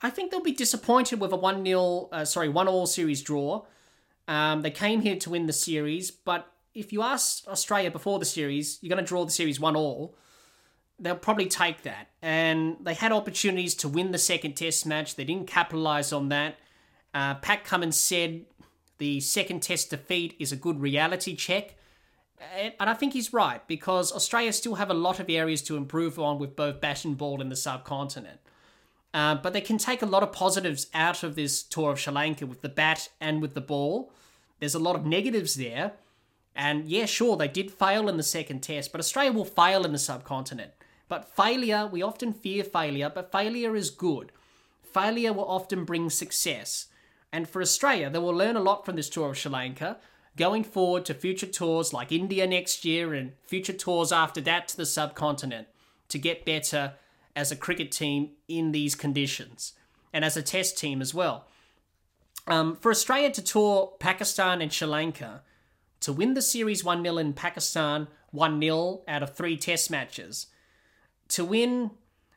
I 0.00 0.10
think 0.10 0.30
they'll 0.30 0.40
be 0.40 0.52
disappointed 0.52 1.20
with 1.20 1.32
a 1.32 1.36
one 1.36 1.64
0 1.64 2.08
uh, 2.12 2.24
sorry 2.24 2.48
one 2.48 2.68
all 2.68 2.86
series 2.86 3.22
draw. 3.22 3.64
Um, 4.28 4.62
they 4.62 4.70
came 4.70 5.02
here 5.02 5.16
to 5.16 5.30
win 5.30 5.46
the 5.46 5.52
series, 5.52 6.10
but 6.10 6.50
if 6.74 6.92
you 6.92 7.02
ask 7.02 7.46
Australia 7.48 7.90
before 7.90 8.18
the 8.18 8.24
series, 8.24 8.78
you're 8.80 8.94
going 8.94 9.04
to 9.04 9.08
draw 9.08 9.24
the 9.24 9.30
series 9.30 9.60
one 9.60 9.76
all. 9.76 10.16
They'll 10.98 11.16
probably 11.16 11.46
take 11.46 11.82
that. 11.82 12.08
And 12.22 12.76
they 12.80 12.94
had 12.94 13.12
opportunities 13.12 13.74
to 13.76 13.88
win 13.88 14.12
the 14.12 14.18
second 14.18 14.54
test 14.54 14.86
match. 14.86 15.16
They 15.16 15.24
didn't 15.24 15.46
capitalise 15.46 16.12
on 16.12 16.30
that. 16.30 16.56
Uh, 17.12 17.34
Pat 17.34 17.64
Cummins 17.64 17.96
said 17.96 18.46
the 18.98 19.20
second 19.20 19.62
test 19.62 19.90
defeat 19.90 20.34
is 20.38 20.52
a 20.52 20.56
good 20.56 20.80
reality 20.80 21.34
check. 21.34 21.74
And 22.58 22.74
I 22.90 22.94
think 22.94 23.14
he's 23.14 23.32
right 23.32 23.66
because 23.66 24.12
Australia 24.12 24.52
still 24.52 24.74
have 24.74 24.90
a 24.90 24.94
lot 24.94 25.20
of 25.20 25.30
areas 25.30 25.62
to 25.62 25.76
improve 25.76 26.18
on 26.18 26.38
with 26.38 26.54
both 26.54 26.80
bat 26.80 27.04
and 27.04 27.16
ball 27.16 27.40
in 27.40 27.48
the 27.48 27.56
subcontinent. 27.56 28.40
Uh, 29.14 29.34
but 29.34 29.54
they 29.54 29.62
can 29.62 29.78
take 29.78 30.02
a 30.02 30.06
lot 30.06 30.22
of 30.22 30.32
positives 30.32 30.88
out 30.92 31.22
of 31.22 31.34
this 31.34 31.62
tour 31.62 31.92
of 31.92 32.00
Sri 32.00 32.12
Lanka 32.12 32.46
with 32.46 32.60
the 32.60 32.68
bat 32.68 33.08
and 33.18 33.40
with 33.40 33.54
the 33.54 33.62
ball. 33.62 34.12
There's 34.60 34.74
a 34.74 34.78
lot 34.78 34.96
of 34.96 35.06
negatives 35.06 35.54
there. 35.54 35.92
And 36.54 36.86
yeah, 36.86 37.06
sure, 37.06 37.36
they 37.36 37.48
did 37.48 37.70
fail 37.70 38.08
in 38.08 38.16
the 38.16 38.22
second 38.22 38.62
test, 38.62 38.92
but 38.92 38.98
Australia 38.98 39.32
will 39.32 39.44
fail 39.44 39.84
in 39.84 39.92
the 39.92 39.98
subcontinent. 39.98 40.72
But 41.08 41.34
failure, 41.34 41.86
we 41.86 42.02
often 42.02 42.32
fear 42.32 42.64
failure, 42.64 43.10
but 43.14 43.30
failure 43.30 43.76
is 43.76 43.90
good. 43.90 44.32
Failure 44.82 45.32
will 45.32 45.48
often 45.48 45.84
bring 45.84 46.10
success. 46.10 46.88
And 47.32 47.48
for 47.48 47.60
Australia, 47.60 48.10
they 48.10 48.18
will 48.18 48.34
learn 48.34 48.56
a 48.56 48.60
lot 48.60 48.84
from 48.84 48.96
this 48.96 49.08
tour 49.08 49.30
of 49.30 49.38
Sri 49.38 49.50
Lanka, 49.50 49.98
going 50.36 50.64
forward 50.64 51.04
to 51.06 51.14
future 51.14 51.46
tours 51.46 51.92
like 51.92 52.12
India 52.12 52.46
next 52.46 52.84
year 52.84 53.14
and 53.14 53.32
future 53.44 53.72
tours 53.72 54.12
after 54.12 54.40
that 54.42 54.68
to 54.68 54.76
the 54.76 54.86
subcontinent 54.86 55.68
to 56.08 56.18
get 56.18 56.44
better 56.44 56.94
as 57.34 57.50
a 57.52 57.56
cricket 57.56 57.92
team 57.92 58.30
in 58.48 58.72
these 58.72 58.94
conditions 58.94 59.72
and 60.12 60.24
as 60.24 60.36
a 60.36 60.42
test 60.42 60.78
team 60.78 61.00
as 61.00 61.12
well. 61.12 61.46
Um, 62.46 62.76
for 62.76 62.90
Australia 62.90 63.30
to 63.32 63.42
tour 63.42 63.94
Pakistan 63.98 64.62
and 64.62 64.72
Sri 64.72 64.86
Lanka, 64.86 65.42
to 66.00 66.12
win 66.12 66.34
the 66.34 66.42
series 66.42 66.84
1 66.84 67.02
0 67.02 67.18
in 67.18 67.32
Pakistan, 67.32 68.08
1 68.30 68.60
0 68.60 69.02
out 69.08 69.22
of 69.22 69.34
three 69.34 69.56
test 69.56 69.90
matches, 69.90 70.46
to 71.28 71.44
win, 71.44 71.90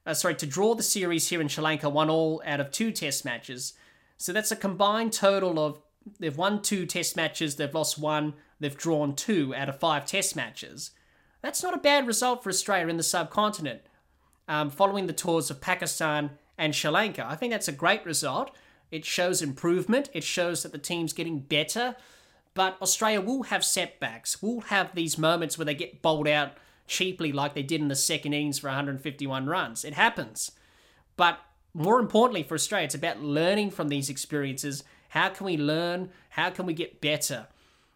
uh, 0.05 0.13
sorry, 0.13 0.35
to 0.35 0.45
draw 0.45 0.75
the 0.75 0.83
series 0.83 1.29
here 1.29 1.41
in 1.41 1.47
Sri 1.47 1.63
Lanka 1.63 1.89
1 1.89 2.09
all 2.09 2.41
out 2.45 2.59
of 2.59 2.71
two 2.71 2.91
test 2.91 3.25
matches. 3.25 3.73
So 4.17 4.33
that's 4.33 4.51
a 4.51 4.55
combined 4.55 5.13
total 5.13 5.59
of 5.59 5.81
they've 6.19 6.37
won 6.37 6.61
two 6.61 6.85
test 6.85 7.15
matches, 7.15 7.55
they've 7.55 7.73
lost 7.73 7.97
one, 7.97 8.33
they've 8.59 8.77
drawn 8.77 9.15
two 9.15 9.53
out 9.55 9.69
of 9.69 9.79
five 9.79 10.05
test 10.05 10.35
matches. 10.35 10.91
That's 11.41 11.63
not 11.63 11.73
a 11.73 11.79
bad 11.79 12.05
result 12.07 12.43
for 12.43 12.49
Australia 12.49 12.87
in 12.87 12.97
the 12.97 13.03
subcontinent 13.03 13.81
um, 14.47 14.69
following 14.69 15.07
the 15.07 15.13
tours 15.13 15.49
of 15.49 15.61
Pakistan 15.61 16.31
and 16.57 16.75
Sri 16.75 16.89
Lanka. 16.89 17.25
I 17.25 17.35
think 17.35 17.51
that's 17.51 17.67
a 17.67 17.73
great 17.73 18.05
result. 18.05 18.51
It 18.91 19.05
shows 19.05 19.41
improvement, 19.41 20.09
it 20.13 20.23
shows 20.23 20.63
that 20.63 20.71
the 20.71 20.77
team's 20.79 21.13
getting 21.13 21.39
better. 21.39 21.95
But 22.55 22.81
Australia 22.81 23.21
will 23.21 23.43
have 23.43 23.63
setbacks, 23.63 24.41
will 24.41 24.61
have 24.61 24.93
these 24.93 25.17
moments 25.17 25.57
where 25.57 25.65
they 25.65 25.75
get 25.75 26.01
bowled 26.01 26.27
out 26.27 26.53
cheaply 26.89 27.31
like 27.31 27.53
they 27.53 27.63
did 27.63 27.79
in 27.79 27.87
the 27.87 27.95
second 27.95 28.33
innings 28.33 28.59
for 28.59 28.67
151 28.67 29.45
runs. 29.45 29.85
It 29.85 29.93
happens. 29.93 30.51
But 31.15 31.39
more 31.73 31.99
importantly 31.99 32.43
for 32.43 32.55
Australia, 32.55 32.85
it's 32.85 32.95
about 32.95 33.21
learning 33.21 33.71
from 33.71 33.87
these 33.87 34.09
experiences. 34.09 34.83
How 35.09 35.29
can 35.29 35.45
we 35.45 35.55
learn? 35.55 36.09
How 36.31 36.49
can 36.49 36.65
we 36.65 36.73
get 36.73 36.99
better? 36.99 37.47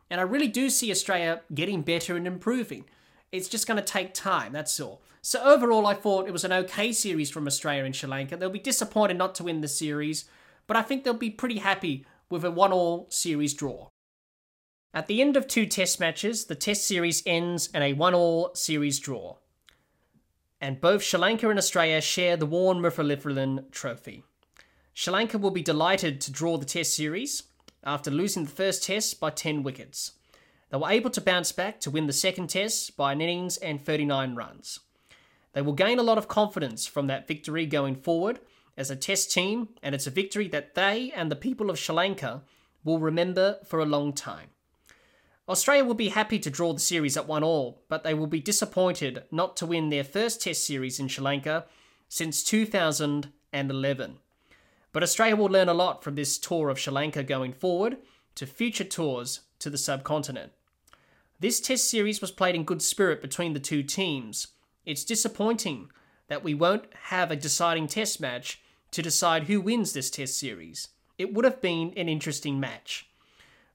And 0.09 0.21
I 0.21 0.23
really 0.23 0.47
do 0.47 0.69
see 0.69 0.91
Australia 0.91 1.41
getting 1.53 1.81
better 1.81 2.15
and 2.15 2.27
improving. 2.27 2.85
It's 3.31 3.49
just 3.49 3.67
going 3.67 3.77
to 3.77 3.83
take 3.83 4.13
time, 4.13 4.53
that's 4.53 4.79
all. 4.79 5.01
So 5.21 5.41
overall, 5.41 5.87
I 5.87 5.95
thought 5.95 6.27
it 6.27 6.33
was 6.33 6.43
an 6.43 6.53
okay 6.53 6.91
series 6.91 7.31
from 7.31 7.47
Australia 7.47 7.85
and 7.85 7.95
Sri 7.95 8.09
Lanka. 8.09 8.37
They'll 8.37 8.49
be 8.49 8.59
disappointed 8.59 9.17
not 9.17 9.33
to 9.35 9.43
win 9.43 9.61
the 9.61 9.67
series, 9.67 10.25
but 10.67 10.77
I 10.77 10.81
think 10.81 11.03
they'll 11.03 11.13
be 11.13 11.29
pretty 11.29 11.59
happy 11.59 12.05
with 12.29 12.45
a 12.45 12.51
one-all 12.51 13.07
series 13.09 13.53
draw. 13.53 13.87
At 14.95 15.07
the 15.07 15.21
end 15.21 15.35
of 15.35 15.47
two 15.47 15.65
test 15.65 15.99
matches, 15.99 16.45
the 16.45 16.55
test 16.55 16.87
series 16.87 17.23
ends 17.25 17.67
in 17.73 17.81
a 17.81 17.93
one-all 17.93 18.51
series 18.53 18.99
draw. 18.99 19.37
and 20.61 20.79
both 20.79 21.03
Sri 21.03 21.19
Lanka 21.19 21.49
and 21.49 21.59
Australia 21.59 21.99
share 21.99 22.37
the 22.37 22.45
Warne 22.45 22.79
Muralitharan 22.79 23.69
Trophy. 23.71 24.23
Sri 24.93 25.11
Lanka 25.11 25.37
will 25.37 25.51
be 25.51 25.61
delighted 25.61 26.21
to 26.21 26.31
draw 26.31 26.57
the 26.57 26.65
Test 26.65 26.93
series 26.95 27.43
after 27.83 28.09
losing 28.09 28.45
the 28.45 28.49
first 28.49 28.83
Test 28.85 29.19
by 29.19 29.29
10 29.29 29.63
wickets. 29.63 30.13
They 30.69 30.77
were 30.77 30.89
able 30.89 31.09
to 31.09 31.19
bounce 31.19 31.51
back 31.51 31.81
to 31.81 31.91
win 31.91 32.07
the 32.07 32.13
second 32.13 32.47
Test 32.49 32.95
by 32.95 33.11
an 33.11 33.19
innings 33.19 33.57
and 33.57 33.83
39 33.83 34.35
runs. 34.35 34.79
They 35.51 35.61
will 35.61 35.73
gain 35.73 35.99
a 35.99 36.03
lot 36.03 36.17
of 36.17 36.29
confidence 36.29 36.85
from 36.85 37.07
that 37.07 37.27
victory 37.27 37.65
going 37.65 37.95
forward 37.95 38.39
as 38.77 38.89
a 38.89 38.95
Test 38.95 39.33
team, 39.33 39.67
and 39.81 39.93
it's 39.93 40.07
a 40.07 40.11
victory 40.11 40.47
that 40.47 40.75
they 40.75 41.11
and 41.13 41.29
the 41.29 41.35
people 41.35 41.69
of 41.69 41.77
Sri 41.77 41.93
Lanka 41.93 42.43
will 42.85 42.99
remember 42.99 43.57
for 43.65 43.79
a 43.79 43.85
long 43.85 44.13
time. 44.13 44.52
Australia 45.49 45.83
will 45.83 45.93
be 45.93 46.09
happy 46.09 46.39
to 46.39 46.49
draw 46.49 46.71
the 46.71 46.79
series 46.79 47.17
at 47.17 47.27
1 47.27 47.43
all, 47.43 47.81
but 47.89 48.05
they 48.05 48.13
will 48.13 48.27
be 48.27 48.39
disappointed 48.39 49.23
not 49.29 49.57
to 49.57 49.65
win 49.65 49.89
their 49.89 50.03
first 50.03 50.41
Test 50.41 50.65
series 50.65 51.01
in 51.01 51.09
Sri 51.09 51.21
Lanka 51.21 51.65
since 52.07 52.45
2011. 52.45 54.17
But 54.93 55.03
Australia 55.03 55.35
will 55.35 55.47
learn 55.47 55.67
a 55.67 55.73
lot 55.73 56.01
from 56.01 56.15
this 56.15 56.37
tour 56.37 56.69
of 56.69 56.79
Sri 56.79 56.93
Lanka 56.93 57.23
going 57.23 57.51
forward 57.51 57.97
to 58.35 58.45
future 58.45 58.85
tours 58.85 59.41
to 59.59 59.69
the 59.69 59.77
subcontinent. 59.77 60.53
This 61.41 61.59
Test 61.59 61.89
series 61.89 62.21
was 62.21 62.31
played 62.31 62.55
in 62.55 62.63
good 62.63 62.81
spirit 62.81 63.21
between 63.21 63.51
the 63.51 63.59
two 63.59 63.83
teams. 63.83 64.47
It's 64.85 65.03
disappointing 65.03 65.91
that 66.29 66.43
we 66.43 66.53
won't 66.53 66.85
have 67.09 67.31
a 67.31 67.35
deciding 67.35 67.87
Test 67.87 68.21
match 68.21 68.61
to 68.91 69.01
decide 69.01 69.43
who 69.43 69.59
wins 69.59 69.91
this 69.91 70.09
Test 70.09 70.39
series. 70.39 70.87
It 71.17 71.33
would 71.33 71.43
have 71.43 71.59
been 71.59 71.93
an 71.97 72.07
interesting 72.07 72.61
match. 72.61 73.09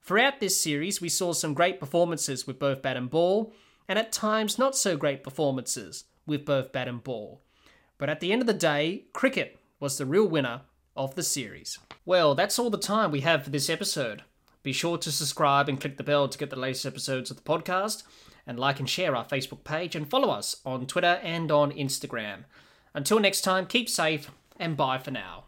Throughout 0.08 0.40
this 0.40 0.58
series, 0.58 1.02
we 1.02 1.10
saw 1.10 1.34
some 1.34 1.52
great 1.52 1.78
performances 1.78 2.46
with 2.46 2.58
both 2.58 2.80
bat 2.80 2.96
and 2.96 3.10
ball, 3.10 3.52
and 3.86 3.98
at 3.98 4.10
times 4.10 4.58
not 4.58 4.74
so 4.74 4.96
great 4.96 5.22
performances 5.22 6.04
with 6.26 6.46
both 6.46 6.72
bat 6.72 6.88
and 6.88 7.04
ball. 7.04 7.42
But 7.98 8.08
at 8.08 8.20
the 8.20 8.32
end 8.32 8.40
of 8.40 8.46
the 8.46 8.54
day, 8.54 9.04
cricket 9.12 9.58
was 9.78 9.98
the 9.98 10.06
real 10.06 10.26
winner 10.26 10.62
of 10.96 11.14
the 11.14 11.22
series. 11.22 11.78
Well, 12.06 12.34
that's 12.34 12.58
all 12.58 12.70
the 12.70 12.78
time 12.78 13.10
we 13.10 13.20
have 13.20 13.44
for 13.44 13.50
this 13.50 13.68
episode. 13.68 14.22
Be 14.62 14.72
sure 14.72 14.96
to 14.96 15.12
subscribe 15.12 15.68
and 15.68 15.78
click 15.78 15.98
the 15.98 16.02
bell 16.02 16.26
to 16.26 16.38
get 16.38 16.48
the 16.48 16.56
latest 16.56 16.86
episodes 16.86 17.30
of 17.30 17.36
the 17.36 17.42
podcast, 17.42 18.02
and 18.46 18.58
like 18.58 18.80
and 18.80 18.88
share 18.88 19.14
our 19.14 19.26
Facebook 19.26 19.62
page, 19.62 19.94
and 19.94 20.08
follow 20.08 20.30
us 20.30 20.56
on 20.64 20.86
Twitter 20.86 21.20
and 21.22 21.52
on 21.52 21.70
Instagram. 21.70 22.44
Until 22.94 23.18
next 23.18 23.42
time, 23.42 23.66
keep 23.66 23.90
safe 23.90 24.30
and 24.58 24.74
bye 24.74 24.96
for 24.96 25.10
now. 25.10 25.44